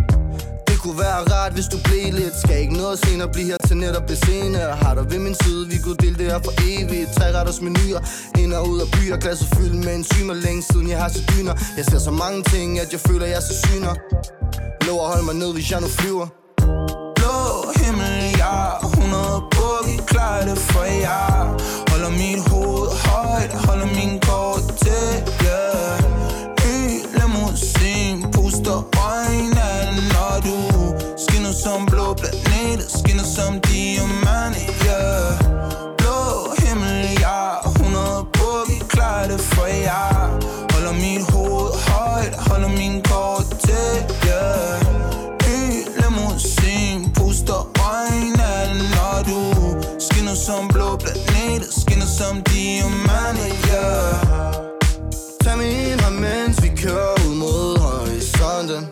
kunne 0.84 1.00
være 1.00 1.22
rart, 1.34 1.54
hvis 1.54 1.68
du 1.74 1.78
blev 1.84 2.14
lidt. 2.14 2.36
Skal 2.44 2.58
ikke 2.64 2.74
noget 2.74 3.00
senere 3.06 3.30
blive 3.34 3.48
her 3.52 3.58
til 3.68 3.78
netop 3.78 4.10
det 4.10 4.18
senere 4.26 4.76
Har 4.82 4.94
dig 4.96 5.06
ved 5.12 5.20
min 5.20 5.36
side, 5.44 5.68
vi 5.68 5.78
kunne 5.84 6.00
dele 6.04 6.18
det 6.22 6.28
her 6.32 6.40
for 6.48 6.54
evigt. 6.72 7.10
Tre 7.18 7.26
retters 7.38 7.62
menuer, 7.62 8.02
ind 8.42 8.54
og 8.54 8.70
ud 8.70 8.80
af 8.80 8.88
byer. 8.94 9.18
Glasset 9.18 9.48
fyldt 9.56 9.76
med 9.86 9.96
enzymer, 9.96 10.34
længe 10.34 10.62
siden 10.72 10.90
jeg 10.90 11.00
har 11.04 11.10
set 11.10 11.26
dyner. 11.32 11.56
Jeg 11.78 11.86
ser 11.86 12.00
så 12.00 12.12
mange 12.12 12.44
ting, 12.44 12.80
at 12.80 12.90
jeg 12.94 13.00
føler, 13.00 13.26
jeg 13.26 13.38
er 13.42 13.48
så 13.52 13.56
syner. 13.66 13.94
Lov 14.88 14.98
at 15.04 15.08
holde 15.12 15.26
mig 15.26 15.36
ned, 15.36 15.54
hvis 15.54 15.72
jeg 15.72 15.82
nu 15.82 15.88
flyver. 15.88 16.28
Blå 17.18 17.38
himmel, 17.82 18.18
ja. 18.42 18.56
100 18.88 19.44
boogie, 19.54 20.00
klar 20.12 20.42
det 20.48 20.58
for 20.58 20.86
jer. 21.06 21.38
Holder 21.92 22.12
mit 22.22 22.40
hoved 22.50 22.90
højt, 23.06 23.52
holder 23.66 23.90
min 23.98 24.20
kort 24.28 24.64
til, 24.84 25.08
yeah. 25.46 25.82
Ny 26.64 26.76
limousin, 27.20 28.16
puster 28.34 28.78
øjnene 29.08 29.72
Når 30.14 30.34
du 30.46 30.71
som 31.64 31.86
blå 31.86 32.14
planeter 32.14 32.86
Skinner 32.90 33.24
som 33.24 33.60
diamante, 33.62 34.60
yeah. 34.86 35.40
Blå 35.98 36.54
himmel, 36.62 37.20
ja 37.22 37.62
100 37.66 38.26
på, 38.34 38.50
vi 38.68 38.80
klarer 38.90 39.28
det 39.28 39.42
for 39.42 39.68
jer. 39.68 40.30
Holder 40.74 40.94
mit 40.94 41.24
hoved 41.32 41.72
højt, 41.88 42.36
holder 42.48 42.70
min 42.70 43.02
kort 43.02 43.46
til, 43.66 43.94
yeah. 44.28 44.82
Ny 45.46 45.62
limousin, 46.02 47.12
puster 47.16 47.62
øjnene 47.92 48.54
Når 48.96 49.18
du 49.30 49.40
skinner 50.00 50.36
som 50.36 50.68
blå 50.68 50.98
planeter, 51.04 51.68
Skinner 51.82 52.10
som 52.20 52.42
diamante, 52.42 53.48
yeah. 53.70 54.54
Tag 55.44 55.58
min 55.58 56.00
hånd, 56.00 56.16
mens 56.16 56.64
vi 56.64 56.70
kører 56.84 57.14
ud 57.28 57.36
mod 57.36 57.78
horisonten. 57.80 58.84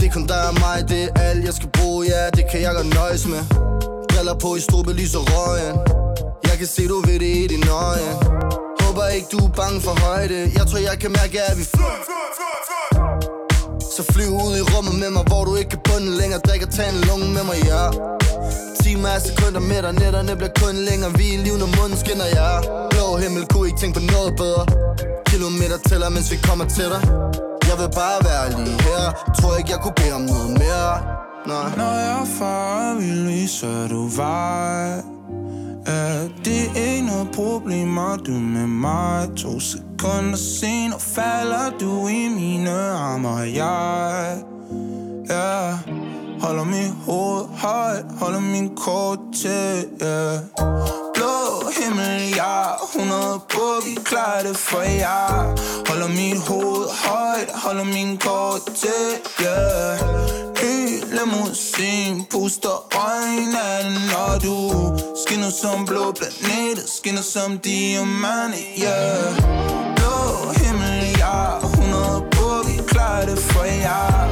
Det 0.00 0.06
er 0.06 0.12
kun 0.12 0.26
dig 0.26 0.48
og 0.48 0.54
mig, 0.54 0.88
det 0.88 1.04
er 1.14 1.17
jeg 1.48 1.56
skal 1.60 1.70
bruge, 1.78 2.00
ja, 2.14 2.22
det 2.36 2.44
kan 2.50 2.60
jeg 2.66 2.72
godt 2.78 2.90
nøjes 3.00 3.24
med. 3.32 3.42
Briller 4.10 4.36
på 4.44 4.48
i 4.58 4.60
strube, 4.66 4.92
lys 5.00 5.14
og 5.20 5.24
røgen. 5.32 5.76
Jeg 6.48 6.56
kan 6.60 6.68
se, 6.74 6.82
du 6.92 6.96
ved 7.08 7.18
det 7.24 7.32
i 7.42 7.46
dine 7.52 7.70
øje 7.88 8.10
Håber 8.80 9.06
ikke, 9.16 9.28
du 9.34 9.38
er 9.48 9.52
bange 9.60 9.78
for 9.86 9.94
højde. 10.06 10.38
Jeg 10.58 10.64
tror, 10.68 10.78
jeg 10.90 10.96
kan 11.02 11.10
mærke, 11.20 11.36
at 11.50 11.54
vi 11.60 11.64
flyver 11.74 11.98
Så 13.96 14.02
flyv 14.12 14.30
ud 14.46 14.54
i 14.60 14.64
rummet 14.72 14.94
med 15.02 15.10
mig, 15.16 15.24
hvor 15.30 15.42
du 15.48 15.52
ikke 15.60 15.70
kan 15.74 15.82
bunde 15.88 16.10
længere. 16.20 16.40
Drik 16.46 16.62
og 16.66 16.70
tag 16.76 16.88
en 16.94 17.00
lunge 17.08 17.28
med 17.36 17.44
mig, 17.50 17.58
ja. 17.72 17.84
Timer 18.82 19.08
af 19.16 19.20
sekunder 19.28 19.62
med 19.70 19.80
dig, 19.84 19.92
nætterne 20.02 20.32
bliver 20.40 20.54
kun 20.62 20.74
længere. 20.88 21.10
Vi 21.20 21.26
er 21.34 21.38
liv, 21.46 21.54
når 21.62 21.70
munden 21.78 21.96
skinner, 22.02 22.28
ja. 22.38 22.50
Blå 22.92 23.06
himmel, 23.22 23.42
kunne 23.52 23.66
ikke 23.68 23.80
tænke 23.82 23.94
på 24.00 24.04
noget 24.14 24.32
bedre. 24.42 24.64
Kilometer 25.30 25.78
tæller, 25.88 26.08
mens 26.14 26.28
vi 26.32 26.38
kommer 26.48 26.66
til 26.76 26.88
dig 26.94 27.02
Jeg 27.70 27.76
vil 27.80 27.90
bare 28.02 28.18
være 28.28 28.46
lige 28.58 28.76
her. 28.88 29.04
Tror 29.38 29.52
ikke, 29.60 29.70
jeg 29.74 29.80
kunne 29.84 29.96
bede 30.00 30.14
om 30.20 30.24
noget 30.32 30.50
mere. 30.62 31.27
Nej. 31.48 31.76
Når 31.76 31.94
jeg 31.94 32.26
far 32.26 32.94
vil 32.94 33.28
vise, 33.28 33.88
du 33.88 34.06
vej. 34.06 35.02
Ja, 35.86 36.22
det 36.44 36.62
er 36.76 36.92
ikke 36.92 37.06
noget 37.06 37.28
problem, 37.34 37.98
og 37.98 38.26
du 38.26 38.32
med 38.32 38.66
mig? 38.66 39.28
To 39.36 39.60
sekunder 39.60 40.36
senere 40.36 41.00
falder 41.00 41.70
du 41.80 42.08
i 42.08 42.28
mine 42.28 42.70
arme 42.70 43.28
Og 43.28 43.54
jeg, 43.54 44.38
ja 45.30 45.78
Holder 46.42 46.64
min 46.64 46.90
hoved 47.06 47.44
højt, 47.58 48.04
holder 48.20 48.40
min 48.40 48.76
kort 48.76 49.18
til, 49.40 49.86
yeah. 50.02 50.38
Blå 51.14 51.34
himmel, 51.78 52.34
ja 52.36 52.54
100 52.94 53.40
boogie, 53.52 54.04
klarer 54.04 54.42
det 54.42 54.56
for 54.56 54.80
jer. 54.80 55.56
Holder 55.88 56.08
mit 56.08 56.38
hoved 56.48 56.88
højt, 57.04 57.50
holder 57.54 57.84
min 57.84 58.18
kort 58.18 58.60
til, 58.64 59.08
yeah. 59.42 59.98
Ny 60.62 61.04
limousin, 61.18 62.24
puster 62.30 62.76
øjnene 63.06 63.98
Når 64.12 64.38
du 64.44 64.56
skinner 65.22 65.50
som 65.50 65.86
blå 65.86 66.12
planet 66.12 66.78
Skinner 66.86 67.22
som 67.22 67.58
diamante, 67.58 68.58
yeah. 68.82 69.36
Blå 69.96 70.16
himmel, 70.56 71.16
ja 71.18 71.58
100 71.58 72.22
boogie, 72.30 72.82
klarer 72.86 73.26
det 73.26 73.38
for 73.38 73.64
jer. 73.64 74.27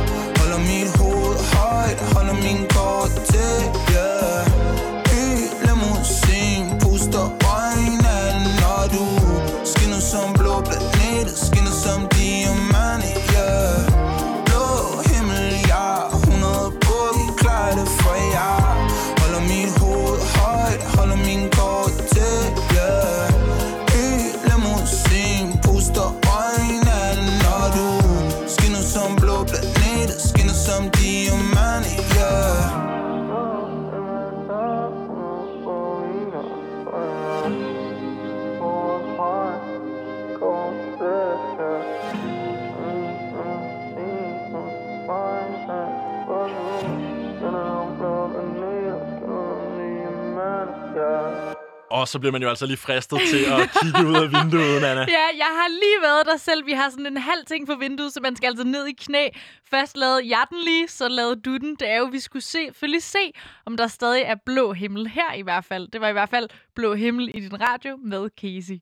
Så 52.17 52.21
bliver 52.21 52.33
man 52.33 52.43
jo 52.43 52.49
altså 52.49 52.67
lige 52.67 52.77
fristet 52.77 53.21
til 53.31 53.45
at 53.45 53.71
kigge 53.83 54.07
ud 54.11 54.17
af 54.25 54.29
vinduet, 54.33 54.85
Anna. 54.85 55.01
Ja, 55.19 55.27
jeg 55.45 55.53
har 55.61 55.69
lige 55.69 56.01
været 56.03 56.27
der 56.27 56.37
selv. 56.37 56.67
Vi 56.67 56.73
har 56.73 56.91
sådan 56.91 57.07
en 57.07 57.17
halv 57.17 57.47
ting 57.47 57.67
på 57.67 57.75
vinduet, 57.75 58.13
så 58.13 58.21
man 58.21 58.37
skal 58.37 58.47
altså 58.47 58.65
ned 58.65 58.87
i 58.87 58.93
knæ. 58.93 59.29
Først 59.71 59.97
lavede 59.97 60.29
jeg 60.29 60.45
den 60.51 60.59
lige, 60.59 60.89
så 60.89 61.09
lavede 61.09 61.41
du 61.41 61.57
den. 61.57 61.77
Det 61.81 61.91
er 61.91 61.99
jo, 61.99 62.05
vi 62.05 62.21
skulle 62.21 62.43
se, 62.43 62.59
selvfølgelig 62.67 63.03
se, 63.03 63.33
om 63.67 63.77
der 63.77 63.87
stadig 63.87 64.23
er 64.23 64.35
blå 64.47 64.73
himmel 64.73 65.07
her 65.09 65.35
i 65.35 65.43
hvert 65.43 65.65
fald. 65.65 65.89
Det 65.89 66.01
var 66.01 66.09
i 66.09 66.13
hvert 66.13 66.29
fald 66.29 66.49
blå 66.75 66.95
himmel 66.95 67.31
i 67.35 67.41
din 67.41 67.61
radio 67.61 67.97
med 67.97 68.29
Casey. 68.41 68.79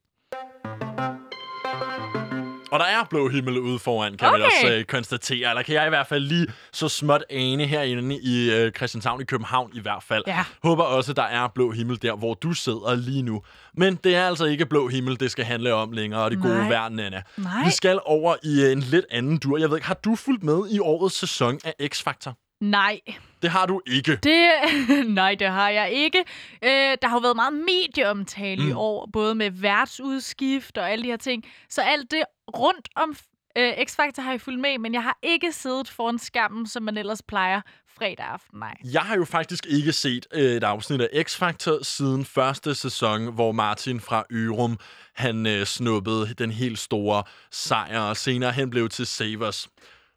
Og 2.75 2.81
der 2.81 2.87
er 2.87 3.05
blå 3.11 3.29
himmel 3.29 3.59
ude 3.59 3.79
foran, 3.79 4.17
kan 4.17 4.29
okay. 4.29 4.39
vi 4.39 4.45
også 4.45 4.75
øh, 4.75 4.85
konstatere. 4.85 5.51
Eller 5.51 5.63
kan 5.63 5.75
jeg 5.75 5.87
i 5.87 5.89
hvert 5.89 6.07
fald 6.07 6.23
lige 6.25 6.47
så 6.73 6.89
småt 6.89 7.25
ane 7.31 7.67
herinde 7.67 8.19
i 8.23 8.51
øh, 8.51 8.73
Christianshavn 8.73 9.21
i 9.21 9.25
København 9.25 9.71
i 9.75 9.81
hvert 9.81 10.03
fald. 10.03 10.23
Ja. 10.27 10.45
Håber 10.63 10.83
også, 10.83 11.13
der 11.13 11.23
er 11.23 11.49
blå 11.49 11.71
himmel 11.71 12.03
der, 12.03 12.17
hvor 12.17 12.35
du 12.35 12.53
sidder 12.53 12.95
lige 12.95 13.23
nu. 13.23 13.43
Men 13.75 13.95
det 14.05 14.17
er 14.17 14.27
altså 14.27 14.45
ikke 14.45 14.67
blå 14.67 14.89
himmel, 14.89 15.21
det 15.21 15.31
skal 15.31 15.45
handle 15.45 15.75
om 15.75 15.93
længere, 15.93 16.23
og 16.23 16.31
det 16.31 16.43
gode 16.43 16.59
Nej. 16.59 16.69
vejr, 16.69 16.89
Nana. 16.89 17.23
Nej. 17.37 17.65
Vi 17.65 17.71
skal 17.71 18.01
over 18.05 18.37
i 18.43 18.63
øh, 18.65 18.73
en 18.73 18.81
lidt 18.81 19.07
anden 19.11 19.39
dur. 19.39 19.59
Jeg 19.59 19.71
ved 19.71 19.77
ikke, 19.77 19.87
har 19.87 19.99
du 20.05 20.17
fulgt 20.17 20.43
med 20.43 20.63
i 20.71 20.79
årets 20.79 21.19
sæson 21.19 21.61
af 21.65 21.89
X-Factor? 21.95 22.33
Nej, 22.61 23.01
Det 23.43 23.51
har 23.51 23.67
du 23.67 23.81
ikke. 23.87 24.17
det, 24.17 24.51
nej, 25.21 25.35
det 25.35 25.49
har 25.49 25.69
jeg 25.69 25.91
ikke. 25.91 26.19
Øh, 26.65 26.97
der 27.03 27.09
har 27.09 27.17
jo 27.17 27.21
været 27.21 27.37
meget 27.37 27.53
medieomtale 27.53 28.63
mm. 28.63 28.69
i 28.69 28.73
år, 28.73 29.09
både 29.13 29.35
med 29.35 29.51
værtsudskift 29.51 30.79
og 30.79 30.91
alle 30.91 31.03
de 31.03 31.09
her 31.09 31.17
ting. 31.17 31.45
Så 31.71 31.83
alt 31.83 32.11
det 32.11 32.23
rundt 32.48 32.88
om 32.96 33.16
øh, 33.59 33.72
X-Factor 33.72 34.22
har 34.22 34.30
jeg 34.30 34.40
fulgt 34.40 34.61
med, 34.61 34.78
men 34.78 34.94
jeg 34.94 35.02
har 35.02 35.18
ikke 35.22 35.52
siddet 35.52 35.88
foran 35.88 36.18
skærmen, 36.18 36.66
som 36.66 36.83
man 36.83 36.98
ellers 36.98 37.22
plejer 37.22 37.61
fredag 37.98 38.26
aften. 38.26 38.59
Nej. 38.59 38.74
Jeg 38.85 39.02
har 39.02 39.16
jo 39.16 39.24
faktisk 39.24 39.66
ikke 39.66 39.92
set 39.92 40.26
øh, 40.33 40.52
et 40.52 40.64
afsnit 40.64 41.00
af 41.00 41.24
X-Factor 41.24 41.85
siden 41.85 42.24
første 42.24 42.74
sæson, 42.74 43.35
hvor 43.35 43.52
Martin 43.52 44.00
fra 44.00 44.24
Ørum, 44.33 44.78
han 45.14 45.46
øh, 45.46 45.66
snuppede 45.66 46.35
den 46.35 46.50
helt 46.50 46.78
store 46.78 47.22
sejr, 47.50 48.00
og 48.00 48.16
senere 48.16 48.52
hen 48.52 48.70
blev 48.70 48.88
til 48.88 49.07
Savers. 49.07 49.68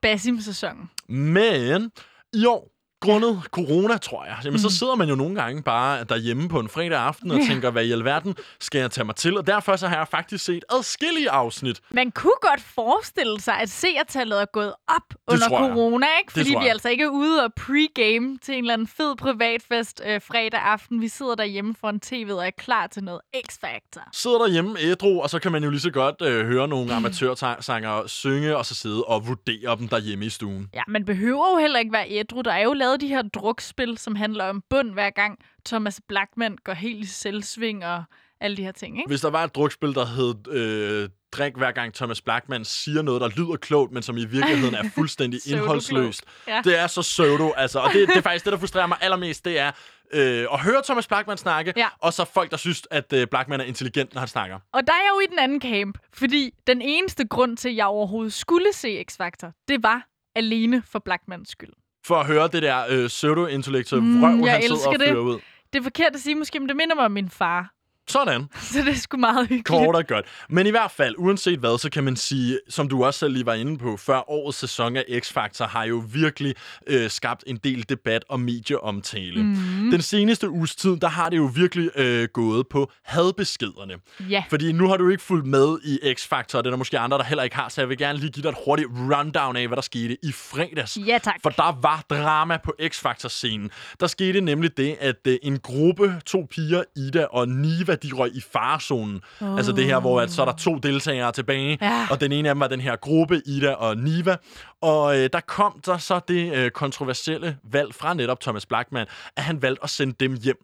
Basim-sæsonen. 0.01 0.89
Men 1.09 1.91
i 2.33 2.45
år, 2.45 2.76
grundet 2.99 3.41
corona, 3.51 3.97
tror 3.97 4.25
jeg, 4.25 4.37
jamen, 4.45 4.59
så 4.59 4.69
sidder 4.69 4.95
man 4.95 5.09
jo 5.09 5.15
nogle 5.15 5.35
gange 5.41 5.63
bare 5.63 6.03
derhjemme 6.03 6.49
på 6.49 6.59
en 6.59 6.69
fredag 6.69 6.99
aften 6.99 7.31
og 7.31 7.37
Ja. 7.39 7.45
tænker, 7.45 7.69
hvad 7.71 7.85
i 7.85 7.91
alverden 7.91 8.35
skal 8.59 8.79
jeg 8.81 8.91
tage 8.91 9.05
mig 9.05 9.15
til? 9.15 9.37
Og 9.37 9.47
derfor 9.47 9.75
så 9.75 9.87
har 9.87 9.97
jeg 9.97 10.07
faktisk 10.07 10.45
set 10.45 10.63
adskillige 10.69 11.29
afsnit. 11.29 11.81
Man 11.91 12.11
kunne 12.11 12.31
godt 12.41 12.61
forestille 12.61 13.41
sig, 13.41 13.53
at 13.59 13.69
seertallet 13.69 14.41
er 14.41 14.45
gået 14.53 14.73
op 14.87 15.13
under 15.27 15.47
tror 15.47 15.59
jeg. 15.65 15.69
corona, 15.75 16.07
ikke? 16.21 16.31
Fordi 16.31 16.49
vi 16.49 16.55
er 16.67 16.71
altså 16.71 16.89
ikke 16.89 17.03
er 17.03 17.07
ude 17.09 17.43
og 17.43 17.51
pre-game 17.59 18.37
til 18.41 18.53
en 18.53 18.59
eller 18.63 18.73
anden 18.73 18.87
fed 18.87 19.15
privatfest 19.15 20.01
øh, 20.05 20.21
fredag 20.21 20.59
aften. 20.59 21.01
Vi 21.01 21.07
sidder 21.07 21.35
derhjemme 21.35 21.75
foran 21.81 21.99
tv'et 22.05 22.33
og 22.33 22.45
er 22.47 22.51
klar 22.57 22.87
til 22.87 23.03
noget 23.03 23.21
X-Factor. 23.37 24.09
Sidder 24.13 24.37
derhjemme 24.37 24.79
ædru, 24.79 25.21
og 25.21 25.29
så 25.29 25.39
kan 25.39 25.51
man 25.51 25.63
jo 25.63 25.69
lige 25.69 25.81
så 25.81 25.91
godt 25.91 26.15
øh, 26.21 26.45
høre 26.47 26.67
nogle 26.67 26.93
amatørsangere 26.93 28.09
synge, 28.09 28.57
og 28.57 28.65
så 28.65 28.75
sidde 28.75 29.03
og 29.03 29.27
vurdere 29.27 29.77
dem 29.79 29.87
derhjemme 29.87 30.25
i 30.25 30.29
stuen. 30.29 30.69
Ja, 30.73 30.81
man 30.87 31.05
behøver 31.05 31.51
jo 31.51 31.57
heller 31.57 31.79
ikke 31.79 31.91
være 31.93 32.05
ædru. 32.09 32.41
Der 32.41 32.51
er 32.51 32.63
jo 32.63 32.73
lavet 32.73 32.86
de 32.95 33.07
her 33.07 33.21
drukspil, 33.21 33.97
som 33.97 34.15
handler 34.15 34.43
om 34.43 34.63
bund 34.69 34.93
hver 34.93 35.09
gang 35.09 35.39
Thomas 35.65 36.01
Blackman 36.07 36.57
går 36.63 36.73
helt 36.73 37.03
i 37.03 37.07
selvsving 37.07 37.85
og 37.85 38.03
alle 38.41 38.57
de 38.57 38.63
her 38.63 38.71
ting, 38.71 38.97
ikke? 38.97 39.07
Hvis 39.07 39.21
der 39.21 39.29
var 39.29 39.43
et 39.43 39.55
drukspil, 39.55 39.93
der 39.93 40.05
hed 40.05 40.47
øh, 40.51 41.09
drik, 41.31 41.53
hver 41.55 41.71
gang 41.71 41.93
Thomas 41.93 42.21
Blackman 42.21 42.65
siger 42.65 43.01
noget, 43.01 43.21
der 43.21 43.29
lyder 43.37 43.55
klogt, 43.55 43.91
men 43.91 44.03
som 44.03 44.17
i 44.17 44.25
virkeligheden 44.25 44.75
er 44.75 44.83
fuldstændig 44.95 45.39
indholdsløst. 45.51 46.23
Ja. 46.47 46.61
Det 46.63 46.79
er 46.79 46.87
så 46.87 47.01
pseudo, 47.01 47.51
altså. 47.51 47.79
Og 47.79 47.89
det, 47.93 48.07
det 48.07 48.17
er 48.17 48.21
faktisk 48.21 48.45
det, 48.45 48.53
der 48.53 48.59
frustrerer 48.59 48.87
mig 48.87 48.97
allermest, 49.01 49.45
det 49.45 49.59
er 49.59 49.71
øh, 50.13 50.45
at 50.53 50.59
høre 50.59 50.81
Thomas 50.85 51.07
Blackman 51.07 51.37
snakke, 51.37 51.73
Ja. 51.77 51.87
og 51.99 52.13
så 52.13 52.25
folk, 52.25 52.51
der 52.51 52.57
synes, 52.57 52.87
at 52.91 53.13
øh, 53.13 53.27
Blackman 53.27 53.59
er 53.61 53.65
intelligent, 53.65 54.13
når 54.13 54.19
han 54.19 54.27
snakker. 54.27 54.59
Og 54.73 54.87
der 54.87 54.93
er 54.93 54.97
jeg 54.97 55.11
jo 55.15 55.19
i 55.19 55.25
den 55.29 55.39
anden 55.39 55.61
camp, 55.61 55.97
fordi 56.13 56.51
den 56.67 56.81
eneste 56.81 57.27
grund 57.27 57.57
til, 57.57 57.69
at 57.69 57.75
jeg 57.75 57.85
overhovedet 57.85 58.33
skulle 58.33 58.73
se 58.73 59.05
X-Factor, 59.11 59.63
det 59.67 59.83
var 59.83 60.07
alene 60.35 60.83
for 60.91 60.99
Blackmans 60.99 61.49
skyld. 61.49 61.73
For 62.07 62.15
at 62.15 62.25
høre 62.25 62.47
det 62.47 62.63
der 62.63 62.83
øh, 62.89 63.07
pseudo-intellektuelle 63.07 64.07
Mm, 64.07 64.21
vrøv, 64.21 64.47
han 64.47 64.61
sidder 64.61 64.87
og 64.87 64.99
det. 64.99 65.07
fører 65.07 65.19
ud. 65.19 65.39
Det 65.73 65.79
er 65.79 65.83
forkert 65.83 66.15
at 66.15 66.21
sige, 66.21 66.35
måske, 66.35 66.59
men 66.59 66.69
det 66.69 66.75
minder 66.77 66.95
mig 66.95 67.05
om 67.05 67.11
min 67.11 67.29
far. 67.29 67.73
Sådan. 68.09 68.45
Så 68.71 68.79
det 68.79 68.87
er 68.87 68.95
sgu 68.95 69.17
meget 69.17 69.47
hyggeligt. 69.47 69.67
Kort 69.67 69.95
og 69.95 70.07
godt. 70.07 70.25
Men 70.49 70.67
i 70.67 70.69
hvert 70.69 70.91
fald, 70.91 71.15
uanset 71.17 71.59
hvad, 71.59 71.77
så 71.77 71.89
kan 71.89 72.03
man 72.03 72.15
sige, 72.15 72.59
som 72.69 72.89
du 72.89 73.05
også 73.05 73.19
selv 73.19 73.33
lige 73.33 73.45
var 73.45 73.53
inde 73.53 73.77
på, 73.77 73.97
før 73.97 74.29
årets 74.29 74.57
sæson 74.57 74.97
af 74.97 75.03
X-Factor 75.09 75.65
har 75.67 75.83
jo 75.83 76.03
virkelig 76.13 76.55
øh, 76.87 77.09
skabt 77.09 77.43
en 77.47 77.57
del 77.57 77.85
debat 77.89 78.25
og 78.29 78.39
medieomtale. 78.39 79.43
Mm. 79.43 79.55
Den 79.91 80.01
seneste 80.01 80.49
uges 80.49 80.75
tid, 80.75 80.97
der 80.97 81.07
har 81.07 81.29
det 81.29 81.37
jo 81.37 81.51
virkelig 81.55 81.89
øh, 81.95 82.27
gået 82.33 82.67
på 82.67 82.91
hadbeskederne. 83.03 83.93
Ja. 84.29 84.43
Fordi 84.49 84.71
nu 84.71 84.87
har 84.87 84.97
du 84.97 85.09
ikke 85.09 85.23
fulgt 85.23 85.47
med 85.47 85.77
i 85.83 86.13
X-Factor, 86.13 86.57
og 86.57 86.63
det 86.63 86.65
er 86.65 86.69
der 86.69 86.77
måske 86.77 86.99
andre, 86.99 87.17
der 87.17 87.23
heller 87.23 87.43
ikke 87.43 87.55
har, 87.55 87.69
så 87.69 87.81
jeg 87.81 87.89
vil 87.89 87.97
gerne 87.97 88.19
lige 88.19 88.31
give 88.31 88.43
dig 88.43 88.49
et 88.49 88.55
hurtigt 88.65 88.89
rundown 89.11 89.55
af, 89.55 89.67
hvad 89.67 89.75
der 89.75 89.81
skete 89.81 90.17
i 90.23 90.31
fredags. 90.31 90.97
Ja, 91.07 91.17
tak. 91.23 91.35
For 91.43 91.49
der 91.49 91.79
var 91.81 92.03
drama 92.09 92.57
på 92.63 92.73
X-Factor-scenen. 92.81 93.69
Der 93.99 94.07
skete 94.07 94.41
nemlig 94.41 94.77
det, 94.77 94.97
at 94.99 95.27
øh, 95.27 95.37
en 95.43 95.59
gruppe, 95.59 96.21
to 96.25 96.47
piger, 96.49 96.83
Ida 96.95 97.25
og 97.25 97.49
Niva, 97.49 97.95
de 98.03 98.11
røg 98.13 98.35
i 98.35 98.41
farezonen. 98.53 99.21
Oh. 99.41 99.57
Altså 99.57 99.71
det 99.71 99.85
her, 99.85 99.99
hvor 99.99 100.21
at, 100.21 100.31
så 100.31 100.41
er 100.41 100.45
der 100.45 100.53
to 100.53 100.75
deltagere 100.77 101.31
tilbage, 101.31 101.77
Ja. 101.81 102.07
og 102.11 102.21
den 102.21 102.31
ene 102.31 102.49
af 102.49 102.55
dem 102.55 102.59
var 102.59 102.67
den 102.67 102.81
her 102.81 102.95
gruppe, 102.95 103.41
Ida 103.45 103.73
og 103.73 103.97
Niva. 103.97 104.35
Og 104.81 105.17
øh, 105.19 105.29
der 105.33 105.39
kom 105.39 105.81
der 105.85 105.97
så 105.97 106.19
det 106.27 106.53
øh, 106.55 106.71
kontroversielle 106.71 107.57
valg 107.71 107.93
fra 107.95 108.13
netop 108.13 108.39
Thomas 108.41 108.65
Blackman, 108.65 109.07
at 109.35 109.43
han 109.43 109.61
valgte 109.61 109.83
at 109.83 109.89
sende 109.89 110.13
dem 110.19 110.33
hjem. 110.43 110.57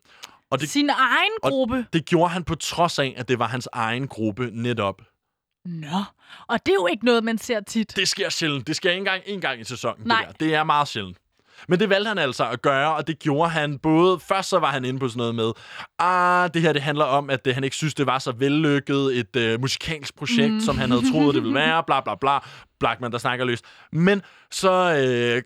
Og 0.52 0.60
det, 0.60 0.70
Sin 0.70 0.90
egen 0.90 1.32
gruppe. 1.42 1.86
det 1.94 2.06
gjorde 2.06 2.30
han 2.30 2.44
på 2.44 2.56
trods 2.56 3.00
af, 3.00 3.14
at 3.18 3.28
det 3.28 3.40
var 3.40 3.48
hans 3.48 3.70
egen 3.74 4.08
gruppe 4.08 4.50
netop. 4.54 5.02
Nå. 5.66 5.88
Og 6.48 6.60
det 6.66 6.72
er 6.72 6.76
jo 6.76 6.88
ikke 6.88 7.06
noget, 7.06 7.24
man 7.24 7.38
ser 7.38 7.60
tit. 7.60 7.96
Det 7.96 8.08
sker 8.08 8.30
sjældent. 8.30 8.68
Det 8.68 8.76
sker 8.76 8.90
ikke 8.90 9.00
engang 9.00 9.22
en 9.26 9.42
gang 9.42 9.62
i 9.62 9.64
sæsonen. 9.64 10.08
Nej. 10.08 10.26
Det, 10.30 10.40
der. 10.40 10.46
det 10.46 10.56
er 10.56 10.64
meget 10.64 10.88
sjældent. 10.88 11.18
Men 11.68 11.80
det 11.80 11.90
valgte 11.90 12.08
han 12.08 12.18
altså 12.18 12.50
at 12.50 12.62
gøre, 12.62 12.96
og 12.96 13.08
det 13.08 13.20
gjorde 13.20 13.50
han 13.50 13.80
både... 13.80 14.20
Først 14.20 14.50
så 14.50 14.60
var 14.60 14.72
han 14.72 14.86
inde 14.86 15.00
på 15.00 15.08
sådan 15.08 15.18
noget 15.18 15.36
med, 15.36 15.52
ah, 16.00 16.50
det 16.54 16.62
her 16.62 16.74
det 16.74 16.82
handler 16.82 17.06
om, 17.06 17.30
at 17.30 17.46
det, 17.46 17.54
han 17.54 17.64
ikke 17.64 17.76
synes, 17.76 17.94
det 17.94 18.06
var 18.06 18.20
så 18.20 18.32
vellykket 18.32 19.20
et 19.20 19.36
øh, 19.36 19.62
musikalsk 19.62 20.16
projekt, 20.16 20.54
mm. 20.54 20.60
som 20.60 20.78
han 20.78 20.92
havde 20.92 21.12
troet, 21.12 21.36
det 21.36 21.44
ville 21.44 21.56
være, 21.56 21.84
bla 21.84 22.02
bla 22.02 22.16
bla. 22.16 22.40
Blackman, 22.80 23.12
der 23.12 23.18
snakker 23.18 23.46
løst. 23.46 23.66
Men 23.92 24.22
så 24.52 24.72
øh, 24.72 25.44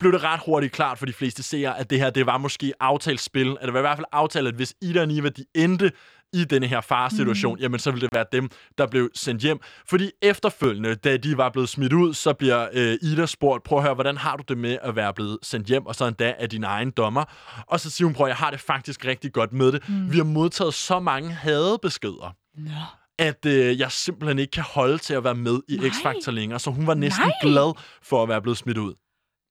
blev 0.00 0.12
det 0.12 0.24
ret 0.24 0.40
hurtigt 0.46 0.72
klart 0.72 0.98
for 0.98 1.06
de 1.06 1.12
fleste 1.12 1.42
seere, 1.42 1.78
at 1.78 1.90
det 1.90 1.98
her, 1.98 2.10
det 2.10 2.26
var 2.26 2.38
måske 2.38 2.72
aftalt 2.80 3.20
spil. 3.20 3.56
At 3.60 3.66
det 3.66 3.72
var 3.72 3.80
i 3.80 3.82
hvert 3.82 3.96
fald 3.96 4.06
aftalt, 4.12 4.48
at 4.48 4.54
hvis 4.54 4.74
Ida 4.82 5.00
og 5.00 5.08
Niva, 5.08 5.28
de 5.28 5.44
endte 5.54 5.92
i 6.32 6.44
denne 6.44 6.66
her 6.66 6.80
faresituation, 6.80 7.54
mm. 7.56 7.60
jamen 7.60 7.80
så 7.80 7.90
ville 7.90 8.06
det 8.06 8.14
være 8.14 8.24
dem, 8.32 8.50
der 8.78 8.86
blev 8.86 9.10
sendt 9.14 9.42
hjem. 9.42 9.60
Fordi 9.86 10.10
efterfølgende, 10.22 10.94
da 10.94 11.16
de 11.16 11.36
var 11.36 11.48
blevet 11.50 11.68
smidt 11.68 11.92
ud, 11.92 12.14
så 12.14 12.32
bliver 12.32 12.68
øh, 12.72 12.98
Ida 13.02 13.26
spurgt, 13.26 13.64
prøv 13.64 13.78
at 13.78 13.84
høre, 13.84 13.94
hvordan 13.94 14.16
har 14.16 14.36
du 14.36 14.44
det 14.48 14.58
med 14.58 14.78
at 14.82 14.96
være 14.96 15.14
blevet 15.14 15.38
sendt 15.42 15.66
hjem, 15.66 15.86
og 15.86 15.94
så 15.94 16.06
endda 16.06 16.34
af 16.38 16.50
din 16.50 16.64
egen 16.64 16.90
dommer. 16.90 17.24
Og 17.66 17.80
så 17.80 17.90
siger 17.90 18.06
hun, 18.06 18.14
prøv 18.14 18.26
jeg 18.26 18.36
har 18.36 18.50
det 18.50 18.60
faktisk 18.60 19.04
rigtig 19.04 19.32
godt 19.32 19.52
med 19.52 19.72
det. 19.72 19.88
Mm. 19.88 20.12
Vi 20.12 20.16
har 20.16 20.24
modtaget 20.24 20.74
så 20.74 21.00
mange 21.00 21.30
hadebeskeder 21.32 22.34
Nå. 22.56 22.70
at 23.18 23.46
øh, 23.46 23.78
jeg 23.78 23.92
simpelthen 23.92 24.38
ikke 24.38 24.50
kan 24.50 24.64
holde 24.74 24.98
til 24.98 25.14
at 25.14 25.24
være 25.24 25.34
med 25.34 25.60
i 25.68 25.76
Nej. 25.76 25.88
X-Factor 25.88 26.30
længere. 26.30 26.58
Så 26.58 26.70
hun 26.70 26.86
var 26.86 26.94
næsten 26.94 27.24
Nej. 27.24 27.32
glad 27.42 27.72
for 28.02 28.22
at 28.22 28.28
være 28.28 28.42
blevet 28.42 28.58
smidt 28.58 28.78
ud. 28.78 28.94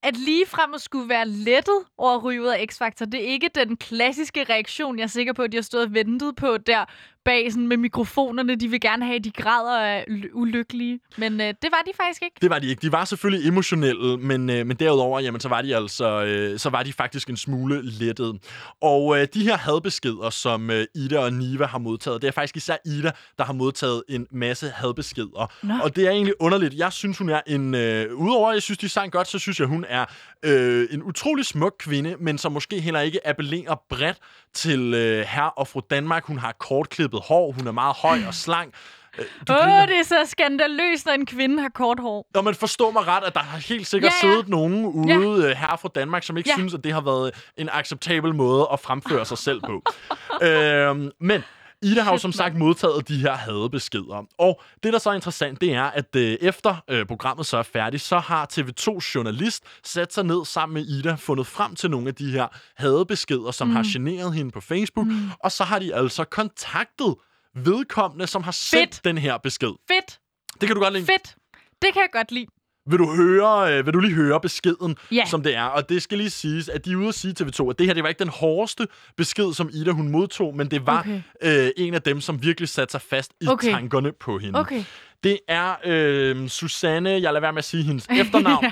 At 0.02 0.16
lige 0.16 0.46
frem 0.46 0.74
at 0.74 0.80
skulle 0.80 1.08
være 1.08 1.28
lettet 1.28 1.84
over 1.98 2.14
at 2.14 2.24
ryge 2.24 2.42
ud 2.42 2.46
af 2.46 2.66
X-Factor, 2.72 3.04
det 3.04 3.14
er 3.14 3.28
ikke 3.28 3.50
den 3.54 3.76
klassiske 3.76 4.44
reaktion, 4.44 4.98
jeg 4.98 5.04
er 5.04 5.08
sikker 5.08 5.32
på, 5.32 5.42
at 5.42 5.52
de 5.52 5.56
har 5.56 5.62
stået 5.62 5.84
og 5.84 5.94
ventet 5.94 6.36
på 6.36 6.56
der 6.58 6.84
bag 7.28 7.52
sådan 7.52 7.66
med 7.66 7.76
mikrofonerne. 7.76 8.54
De 8.54 8.68
vil 8.68 8.80
gerne 8.80 9.04
have, 9.04 9.16
at 9.16 9.24
de 9.24 9.30
græder 9.30 9.78
er 9.78 10.04
ly- 10.08 10.30
ulykkelige. 10.32 11.00
Men 11.16 11.40
øh, 11.40 11.46
det 11.46 11.70
var 11.70 11.82
de 11.86 11.92
faktisk 11.96 12.22
ikke. 12.22 12.36
Det 12.40 12.50
var 12.50 12.58
de 12.58 12.66
ikke. 12.66 12.82
De 12.82 12.92
var 12.92 13.04
selvfølgelig 13.04 13.48
emotionelle, 13.48 14.16
men, 14.16 14.50
øh, 14.50 14.66
men 14.66 14.76
derudover, 14.76 15.20
jamen, 15.20 15.40
så 15.40 15.48
var 15.48 15.62
de 15.62 15.76
altså, 15.76 16.24
øh, 16.24 16.58
så 16.58 16.70
var 16.70 16.82
de 16.82 16.92
faktisk 16.92 17.30
en 17.30 17.36
smule 17.36 17.80
lettet. 17.82 18.38
Og 18.82 19.18
øh, 19.18 19.26
de 19.34 19.42
her 19.42 19.56
hadbeskeder, 19.56 20.30
som 20.30 20.70
øh, 20.70 20.86
Ida 20.94 21.18
og 21.18 21.32
Niva 21.32 21.66
har 21.66 21.78
modtaget, 21.78 22.22
det 22.22 22.28
er 22.28 22.32
faktisk 22.32 22.56
især 22.56 22.76
Ida, 22.86 23.10
der 23.38 23.44
har 23.44 23.52
modtaget 23.52 24.02
en 24.08 24.26
masse 24.32 24.68
hadbeskeder. 24.74 25.52
Nå. 25.62 25.74
Og 25.82 25.96
det 25.96 26.06
er 26.06 26.10
egentlig 26.10 26.34
underligt. 26.40 26.74
Jeg 26.74 26.92
synes, 26.92 27.18
hun 27.18 27.28
er 27.28 27.40
en... 27.46 27.74
Øh, 27.74 28.14
Udover 28.14 28.52
jeg 28.52 28.62
synes, 28.62 28.78
de 28.78 28.88
sang 28.88 29.12
godt, 29.12 29.28
så 29.28 29.38
synes 29.38 29.60
jeg, 29.60 29.66
hun 29.66 29.84
er 29.88 30.04
øh, 30.42 30.88
en 30.90 31.02
utrolig 31.02 31.44
smuk 31.46 31.74
kvinde, 31.78 32.16
men 32.20 32.38
som 32.38 32.52
måske 32.52 32.80
heller 32.80 33.00
ikke 33.00 33.26
appellerer 33.26 33.82
bredt 33.88 34.18
til 34.54 34.94
øh, 34.94 35.26
herre 35.26 35.50
og 35.50 35.68
fru 35.68 35.80
Danmark. 35.90 36.24
Hun 36.24 36.38
har 36.38 36.52
kortklippet 36.52 37.17
hår, 37.20 37.52
hun 37.52 37.66
er 37.66 37.72
meget 37.72 37.96
høj 37.96 38.18
og 38.26 38.34
slank. 38.34 38.74
Øh, 39.18 39.24
Åh, 39.50 39.56
griner. 39.56 39.86
det 39.86 39.98
er 39.98 40.04
så 40.04 40.16
skandaløst, 40.26 41.06
når 41.06 41.12
en 41.12 41.26
kvinde 41.26 41.62
har 41.62 41.68
kort 41.68 42.00
hår. 42.00 42.26
Nå, 42.34 42.40
men 42.42 42.54
forstå 42.54 42.90
mig 42.90 43.06
ret, 43.06 43.24
at 43.24 43.34
der 43.34 43.40
har 43.40 43.58
helt 43.58 43.86
sikkert 43.86 44.12
Ja, 44.22 44.28
ja. 44.28 44.32
siddet 44.34 44.48
nogen 44.48 44.84
ude 44.86 45.48
ja. 45.48 45.54
her 45.54 45.76
fra 45.82 45.88
Danmark, 45.94 46.22
som 46.22 46.36
ikke 46.36 46.50
Ja. 46.50 46.54
synes, 46.54 46.74
at 46.74 46.84
det 46.84 46.92
har 46.92 47.00
været 47.00 47.50
en 47.56 47.68
acceptabel 47.72 48.34
måde 48.34 48.68
at 48.72 48.80
fremføre 48.80 49.24
sig 49.24 49.38
selv 49.38 49.60
på. 49.60 49.82
øhm, 50.46 51.10
men 51.20 51.44
Ida 51.82 52.02
har 52.02 52.12
jo 52.12 52.18
som 52.18 52.32
sagt 52.32 52.56
modtaget 52.56 53.08
de 53.08 53.18
her 53.18 53.34
hadebeskeder. 53.34 54.26
Og 54.38 54.60
det, 54.82 54.92
der 54.92 54.98
så 54.98 55.10
er 55.10 55.14
interessant, 55.14 55.60
det 55.60 55.74
er, 55.74 55.82
at 55.82 56.16
øh, 56.16 56.38
efter 56.40 56.76
øh, 56.90 57.06
programmet 57.06 57.46
så 57.46 57.56
er 57.56 57.62
færdigt, 57.62 58.02
så 58.02 58.18
har 58.18 58.46
TV2's 58.52 59.12
journalist 59.14 59.64
sat 59.84 60.12
sig 60.12 60.24
ned 60.24 60.44
sammen 60.44 60.74
med 60.74 60.86
Ida, 60.86 61.14
fundet 61.14 61.46
frem 61.46 61.74
til 61.74 61.90
nogle 61.90 62.08
af 62.08 62.14
de 62.14 62.30
her 62.30 62.46
hadebeskeder, 62.76 63.50
som 63.50 63.68
mm. 63.68 63.76
har 63.76 63.84
generet 63.92 64.34
hende 64.34 64.50
på 64.50 64.60
Facebook, 64.60 65.06
mm. 65.06 65.30
og 65.44 65.52
så 65.52 65.64
har 65.64 65.78
de 65.78 65.94
altså 65.94 66.24
kontaktet 66.24 67.14
vedkommende, 67.54 68.26
som 68.26 68.42
har 68.42 68.52
sendt 68.52 68.94
Fedt. 68.94 69.04
den 69.04 69.18
her 69.18 69.38
besked. 69.38 69.72
Fedt. 69.88 70.18
Det 70.60 70.66
kan 70.66 70.76
du 70.76 70.82
godt 70.82 70.94
lide. 70.94 71.06
Fedt. 71.06 71.36
Det 71.82 71.92
kan 71.92 72.02
jeg 72.02 72.08
godt 72.12 72.32
lide. 72.32 72.46
Vil 72.90 72.98
du, 72.98 73.14
høre, 73.16 73.78
øh, 73.78 73.86
vil 73.86 73.94
du 73.94 74.00
lige 74.00 74.14
høre 74.14 74.40
beskeden, 74.40 74.96
Ja. 75.12 75.24
som 75.26 75.42
det 75.42 75.54
er? 75.56 75.62
Og 75.64 75.88
det 75.88 76.02
skal 76.02 76.18
lige 76.18 76.30
siges, 76.30 76.68
at 76.68 76.84
de 76.84 76.92
er 76.92 76.96
ude 76.96 77.08
at 77.08 77.14
sige 77.14 77.32
til 77.34 77.44
TV2, 77.44 77.70
at 77.70 77.78
det 77.78 77.86
her 77.86 77.94
det 77.94 78.02
var 78.02 78.08
ikke 78.08 78.18
den 78.18 78.28
hårdeste 78.28 78.86
besked, 79.16 79.52
som 79.54 79.70
Ida 79.72 79.90
hun 79.90 80.08
modtog, 80.08 80.56
men 80.56 80.70
det 80.70 80.86
var 80.86 81.00
Okay. 81.00 81.20
øh, 81.42 81.70
en 81.76 81.94
af 81.94 82.02
dem, 82.02 82.20
som 82.20 82.42
virkelig 82.42 82.68
satte 82.68 82.92
sig 82.92 83.00
fast 83.00 83.32
i 83.40 83.46
Okay. 83.48 83.70
tankerne 83.70 84.12
på 84.20 84.38
hende. 84.38 84.58
Okay. 84.60 84.84
Det 85.24 85.38
er 85.48 85.74
øh, 85.84 86.48
Susanne, 86.48 87.10
jeg 87.10 87.20
lader 87.22 87.40
være 87.40 87.52
med 87.52 87.58
at 87.58 87.64
sige 87.64 87.82
hendes 87.82 88.06
efternavn, 88.20 88.64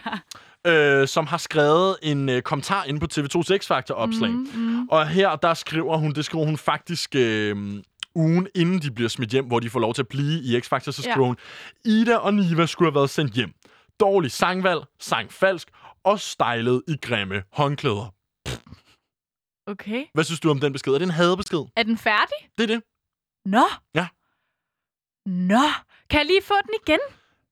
øh, 0.67 1.09
som 1.09 1.27
har 1.27 1.39
skrevet 1.39 1.97
en 2.03 2.29
øh, 2.29 2.43
kommentar 2.43 2.85
inde 2.85 3.01
på 3.01 3.07
TV2's 3.13 3.57
X-Factor-opslag. 3.57 4.31
Mhm, 4.31 4.49
Mm-hmm. 4.55 4.89
Og 4.89 5.09
her, 5.09 5.37
der 5.37 5.55
skriver 5.55 5.97
hun, 5.97 6.13
det 6.13 6.25
skriver 6.25 6.45
hun 6.45 6.57
faktisk... 6.57 7.15
Øh, 7.15 7.57
ugen 8.19 8.47
inden 8.55 8.79
de 8.79 8.91
bliver 8.91 9.09
smidt 9.09 9.31
hjem, 9.31 9.45
hvor 9.47 9.61
de 9.61 9.71
får 9.71 9.81
lov 9.81 9.95
til 9.95 10.03
at 10.03 10.09
blive 10.09 10.43
i 10.43 10.59
X-Factor, 10.59 10.91
så 10.91 11.03
Ja. 11.07 11.11
skriver 11.13 11.27
hun, 11.27 11.37
Ida 11.85 12.17
og 12.17 12.35
Niva 12.35 12.67
skulle 12.67 12.91
have 12.91 12.95
været 12.95 13.11
sendt 13.11 13.33
hjem. 13.33 13.51
Dårlig 14.01 14.31
sangvalg, 14.31 14.81
sang 15.01 15.33
falsk 15.33 15.69
og 16.05 16.21
stylet 16.21 16.83
i 16.89 16.97
grimme 17.03 17.43
håndklæder. 17.53 18.13
Okay. 19.67 20.07
Hvad 20.15 20.25
synes 20.25 20.41
du 20.41 20.51
om 20.51 20.61
den 20.61 20.73
besked? 20.73 20.93
Er 20.93 20.99
det 20.99 21.05
en 21.07 21.11
hadebesked? 21.13 21.59
Er 21.77 21.83
den 21.83 21.99
færdig? 21.99 22.37
Det 22.59 22.71
er 22.71 22.75
det. 22.75 22.83
Nå. 23.45 23.65
Ja. 23.95 24.09
Nå. 25.27 25.63
Kan 26.11 26.19
jeg 26.19 26.27
lige 26.27 26.43
få 26.43 26.55
den 26.67 26.75
igen? 26.87 26.99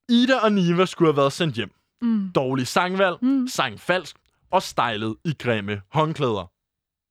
Ida 0.08 0.38
og 0.38 0.52
Niva 0.52 0.86
skulle 0.86 1.08
have 1.12 1.16
været 1.16 1.32
sendt 1.32 1.54
hjem. 1.54 1.70
Mm. 2.02 2.32
Dårlig 2.34 2.66
sangvalg, 2.66 3.16
Mm. 3.22 3.48
sang 3.48 3.80
falsk 3.80 4.16
og 4.50 4.62
stylet 4.62 5.16
i 5.24 5.34
grimme 5.38 5.82
håndklæder. 5.92 6.50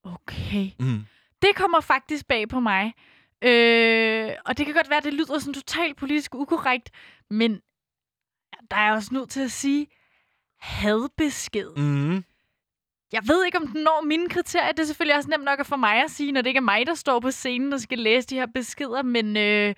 Okay. 0.03 0.71
Mm. 0.79 1.05
Det 1.41 1.55
kommer 1.55 1.81
faktisk 1.81 2.27
bag 2.27 2.49
på 2.49 2.59
mig. 2.59 2.93
Øh, 3.41 4.31
og 4.45 4.57
det 4.57 4.65
kan 4.65 4.75
godt 4.75 4.89
være, 4.89 4.97
at 4.97 5.03
det 5.03 5.13
lyder 5.13 5.39
sådan 5.39 5.53
totalt 5.53 5.97
politisk 5.97 6.35
ukorrekt, 6.35 6.89
men 7.29 7.61
der 8.71 8.77
er 8.77 8.85
jeg 8.85 8.93
også 8.93 9.13
nødt 9.13 9.29
til 9.29 9.41
at 9.41 9.51
sige, 9.51 9.87
hadbesked. 10.59 11.75
Mm. 11.77 12.23
Jeg 13.11 13.21
ved 13.27 13.45
ikke, 13.45 13.57
om 13.57 13.67
den 13.67 13.83
når 13.83 14.05
mine 14.05 14.29
kriterier. 14.29 14.71
Det 14.71 14.79
er 14.79 14.85
selvfølgelig 14.85 15.15
også 15.15 15.29
nemt 15.29 15.43
nok 15.43 15.59
at 15.59 15.65
for 15.65 15.75
mig 15.75 16.03
at 16.03 16.11
sige, 16.11 16.31
når 16.31 16.41
det 16.41 16.47
ikke 16.47 16.57
er 16.57 16.61
mig, 16.61 16.85
der 16.87 16.93
står 16.93 17.19
på 17.19 17.31
scenen 17.31 17.73
og 17.73 17.79
skal 17.79 17.99
læse 17.99 18.27
de 18.27 18.35
her 18.35 18.47
beskeder, 18.53 19.03
men 19.03 19.37
øh, 19.37 19.75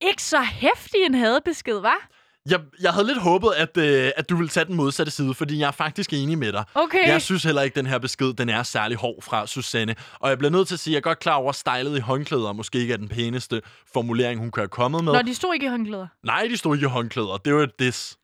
ikke 0.00 0.22
så 0.22 0.42
hæftig 0.42 1.00
en 1.06 1.14
hadbesked, 1.14 1.78
var? 1.78 2.08
Jeg, 2.48 2.60
jeg 2.82 2.92
havde 2.92 3.06
lidt 3.06 3.18
håbet, 3.20 3.48
at, 3.56 3.76
øh, 3.76 4.10
at 4.16 4.30
du 4.30 4.36
ville 4.36 4.48
tage 4.48 4.64
den 4.66 4.74
modsatte 4.76 5.12
side, 5.12 5.34
fordi 5.34 5.58
jeg 5.58 5.66
er 5.66 5.70
faktisk 5.72 6.12
enig 6.12 6.38
med 6.38 6.52
dig. 6.52 6.64
Okay. 6.74 7.06
Jeg 7.08 7.22
synes 7.22 7.42
heller 7.42 7.62
ikke, 7.62 7.72
at 7.74 7.76
den 7.84 7.86
her 7.86 7.98
besked 7.98 8.32
den 8.32 8.48
er 8.48 8.62
særlig 8.62 8.96
hård 8.96 9.22
fra 9.22 9.46
Susanne. 9.46 9.94
Og 10.20 10.28
jeg 10.30 10.38
bliver 10.38 10.50
nødt 10.50 10.68
til 10.68 10.74
at 10.74 10.78
sige, 10.80 10.92
at 10.92 10.94
jeg 10.94 10.98
er 10.98 11.10
godt 11.10 11.18
klar 11.18 11.34
over, 11.34 11.48
at 11.48 11.54
stylet 11.54 11.96
i 11.96 12.00
håndklæder 12.00 12.52
måske 12.52 12.78
ikke 12.78 12.92
er 12.92 12.96
den 12.98 13.08
pæneste 13.08 13.62
formulering, 13.92 14.40
hun 14.40 14.50
kan 14.50 14.60
have 14.60 14.68
kommet 14.68 15.04
med. 15.04 15.12
Når 15.12 15.22
de 15.22 15.34
stod 15.34 15.54
ikke 15.54 15.66
i 15.66 15.68
håndklæder. 15.68 16.06
Nej, 16.24 16.46
de 16.50 16.56
stod 16.56 16.74
ikke 16.76 16.86
i 16.86 16.88
håndklæder. 16.88 17.36
Det 17.36 17.54
var 17.54 17.62
et 17.62 17.78
diss. 17.78 18.16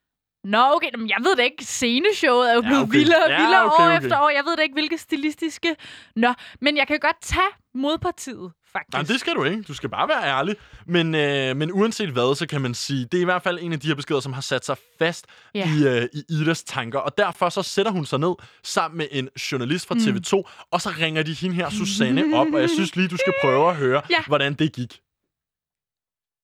Nå, 0.55 0.59
okay, 0.75 0.89
men 0.99 1.09
jeg 1.09 1.17
ved 1.27 1.37
det 1.37 1.43
ikke. 1.45 1.65
Sceneshowet 1.65 2.51
er 2.51 2.55
jo 2.55 2.61
Ja, 2.63 2.69
blevet 2.69 2.83
okay. 2.83 2.99
vildere 2.99 3.25
og 3.25 3.31
Ja, 3.31 3.41
vildere 3.41 3.65
okay, 3.65 3.83
år 3.85 3.87
okay. 3.87 4.03
efter 4.05 4.21
år. 4.21 4.29
Jeg 4.31 4.45
ved 4.45 4.57
det 4.57 4.63
ikke, 4.63 4.73
hvilke 4.73 4.99
stilistiske... 4.99 5.77
Nå, 6.17 6.35
men 6.61 6.77
jeg 6.77 6.87
kan 6.87 6.99
godt 7.01 7.17
tage 7.23 7.53
modpartiet, 7.75 8.53
faktisk. 8.73 8.93
Nej, 8.93 9.03
det 9.03 9.21
skal 9.21 9.33
du 9.35 9.45
ikke. 9.45 9.63
Du 9.63 9.75
skal 9.75 9.89
bare 9.89 10.09
være 10.09 10.25
ærlig. 10.25 10.57
Men, 10.87 11.15
øh, 11.15 11.57
men 11.57 11.73
uanset 11.73 12.09
hvad, 12.11 12.35
så 12.37 12.47
kan 12.47 12.61
man 12.61 12.75
sige, 12.75 13.05
det 13.05 13.19
er 13.19 13.23
i 13.23 13.25
hvert 13.25 13.43
fald 13.43 13.59
en 13.63 13.73
af 13.73 13.81
de 13.81 13.87
her 13.89 13.95
beskeder, 13.95 14.21
som 14.21 14.33
har 14.33 14.41
sat 14.41 14.65
sig 14.67 14.77
fast 14.99 15.27
Ja. 15.55 15.69
i, 15.79 15.87
øh, 16.03 16.09
i 16.13 16.23
Idas 16.29 16.63
tanker. 16.65 16.99
Og 16.99 17.19
derfor 17.19 17.49
så 17.49 17.63
sætter 17.63 17.93
hun 17.93 18.07
sig 18.07 18.19
ned 18.19 18.35
sammen 18.63 18.99
med 18.99 19.07
en 19.11 19.29
journalist 19.53 19.87
fra 19.89 19.95
Mm. 19.95 20.01
TV2, 20.01 20.43
og 20.71 20.81
så 20.81 20.91
ringer 20.99 21.23
de 21.23 21.33
hende 21.35 21.57
her, 21.57 21.71
Susanne, 21.71 22.37
op. 22.37 22.47
Og 22.55 22.61
jeg 22.61 22.71
synes 22.77 22.97
lige, 22.97 23.09
du 23.09 23.17
skal 23.17 23.33
prøve 23.43 23.69
at 23.71 23.77
høre, 23.77 24.03
Ja. 24.11 24.25
hvordan 24.27 24.55
det 24.55 24.73
gik. 24.73 24.93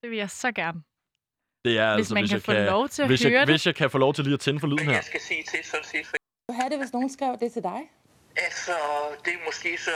Det 0.02 0.10
vil 0.10 0.18
jeg 0.18 0.30
så 0.30 0.52
gerne. 0.52 0.82
Det 1.64 1.78
er 1.78 1.94
Hvis 1.94 1.98
altså, 2.00 2.14
man 2.14 2.22
hvis 2.22 2.30
kan 2.30 2.36
jeg 2.36 2.42
få 2.42 2.52
kan, 2.52 2.66
lov 2.66 2.88
til 2.88 3.02
at 3.02 3.08
hvis 3.08 3.22
høre 3.22 3.32
jeg, 3.32 3.46
det. 3.46 3.52
Hvis 3.52 3.66
jeg 3.66 3.74
kan 3.74 3.90
få 3.90 3.98
lov 3.98 4.14
til 4.14 4.24
lige 4.24 4.34
at 4.34 4.40
tænde 4.40 4.60
for 4.60 4.66
lyden 4.66 4.86
her. 4.86 4.92
Jeg 4.92 5.04
skal 5.04 5.20
sige 5.20 5.42
til, 5.50 5.58
sådan 5.64 5.84
set, 5.84 6.06
for 6.06 6.16
Du 6.48 6.54
havde 6.58 6.70
det, 6.70 6.78
hvis 6.78 6.92
nogen 6.92 7.10
skrev 7.10 7.36
det 7.40 7.52
til 7.52 7.62
dig? 7.62 7.80
Altså, 8.36 8.72
det 9.24 9.32
er 9.32 9.40
måske 9.46 9.78
så... 9.78 9.90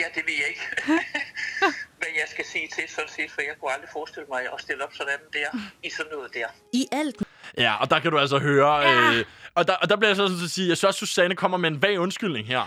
Ja, 0.00 0.04
det 0.14 0.22
ved 0.28 0.34
jeg 0.42 0.48
ikke. 0.48 0.66
Men 2.02 2.10
jeg 2.20 2.26
skal 2.28 2.44
sige 2.44 2.68
til, 2.68 2.84
sådan 2.88 3.10
set, 3.16 3.30
for 3.30 3.40
jeg 3.48 3.54
kunne 3.60 3.72
aldrig 3.72 3.90
forestille 3.92 4.26
mig 4.34 4.42
at 4.54 4.60
stille 4.60 4.84
op 4.84 4.92
sådan 4.92 5.18
der, 5.32 5.48
i 5.82 5.90
sådan 5.90 6.12
noget 6.12 6.34
der. 6.34 6.46
I 6.72 6.86
alt. 6.92 7.16
Ja, 7.58 7.72
og 7.80 7.90
der 7.90 8.00
kan 8.00 8.10
du 8.10 8.18
altså 8.18 8.38
høre... 8.38 8.72
Øh, 8.90 9.24
og, 9.54 9.68
der, 9.68 9.74
og 9.82 9.88
der 9.90 9.96
bliver 9.96 10.08
jeg 10.08 10.16
så 10.16 10.22
sådan 10.26 10.38
til 10.38 10.44
at 10.44 10.50
sige, 10.50 10.68
jeg 10.68 10.76
synes 10.76 10.88
også, 10.88 10.98
Susanne 10.98 11.36
kommer 11.36 11.58
med 11.58 11.70
en 11.70 11.82
vag 11.82 12.00
undskyldning 12.00 12.46
her. 12.46 12.62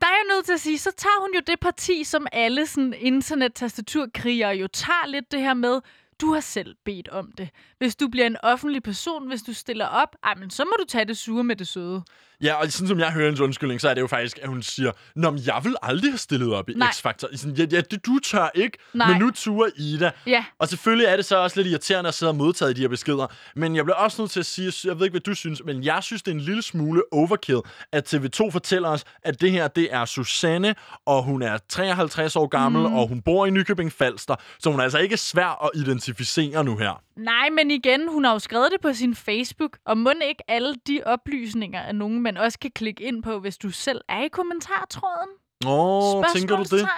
Der 0.00 0.06
er 0.06 0.16
jeg 0.20 0.26
nødt 0.34 0.46
til 0.46 0.52
at 0.52 0.60
sige, 0.60 0.78
så 0.78 0.90
tager 0.96 1.20
hun 1.20 1.34
jo 1.34 1.40
det 1.46 1.60
parti, 1.60 2.04
som 2.04 2.26
alle 2.32 2.66
sådan 2.66 2.94
internet-tastaturkrigere 2.98 4.54
jo 4.54 4.66
tager 4.66 5.06
lidt 5.06 5.32
det 5.32 5.40
her 5.40 5.54
med, 5.54 5.80
du 6.20 6.32
har 6.32 6.40
selv 6.40 6.74
bedt 6.84 7.08
om 7.08 7.32
det. 7.32 7.48
Hvis 7.78 7.96
du 7.96 8.08
bliver 8.08 8.26
en 8.26 8.36
offentlig 8.42 8.82
person, 8.82 9.28
hvis 9.28 9.42
du 9.42 9.52
stiller 9.52 9.86
op, 9.86 10.16
ej, 10.22 10.34
men 10.34 10.50
så 10.50 10.64
må 10.64 10.72
du 10.78 10.84
tage 10.88 11.04
det 11.04 11.16
sure 11.16 11.44
med 11.44 11.56
det 11.56 11.68
søde. 11.68 12.02
Ja, 12.42 12.54
og 12.54 12.72
sådan 12.72 12.88
som 12.88 12.98
jeg 12.98 13.12
hører 13.12 13.24
hendes 13.24 13.40
undskyldning, 13.40 13.80
så 13.80 13.88
er 13.88 13.94
det 13.94 14.00
jo 14.00 14.06
faktisk, 14.06 14.38
at 14.42 14.48
hun 14.48 14.62
siger, 14.62 14.92
Nå, 15.16 15.30
men 15.30 15.40
jeg 15.46 15.60
vil 15.64 15.76
aldrig 15.82 16.10
have 16.12 16.18
stillet 16.18 16.54
op 16.54 16.68
i 16.68 16.74
Nej. 16.74 16.88
X-Factor. 16.90 17.36
Sådan, 17.36 17.56
Ja, 17.56 17.66
ja, 17.72 17.80
det, 17.80 18.06
du 18.06 18.18
tør 18.18 18.50
ikke, 18.54 18.78
Nej. 18.94 19.08
men 19.12 19.18
nu 19.22 19.30
turer 19.30 19.70
Ida. 19.76 20.10
Ja. 20.26 20.44
Og 20.58 20.68
selvfølgelig 20.68 21.06
er 21.06 21.16
det 21.16 21.24
så 21.24 21.36
også 21.36 21.56
lidt 21.60 21.68
irriterende 21.72 22.08
at 22.08 22.14
sidde 22.14 22.30
og 22.30 22.36
modtage 22.36 22.74
de 22.74 22.80
her 22.80 22.88
beskeder. 22.88 23.26
Men 23.56 23.76
jeg 23.76 23.84
bliver 23.84 23.96
også 23.96 24.22
nødt 24.22 24.30
til 24.30 24.40
at 24.40 24.46
sige, 24.46 24.72
jeg 24.84 24.96
ved 24.98 25.06
ikke, 25.06 25.12
hvad 25.12 25.20
du 25.20 25.34
synes, 25.34 25.62
men 25.64 25.84
jeg 25.84 25.98
synes, 26.02 26.22
det 26.22 26.30
er 26.30 26.34
en 26.34 26.40
lille 26.40 26.62
smule 26.62 27.02
overkill, 27.12 27.60
at 27.92 28.14
TV2 28.14 28.50
fortæller 28.50 28.88
os, 28.88 29.04
at 29.22 29.40
det 29.40 29.50
her, 29.52 29.68
det 29.68 29.88
er 29.94 30.04
Susanne, 30.04 30.74
og 31.06 31.22
hun 31.22 31.42
er 31.42 31.58
53 31.68 32.36
år 32.36 32.46
gammel, 32.46 32.82
Mm. 32.82 32.88
mm. 32.88 32.94
og 32.96 33.08
hun 33.08 33.22
bor 33.22 33.46
i 33.46 33.50
Nykøbing 33.50 33.92
Falster. 33.92 34.34
Så 34.58 34.70
hun 34.70 34.80
er 34.80 34.84
altså 34.84 34.98
ikke 34.98 35.16
svær 35.16 35.64
at 35.64 35.70
identificere 35.80 36.64
nu 36.64 36.76
her. 36.76 37.02
Nej, 37.16 37.50
men 37.50 37.70
igen, 37.70 38.08
hun 38.08 38.24
har 38.24 38.32
jo 38.32 38.38
skrevet 38.38 38.72
det 38.72 38.80
på 38.80 38.92
sin 38.92 39.14
Facebook, 39.14 39.78
og 39.84 39.98
må 39.98 40.10
ikke 40.24 40.50
alle 40.50 40.74
de 40.74 41.00
oplysninger 41.06 41.80
er 41.80 41.92
nogen, 41.92 42.20
man 42.20 42.36
også 42.36 42.58
kan 42.58 42.70
klikke 42.70 43.04
ind 43.04 43.22
på, 43.22 43.38
hvis 43.38 43.58
du 43.58 43.70
selv 43.70 44.00
er 44.08 44.22
i 44.22 44.28
kommentartråden? 44.28 45.28
Åh, 45.66 46.24
tænker 46.34 46.56
du 46.56 46.62
det? 46.62 46.88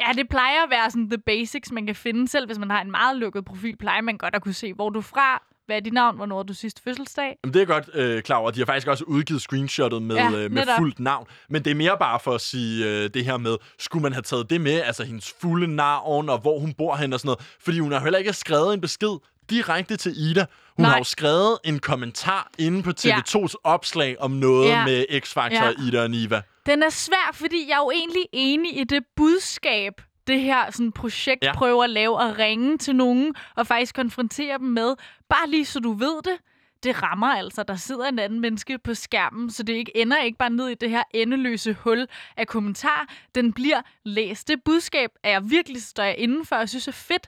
Ja, 0.00 0.12
det 0.12 0.28
plejer 0.28 0.62
at 0.62 0.70
være 0.70 0.90
sådan 0.90 1.10
the 1.10 1.18
basics, 1.18 1.72
man 1.72 1.86
kan 1.86 1.94
finde. 1.94 2.28
Selv 2.28 2.46
hvis 2.46 2.58
man 2.58 2.70
har 2.70 2.80
en 2.80 2.90
meget 2.90 3.16
lukket 3.16 3.44
profil, 3.44 3.76
plejer 3.76 4.00
man 4.00 4.18
godt 4.18 4.34
at 4.34 4.42
kunne 4.42 4.54
se, 4.54 4.72
hvor 4.72 4.90
du 4.90 4.98
er 4.98 5.02
fra, 5.02 5.42
hvad 5.66 5.76
er 5.76 5.80
dit 5.80 5.92
navn, 5.92 6.16
hvornår 6.16 6.38
er 6.38 6.42
du 6.42 6.54
sidst 6.54 6.80
fødselsdag. 6.84 7.36
Jamen, 7.44 7.54
det 7.54 7.62
er 7.62 7.66
godt 7.66 7.84
øh, 7.94 8.22
klar 8.22 8.36
over. 8.36 8.50
De 8.50 8.58
har 8.58 8.66
faktisk 8.66 8.86
også 8.88 9.04
udgivet 9.04 9.42
screenshottet 9.42 10.02
med, 10.02 10.16
Ja, 10.16 10.26
øh, 10.26 10.32
med 10.32 10.48
netop. 10.48 10.78
fuldt 10.78 11.00
navn. 11.00 11.26
Men 11.50 11.64
det 11.64 11.70
er 11.70 11.74
mere 11.74 11.96
bare 11.98 12.20
for 12.20 12.34
at 12.34 12.40
sige 12.40 12.86
øh, 12.88 13.10
det 13.14 13.24
her 13.24 13.36
med, 13.36 13.56
skulle 13.78 14.02
man 14.02 14.12
have 14.12 14.22
taget 14.22 14.50
det 14.50 14.60
med, 14.60 14.80
altså 14.82 15.04
hendes 15.04 15.34
fulde 15.40 15.66
navn, 15.76 16.28
og 16.28 16.38
hvor 16.38 16.58
hun 16.58 16.72
bor 16.72 16.96
hen 16.96 17.12
og 17.12 17.20
sådan 17.20 17.26
noget. 17.26 17.56
Fordi 17.64 17.78
hun 17.78 17.92
har 17.92 18.00
heller 18.00 18.18
ikke 18.18 18.32
skrevet 18.32 18.74
en 18.74 18.80
besked 18.80 19.18
direkte 19.50 19.96
til 19.96 20.12
Ida. 20.16 20.46
Hun 20.76 20.82
Nej. 20.82 20.90
har 20.90 20.98
jo 20.98 21.04
skrevet 21.04 21.58
en 21.64 21.78
kommentar 21.78 22.50
inde 22.58 22.82
på 22.82 22.92
Ja. 23.04 23.16
TV2's 23.18 23.54
opslag 23.64 24.16
om 24.20 24.30
noget 24.30 24.68
Ja. 24.68 24.84
med 24.84 25.04
X-Factor, 25.10 25.64
Ja. 25.64 25.72
Ida 25.88 26.02
og 26.02 26.10
Niva. 26.10 26.42
Den 26.66 26.82
er 26.82 26.90
svær, 26.90 27.30
fordi 27.34 27.64
jeg 27.68 27.74
er 27.74 27.78
jo 27.84 27.90
egentlig 27.90 28.22
enig 28.32 28.80
i 28.80 28.84
det 28.84 29.02
budskab, 29.16 29.92
det 30.26 30.40
her 30.40 30.70
sådan, 30.70 30.92
projekt 30.92 31.44
Ja. 31.44 31.52
prøver 31.54 31.84
at 31.84 31.90
lave, 31.90 32.22
at 32.22 32.38
ringe 32.38 32.78
til 32.78 32.96
nogen 32.96 33.34
og 33.56 33.66
faktisk 33.66 33.94
konfrontere 33.94 34.58
dem 34.58 34.66
med. 34.66 34.94
Bare 35.28 35.48
lige 35.50 35.64
så 35.64 35.80
du 35.80 35.92
ved 35.92 36.22
det. 36.22 36.38
Det 36.82 37.02
rammer 37.02 37.26
altså. 37.26 37.62
Der 37.62 37.76
sidder 37.76 38.04
en 38.08 38.18
anden 38.18 38.40
menneske 38.40 38.78
på 38.78 38.94
skærmen, 38.94 39.50
så 39.50 39.62
det 39.62 39.72
ikke 39.72 39.96
ender 39.96 40.22
ikke 40.22 40.38
bare 40.38 40.50
ned 40.50 40.68
i 40.68 40.74
det 40.74 40.90
her 40.90 41.02
endeløse 41.14 41.72
hul 41.72 42.06
af 42.36 42.46
kommentar. 42.46 43.08
Den 43.34 43.52
bliver 43.52 43.82
læst. 44.04 44.48
Det 44.48 44.62
budskab 44.64 45.10
er 45.22 45.30
jeg 45.30 45.50
virkelig 45.50 45.82
står 45.82 46.02
jeg 46.02 46.14
inden 46.18 46.46
for, 46.46 46.56
og 46.56 46.68
synes 46.68 46.88
er 46.88 46.92
fedt. 46.92 47.26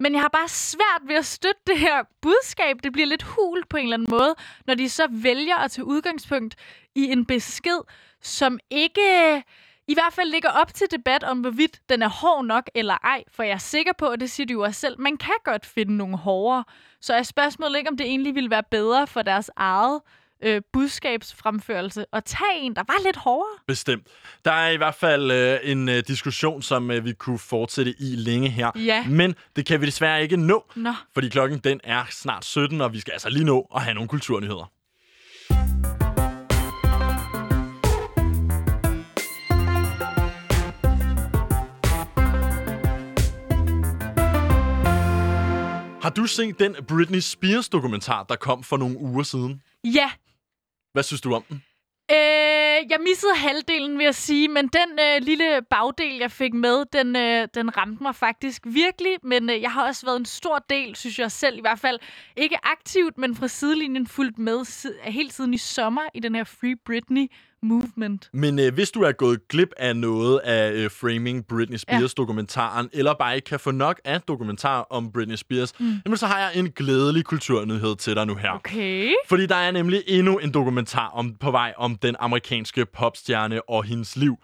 Men 0.00 0.12
jeg 0.12 0.20
har 0.20 0.28
bare 0.28 0.48
svært 0.48 1.02
ved 1.08 1.14
at 1.16 1.24
støtte 1.24 1.60
det 1.66 1.78
her 1.78 2.02
budskab. 2.22 2.76
Det 2.84 2.92
bliver 2.92 3.06
lidt 3.06 3.22
hult 3.22 3.68
på 3.68 3.76
en 3.76 3.82
eller 3.82 3.96
anden 3.96 4.10
måde, 4.10 4.34
når 4.66 4.74
de 4.74 4.88
så 4.88 5.06
vælger 5.10 5.56
at 5.56 5.70
tage 5.70 5.84
udgangspunkt 5.84 6.54
i 6.94 7.04
en 7.04 7.26
besked, 7.26 7.78
som 8.22 8.58
ikke 8.70 9.42
i 9.88 9.94
hvert 9.94 10.12
fald 10.12 10.30
ligger 10.30 10.50
op 10.50 10.74
til 10.74 10.86
debat 10.90 11.24
om, 11.24 11.40
hvorvidt 11.40 11.80
den 11.88 12.02
er 12.02 12.08
hård 12.08 12.44
nok 12.44 12.70
eller 12.74 12.94
ej. 12.94 13.24
For 13.32 13.42
jeg 13.42 13.52
er 13.52 13.58
sikker 13.58 13.92
på, 13.98 14.06
og 14.06 14.20
det 14.20 14.30
siger 14.30 14.46
de 14.46 14.52
jo 14.52 14.60
også 14.60 14.80
selv, 14.80 15.00
man 15.00 15.16
kan 15.16 15.34
godt 15.44 15.66
finde 15.66 15.96
nogle 15.96 16.16
hårdere. 16.16 16.64
Så 17.00 17.14
er 17.14 17.22
spørgsmålet 17.22 17.78
ikke, 17.78 17.90
om 17.90 17.96
det 17.96 18.06
egentlig 18.06 18.34
ville 18.34 18.50
være 18.50 18.62
bedre 18.70 19.06
for 19.06 19.22
deres 19.22 19.50
eget 19.56 20.00
øh, 20.42 20.62
budskabsfremførelse 20.72 22.04
at 22.12 22.24
tage 22.24 22.60
en, 22.60 22.76
der 22.76 22.82
var 22.86 23.04
lidt 23.04 23.16
hårdere. 23.16 23.58
Bestemt. 23.66 24.06
Der 24.44 24.52
er 24.52 24.70
i 24.70 24.76
hvert 24.76 24.94
fald 24.94 25.30
øh, 25.30 25.58
en 25.62 25.88
øh, 25.88 26.02
diskussion, 26.08 26.62
som 26.62 26.90
øh, 26.90 27.04
vi 27.04 27.12
kunne 27.12 27.38
fortsætte 27.38 27.94
i 27.98 28.16
længe 28.16 28.48
her. 28.48 28.70
Ja. 28.76 29.04
Men 29.06 29.34
det 29.56 29.66
kan 29.66 29.80
vi 29.80 29.86
desværre 29.86 30.22
ikke 30.22 30.36
nå, 30.36 30.64
Nå. 30.76 30.92
fordi 31.14 31.28
klokken 31.28 31.58
den 31.58 31.80
er 31.84 32.04
snart 32.10 32.44
17, 32.44 32.80
og 32.80 32.92
vi 32.92 33.00
skal 33.00 33.12
altså 33.12 33.28
lige 33.28 33.44
nå 33.44 33.70
at 33.74 33.82
have 33.82 33.94
nogle 33.94 34.08
kulturnyheder. 34.08 34.70
Har 46.08 46.14
du 46.14 46.26
set 46.26 46.58
den 46.58 46.76
Britney 46.88 47.18
Spears 47.20 47.68
dokumentar, 47.68 48.22
der 48.24 48.36
kom 48.36 48.62
for 48.62 48.76
nogle 48.76 48.98
uger 48.98 49.22
siden? 49.22 49.62
Ja, 49.84 50.10
Hvad 50.92 51.02
synes 51.02 51.20
du 51.20 51.34
om 51.34 51.42
den? 51.48 51.62
Øh, 52.10 52.90
jeg 52.90 52.98
missede 53.00 53.34
halvdelen, 53.36 53.98
vil 53.98 54.04
jeg 54.04 54.14
sige, 54.14 54.48
men 54.48 54.68
den 54.68 54.98
øh, 55.00 55.22
lille 55.22 55.62
bagdel, 55.70 56.16
jeg 56.18 56.30
fik 56.32 56.54
med, 56.54 56.84
den, 56.92 57.16
øh, 57.16 57.48
den 57.54 57.76
ramte 57.76 58.02
mig 58.02 58.14
faktisk 58.14 58.62
virkelig. 58.66 59.16
Men 59.22 59.50
øh, 59.50 59.62
jeg 59.62 59.72
har 59.72 59.86
også 59.86 60.06
været 60.06 60.16
en 60.16 60.24
stor 60.24 60.58
del, 60.70 60.96
synes 60.96 61.18
jeg 61.18 61.32
selv 61.32 61.58
i 61.58 61.60
hvert 61.60 61.78
fald, 61.78 61.98
ikke 62.36 62.56
aktivt, 62.62 63.18
men 63.18 63.36
fra 63.36 63.48
sidelinjen 63.48 64.06
fulgt 64.06 64.38
med 64.38 64.64
si- 64.64 64.88
helt 65.04 65.32
siden 65.32 65.54
i 65.54 65.58
sommer 65.58 66.02
i 66.14 66.20
den 66.20 66.34
her 66.34 66.44
Free 66.44 66.76
Britney 66.86 67.26
movement. 67.62 68.30
Men 68.32 68.58
øh, 68.58 68.74
hvis 68.74 68.90
du 68.90 69.02
er 69.02 69.12
gået 69.12 69.48
glip 69.48 69.72
af 69.76 69.96
noget 69.96 70.38
af 70.38 70.72
øh, 70.72 70.90
Framing 70.90 71.46
Britney 71.46 71.76
Spears-dokumentaren, 71.76 72.88
eller 72.92 73.14
bare 73.14 73.36
ikke 73.36 73.44
kan 73.44 73.60
få 73.60 73.70
nok 73.70 74.00
af 74.04 74.20
dokumentarer 74.20 74.82
om 74.90 75.12
Britney 75.12 75.36
Spears, 75.36 75.80
mm. 75.80 75.92
jamen 76.04 76.16
så 76.16 76.26
har 76.26 76.38
jeg 76.38 76.56
en 76.56 76.70
glædelig 76.70 77.24
kulturnyhed 77.24 77.96
til 77.96 78.14
dig 78.14 78.26
nu 78.26 78.34
her. 78.34 78.50
Okay. 78.50 79.14
Fordi 79.26 79.46
der 79.46 79.56
er 79.56 79.70
nemlig 79.70 80.02
endnu 80.06 80.38
en 80.38 80.54
dokumentar 80.54 81.08
om, 81.08 81.34
på 81.34 81.50
vej 81.50 81.74
om 81.76 81.96
den 81.96 82.16
amerikanske 82.18 82.86
popstjerne 82.86 83.68
og 83.70 83.84
hendes 83.84 84.16
liv. 84.16 84.36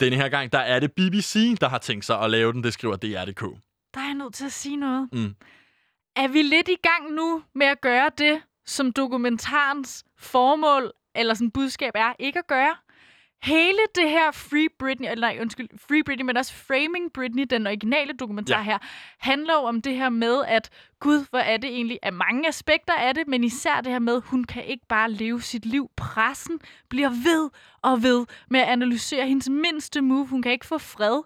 Denne 0.00 0.16
her 0.16 0.28
gang, 0.28 0.52
der 0.52 0.58
er 0.58 0.80
det 0.80 0.92
BBC, 0.92 1.58
der 1.60 1.68
har 1.68 1.78
tænkt 1.78 2.04
sig 2.04 2.20
at 2.20 2.30
lave 2.30 2.52
den. 2.52 2.64
Det 2.64 2.72
skriver 2.72 2.96
DR.dk. 2.96 3.40
Der 3.94 4.00
er 4.00 4.04
jeg 4.04 4.14
nødt 4.14 4.34
til 4.34 4.44
at 4.44 4.52
sige 4.52 4.76
noget. 4.76 5.08
Mm. 5.12 5.34
Er 6.16 6.28
vi 6.28 6.42
lidt 6.42 6.68
i 6.68 6.76
gang 6.82 7.14
nu 7.14 7.42
med 7.54 7.66
at 7.66 7.80
gøre 7.80 8.10
det, 8.18 8.40
som 8.66 8.92
dokumentarens 8.92 10.04
formål 10.18 10.92
eller 11.20 11.34
sådan 11.34 11.50
budskab 11.50 11.92
er 11.94 12.12
ikke 12.18 12.38
at 12.38 12.46
gøre? 12.46 12.76
Hele 13.42 13.78
det 13.94 14.10
her 14.10 14.30
Free 14.30 14.68
Britney, 14.78 15.10
eller 15.10 15.28
nej, 15.28 15.38
undskyld, 15.40 15.68
Free 15.88 16.04
Britney, 16.04 16.24
men 16.24 16.36
også 16.36 16.52
Framing 16.54 17.12
Britney, 17.14 17.44
den 17.50 17.66
originale 17.66 18.12
dokumentar 18.12 18.56
Ja. 18.56 18.62
her, 18.62 18.78
handler 19.18 19.54
jo 19.54 19.60
om 19.60 19.82
det 19.82 19.94
her 19.94 20.08
med, 20.08 20.44
at 20.48 20.70
gud, 21.00 21.26
hvor 21.30 21.38
er 21.38 21.56
det 21.56 21.70
egentlig, 21.70 21.98
af 22.02 22.12
mange 22.12 22.48
aspekter 22.48 22.94
af 22.94 23.14
det, 23.14 23.28
men 23.28 23.44
især 23.44 23.80
det 23.80 23.92
her 23.92 23.98
med, 23.98 24.20
hun 24.24 24.44
kan 24.44 24.64
ikke 24.64 24.86
bare 24.88 25.10
leve 25.10 25.42
sit 25.42 25.66
liv. 25.66 25.90
Pressen 25.96 26.60
bliver 26.88 27.08
ved 27.08 27.50
og 27.82 28.02
ved 28.02 28.26
med 28.50 28.60
at 28.60 28.68
analysere 28.68 29.26
hendes 29.26 29.48
mindste 29.48 30.00
move. 30.00 30.26
Hun 30.26 30.42
kan 30.42 30.52
ikke 30.52 30.66
få 30.66 30.78
fred 30.78 31.22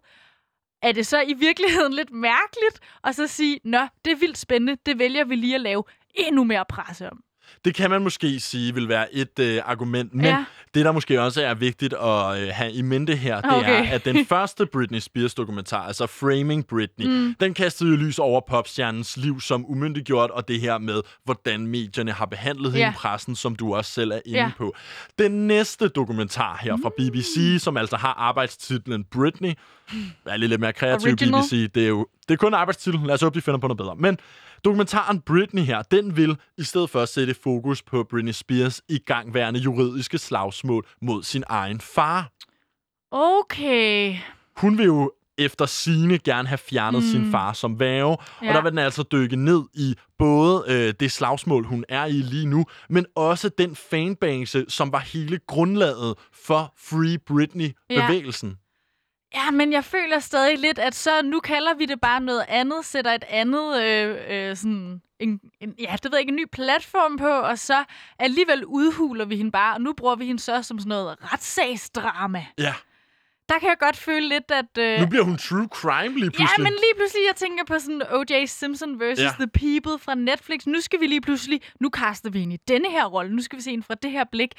er 0.82 0.92
det 0.92 1.06
så 1.06 1.20
i 1.22 1.32
virkeligheden 1.32 1.92
lidt 1.92 2.10
mærkeligt 2.12 2.80
at 3.04 3.14
så 3.14 3.26
sige, 3.26 3.60
nå, 3.64 3.78
det 4.04 4.12
er 4.12 4.16
vildt 4.16 4.38
spændende, 4.38 4.76
det 4.86 4.98
vælger 4.98 5.24
vi 5.24 5.36
lige 5.36 5.54
at 5.54 5.60
lave 5.60 5.84
endnu 6.14 6.44
mere 6.44 6.64
presse 6.68 7.10
om. 7.10 7.20
Det 7.64 7.74
kan 7.74 7.90
man 7.90 8.02
måske 8.02 8.40
sige 8.40 8.74
vil 8.74 8.88
være 8.88 9.14
et 9.14 9.38
øh, 9.40 9.60
argument, 9.64 10.14
men 10.14 10.24
Ja. 10.24 10.44
det, 10.74 10.84
der 10.84 10.92
måske 10.92 11.22
også 11.22 11.42
er 11.42 11.54
vigtigt 11.54 11.92
at 11.94 12.42
øh, 12.42 12.48
have 12.52 12.72
i 12.72 12.82
mente 12.82 13.16
her, 13.16 13.40
det 13.40 13.52
Okay. 13.52 13.86
er, 13.86 13.90
at 13.90 14.04
den 14.04 14.26
første 14.34 14.66
Britney 14.66 14.98
Spears-dokumentar, 14.98 15.86
altså 15.86 16.06
Framing 16.06 16.66
Britney, 16.66 17.06
Mm. 17.06 17.34
den 17.40 17.54
kastede 17.54 17.90
jo 17.90 17.96
lys 17.96 18.18
over 18.18 18.40
popstjernens 18.48 19.16
liv 19.16 19.40
som 19.40 19.64
umyndiggjort, 19.68 20.30
og 20.30 20.48
det 20.48 20.60
her 20.60 20.78
med, 20.78 21.00
hvordan 21.24 21.66
medierne 21.66 22.12
har 22.12 22.26
behandlet 22.26 22.72
hende 22.72 22.84
Ja. 22.86 22.90
i 22.90 22.94
pressen, 22.96 23.36
som 23.36 23.56
du 23.56 23.74
også 23.74 23.90
selv 23.90 24.10
er 24.10 24.20
inde 24.26 24.38
Ja. 24.40 24.50
på. 24.58 24.74
Den 25.18 25.46
næste 25.46 25.88
dokumentar 25.88 26.58
her 26.62 26.76
fra 26.82 26.90
BBC, 26.98 27.56
som 27.62 27.76
altså 27.76 27.96
har 27.96 28.12
arbejdstitlen 28.18 29.04
Britney, 29.04 29.52
er 30.26 30.36
lidt, 30.36 30.48
lidt 30.48 30.60
mere 30.60 30.72
kreativ 30.72 31.08
Original. 31.12 31.40
BBC, 31.42 31.72
det 31.74 31.84
er 31.84 31.88
jo 31.88 32.06
Det 32.28 32.34
er 32.34 32.38
kun 32.38 32.54
arbejdstitel. 32.54 33.00
Lad 33.04 33.14
os 33.14 33.20
håbe, 33.20 33.34
de 33.36 33.42
finder 33.42 33.58
på 33.58 33.66
noget 33.66 33.78
bedre. 33.78 33.96
Men 33.96 34.18
dokumentaren 34.64 35.20
Britney 35.20 35.62
her, 35.62 35.82
den 35.82 36.16
vil 36.16 36.36
i 36.58 36.62
stedet 36.62 36.90
for 36.90 37.04
sætte 37.04 37.34
fokus 37.34 37.82
på 37.82 38.04
Britney 38.10 38.32
Spears 38.32 38.82
igangværende 38.88 39.60
juridiske 39.60 40.18
slagsmål 40.18 40.86
mod 41.02 41.22
sin 41.22 41.44
egen 41.46 41.80
far. 41.80 42.30
Okay. 43.10 44.16
Hun 44.56 44.78
vil 44.78 44.86
jo 44.86 45.12
efter 45.38 45.66
sine 45.66 46.18
gerne 46.18 46.48
have 46.48 46.58
fjernet 46.58 47.02
mm. 47.02 47.08
sin 47.08 47.30
far 47.30 47.52
som 47.52 47.80
værge, 47.80 48.16
ja. 48.42 48.46
Ja. 48.46 48.48
og 48.48 48.54
der 48.54 48.62
vil 48.62 48.70
den 48.70 48.78
altså 48.78 49.02
dykke 49.02 49.36
ned 49.36 49.62
i 49.74 49.94
både 50.18 50.64
øh, 50.68 50.94
det 51.00 51.12
slagsmål, 51.12 51.64
hun 51.64 51.84
er 51.88 52.04
i 52.04 52.12
lige 52.12 52.46
nu, 52.46 52.66
men 52.88 53.06
også 53.14 53.48
den 53.48 53.76
fanbase, 53.76 54.64
som 54.68 54.92
var 54.92 54.98
hele 54.98 55.38
grundlaget 55.46 56.14
for 56.32 56.74
Free 56.78 57.18
Britney-bevægelsen. 57.18 58.58
Ja, 59.34 59.50
men 59.50 59.72
jeg 59.72 59.84
føler 59.84 60.18
stadig 60.18 60.58
lidt, 60.58 60.78
at 60.78 60.94
så 60.94 61.22
nu 61.22 61.40
kalder 61.40 61.74
vi 61.74 61.86
det 61.86 62.00
bare 62.00 62.20
noget 62.20 62.44
andet, 62.48 62.84
sætter 62.84 63.10
et 63.12 63.24
andet, 63.28 63.82
øh, 63.82 64.16
øh, 64.28 64.56
sådan, 64.56 65.02
en, 65.20 65.40
en, 65.60 65.74
ja, 65.78 65.96
det 66.02 66.04
ved 66.04 66.18
jeg 66.18 66.20
ikke, 66.20 66.30
en 66.30 66.36
ny 66.36 66.46
platform 66.52 67.16
på, 67.16 67.28
og 67.28 67.58
så 67.58 67.84
alligevel 68.18 68.64
udhuler 68.64 69.24
vi 69.24 69.36
hende 69.36 69.50
bare, 69.50 69.74
og 69.74 69.80
nu 69.80 69.92
bruger 69.92 70.16
vi 70.16 70.26
hende 70.26 70.40
så 70.42 70.62
som 70.62 70.78
sådan 70.78 70.88
noget 70.88 71.16
retssagsdrama. 71.32 72.46
Ja. 72.58 72.74
Der 73.48 73.58
kan 73.58 73.68
jeg 73.68 73.78
godt 73.78 73.96
føle 73.96 74.28
lidt, 74.28 74.50
at... 74.50 74.78
Øh, 74.78 75.00
Nu 75.00 75.06
bliver 75.06 75.24
hun 75.24 75.38
true 75.38 75.68
crime 75.72 76.14
lige 76.18 76.30
pludselig. 76.30 76.48
Ja, 76.58 76.62
men 76.62 76.72
lige 76.72 76.94
pludselig, 76.96 77.22
jeg 77.28 77.36
tænker 77.36 77.64
på 77.64 77.78
sådan 77.78 78.02
O.J. 78.10 78.46
Simpson 78.46 79.00
versus 79.00 79.22
Ja. 79.24 79.30
The 79.38 79.46
People 79.46 79.98
fra 79.98 80.14
Netflix. 80.14 80.66
Nu 80.66 80.80
skal 80.80 81.00
vi 81.00 81.06
lige 81.06 81.20
pludselig, 81.20 81.60
nu 81.80 81.88
kaster 81.88 82.30
vi 82.30 82.40
hende 82.40 82.54
i 82.54 82.58
denne 82.68 82.90
her 82.90 83.04
rolle. 83.04 83.36
Nu 83.36 83.42
skal 83.42 83.56
vi 83.56 83.62
se 83.62 83.70
hende 83.70 83.84
fra 83.84 83.94
det 83.94 84.10
her 84.10 84.24
blik. 84.32 84.52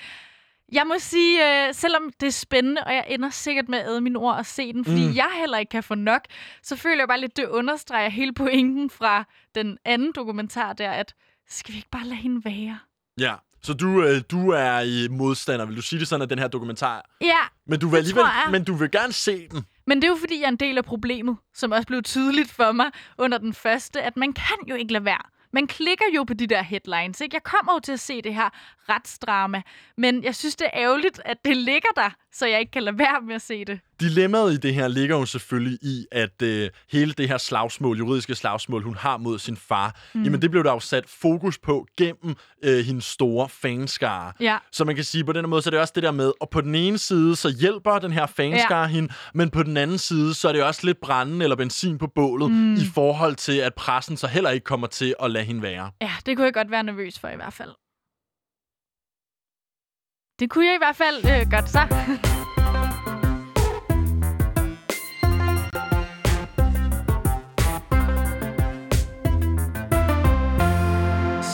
Jeg 0.72 0.84
må 0.88 0.94
sige, 0.98 1.68
øh, 1.68 1.74
selvom 1.74 2.10
det 2.20 2.28
er 2.28 2.32
spændende, 2.32 2.82
og 2.86 2.94
jeg 2.94 3.06
ender 3.10 3.30
sikkert 3.30 3.70
med 3.70 3.80
at 3.80 3.88
æde 3.90 4.02
mine 4.02 4.20
ord 4.20 4.36
og 4.36 4.46
se 4.46 4.74
den, 4.74 4.86
fordi 4.86 5.08
Mm. 5.08 5.16
jeg 5.16 5.30
heller 5.40 5.58
ikke 5.58 5.70
kan 5.70 5.84
få 5.84 5.96
nok, 5.96 6.22
så 6.64 6.76
føler 6.76 6.98
jeg 7.02 7.08
bare 7.08 7.20
lidt, 7.20 7.38
det 7.38 7.46
understreger 7.46 8.10
hele 8.10 8.34
pointen 8.34 8.90
fra 8.90 9.24
den 9.56 9.78
anden 9.86 10.12
dokumentar 10.16 10.74
der, 10.74 10.92
at 10.92 11.14
skal 11.50 11.72
vi 11.74 11.78
ikke 11.78 11.90
bare 11.92 12.04
lade 12.06 12.16
hende 12.16 12.46
være? 12.46 12.80
Ja, 13.20 13.34
så 13.64 13.74
du, 13.74 14.04
øh, 14.04 14.22
du 14.32 14.50
er 14.50 14.80
i 14.80 15.08
modstander, 15.08 15.66
vil 15.66 15.76
du 15.76 15.82
sige 15.82 16.00
det 16.00 16.08
sådan, 16.08 16.22
at 16.22 16.30
den 16.30 16.40
her 16.40 16.48
dokumentar... 16.48 17.10
Ja, 17.22 17.40
Men 17.68 17.80
du 17.80 17.88
vil, 17.88 17.98
alligevel, 17.98 18.24
men 18.52 18.64
du 18.64 18.74
vil 18.76 18.92
gerne 18.92 19.14
se 19.14 19.48
den. 19.52 19.66
Men 19.88 19.98
det 19.98 20.04
er 20.04 20.12
jo 20.12 20.16
fordi, 20.16 20.40
jeg 20.40 20.46
er 20.46 20.50
en 20.50 20.56
del 20.56 20.78
af 20.78 20.86
problemet, 20.86 21.38
som 21.54 21.72
også 21.72 21.88
blev 21.88 22.04
tydeligt 22.04 22.52
for 22.52 22.72
mig 22.72 22.92
under 23.18 23.38
den 23.38 23.54
første, 23.54 24.02
at 24.02 24.18
man 24.18 24.34
kan 24.34 24.58
jo 24.70 24.76
ikke 24.76 24.94
lade 24.94 25.06
være. 25.06 25.22
Man 25.56 25.68
klikker 25.68 26.06
jo 26.16 26.24
på 26.24 26.34
de 26.34 26.48
der 26.48 26.62
headlines. 26.62 27.22
Ikke? 27.22 27.36
Jeg 27.36 27.44
kommer 27.44 27.74
jo 27.74 27.80
til 27.80 27.92
at 27.92 28.00
se 28.00 28.22
det 28.22 28.34
her 28.36 28.50
retsdrama, 28.90 29.62
men 29.98 30.24
jeg 30.24 30.36
synes, 30.36 30.56
det 30.56 30.68
er 30.74 30.80
ærgerligt, 30.80 31.22
at 31.26 31.46
det 31.46 31.58
ligger 31.58 31.90
der, 31.96 32.10
så 32.32 32.46
jeg 32.46 32.60
ikke 32.60 32.72
kan 32.72 32.84
lade 32.84 33.00
være 33.00 33.22
med 33.22 33.36
at 33.36 33.42
se 33.42 33.66
det. 33.66 33.80
Dilemmaet 34.00 34.54
i 34.54 34.58
det 34.58 34.74
her 34.74 34.88
ligger 34.88 35.18
jo 35.18 35.26
selvfølgelig 35.26 35.78
i, 35.82 36.06
at 36.12 36.42
øh, 36.42 36.70
hele 36.92 37.14
det 37.14 37.28
her 37.28 37.38
slagsmål, 37.38 37.98
juridiske 37.98 38.36
slagsmål, 38.36 38.84
hun 38.84 38.96
har 38.96 39.18
mod 39.18 39.40
sin 39.40 39.58
far, 39.58 40.00
mm. 40.14 40.24
jamen 40.24 40.42
det 40.42 40.52
blev 40.52 40.64
der 40.64 40.72
jo 40.72 40.80
sat 40.80 41.04
fokus 41.08 41.58
på 41.58 41.88
gennem 41.98 42.36
øh, 42.64 42.86
hendes 42.86 43.06
store 43.06 43.50
fanskare. 43.50 44.32
Ja. 44.40 44.58
Så 44.72 44.86
man 44.86 44.96
kan 44.96 45.04
sige, 45.04 45.24
på 45.24 45.32
den 45.32 45.50
måde, 45.50 45.62
så 45.62 45.70
er 45.70 45.72
det 45.72 45.80
også 45.80 45.94
det 45.96 46.04
der 46.04 46.12
med, 46.12 46.32
og 46.42 46.50
på 46.50 46.62
den 46.62 46.76
ene 46.76 46.98
side, 46.98 47.36
så 47.36 47.50
hjælper 47.60 48.00
den 48.00 48.12
her 48.12 48.26
fanskare 48.26 48.82
ja. 48.82 48.88
hende, 48.88 49.14
men 49.34 49.50
på 49.50 49.64
den 49.64 49.78
anden 49.78 49.98
side, 49.98 50.34
så 50.34 50.48
er 50.48 50.54
det 50.54 50.64
også 50.64 50.82
lidt 50.84 51.02
brænde 51.02 51.44
eller 51.44 51.56
benzin 51.56 51.98
på 51.98 52.08
bålet, 52.08 52.52
mm. 52.52 52.74
i 52.74 52.86
forhold 52.94 53.36
til, 53.36 53.58
at 53.58 53.74
pressen 53.74 54.18
så 54.18 54.28
heller 54.28 54.50
ikke 54.50 54.64
kommer 54.64 54.88
til 54.88 55.16
at 55.20 55.32
lade 55.32 55.46
hende 55.46 55.62
være. 55.62 55.92
Ja, 56.02 56.12
det 56.26 56.38
kunne 56.38 56.46
jeg 56.46 56.54
godt 56.54 56.72
være 56.72 56.84
nervøs 56.84 57.20
for 57.20 57.28
i 57.28 57.36
hvert 57.36 57.54
fald. 57.54 57.72
Det 60.40 60.50
kunne 60.50 60.66
jeg 60.66 60.76
i 60.76 60.78
hvert 60.78 60.96
fald 60.96 61.18
øh, 61.18 61.52
godt 61.52 61.70
så. 61.70 61.82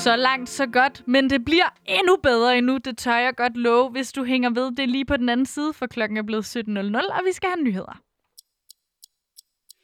Så 0.04 0.16
langt, 0.16 0.49
så 0.49 0.68
godt. 0.68 1.04
Men 1.08 1.30
det 1.30 1.45
bliver 1.45 1.70
endnu 1.86 2.18
bedre 2.24 2.58
endnu, 2.58 2.78
det 2.78 2.97
tør 2.97 3.18
jeg 3.18 3.36
godt 3.36 3.58
love, 3.58 3.89
hvis 3.89 4.12
du 4.12 4.24
hænger 4.24 4.49
ved. 4.49 4.72
Det 4.72 4.80
er 4.80 4.88
lige 4.88 5.06
på 5.06 5.18
den 5.18 5.30
anden 5.30 5.45
side, 5.45 5.74
for 5.74 5.88
klokken 5.88 6.18
er 6.18 6.24
blevet 6.24 6.58
17.00, 6.58 7.18
og 7.18 7.22
vi 7.26 7.32
skal 7.32 7.49
have 7.49 7.64
nyheder. 7.64 8.02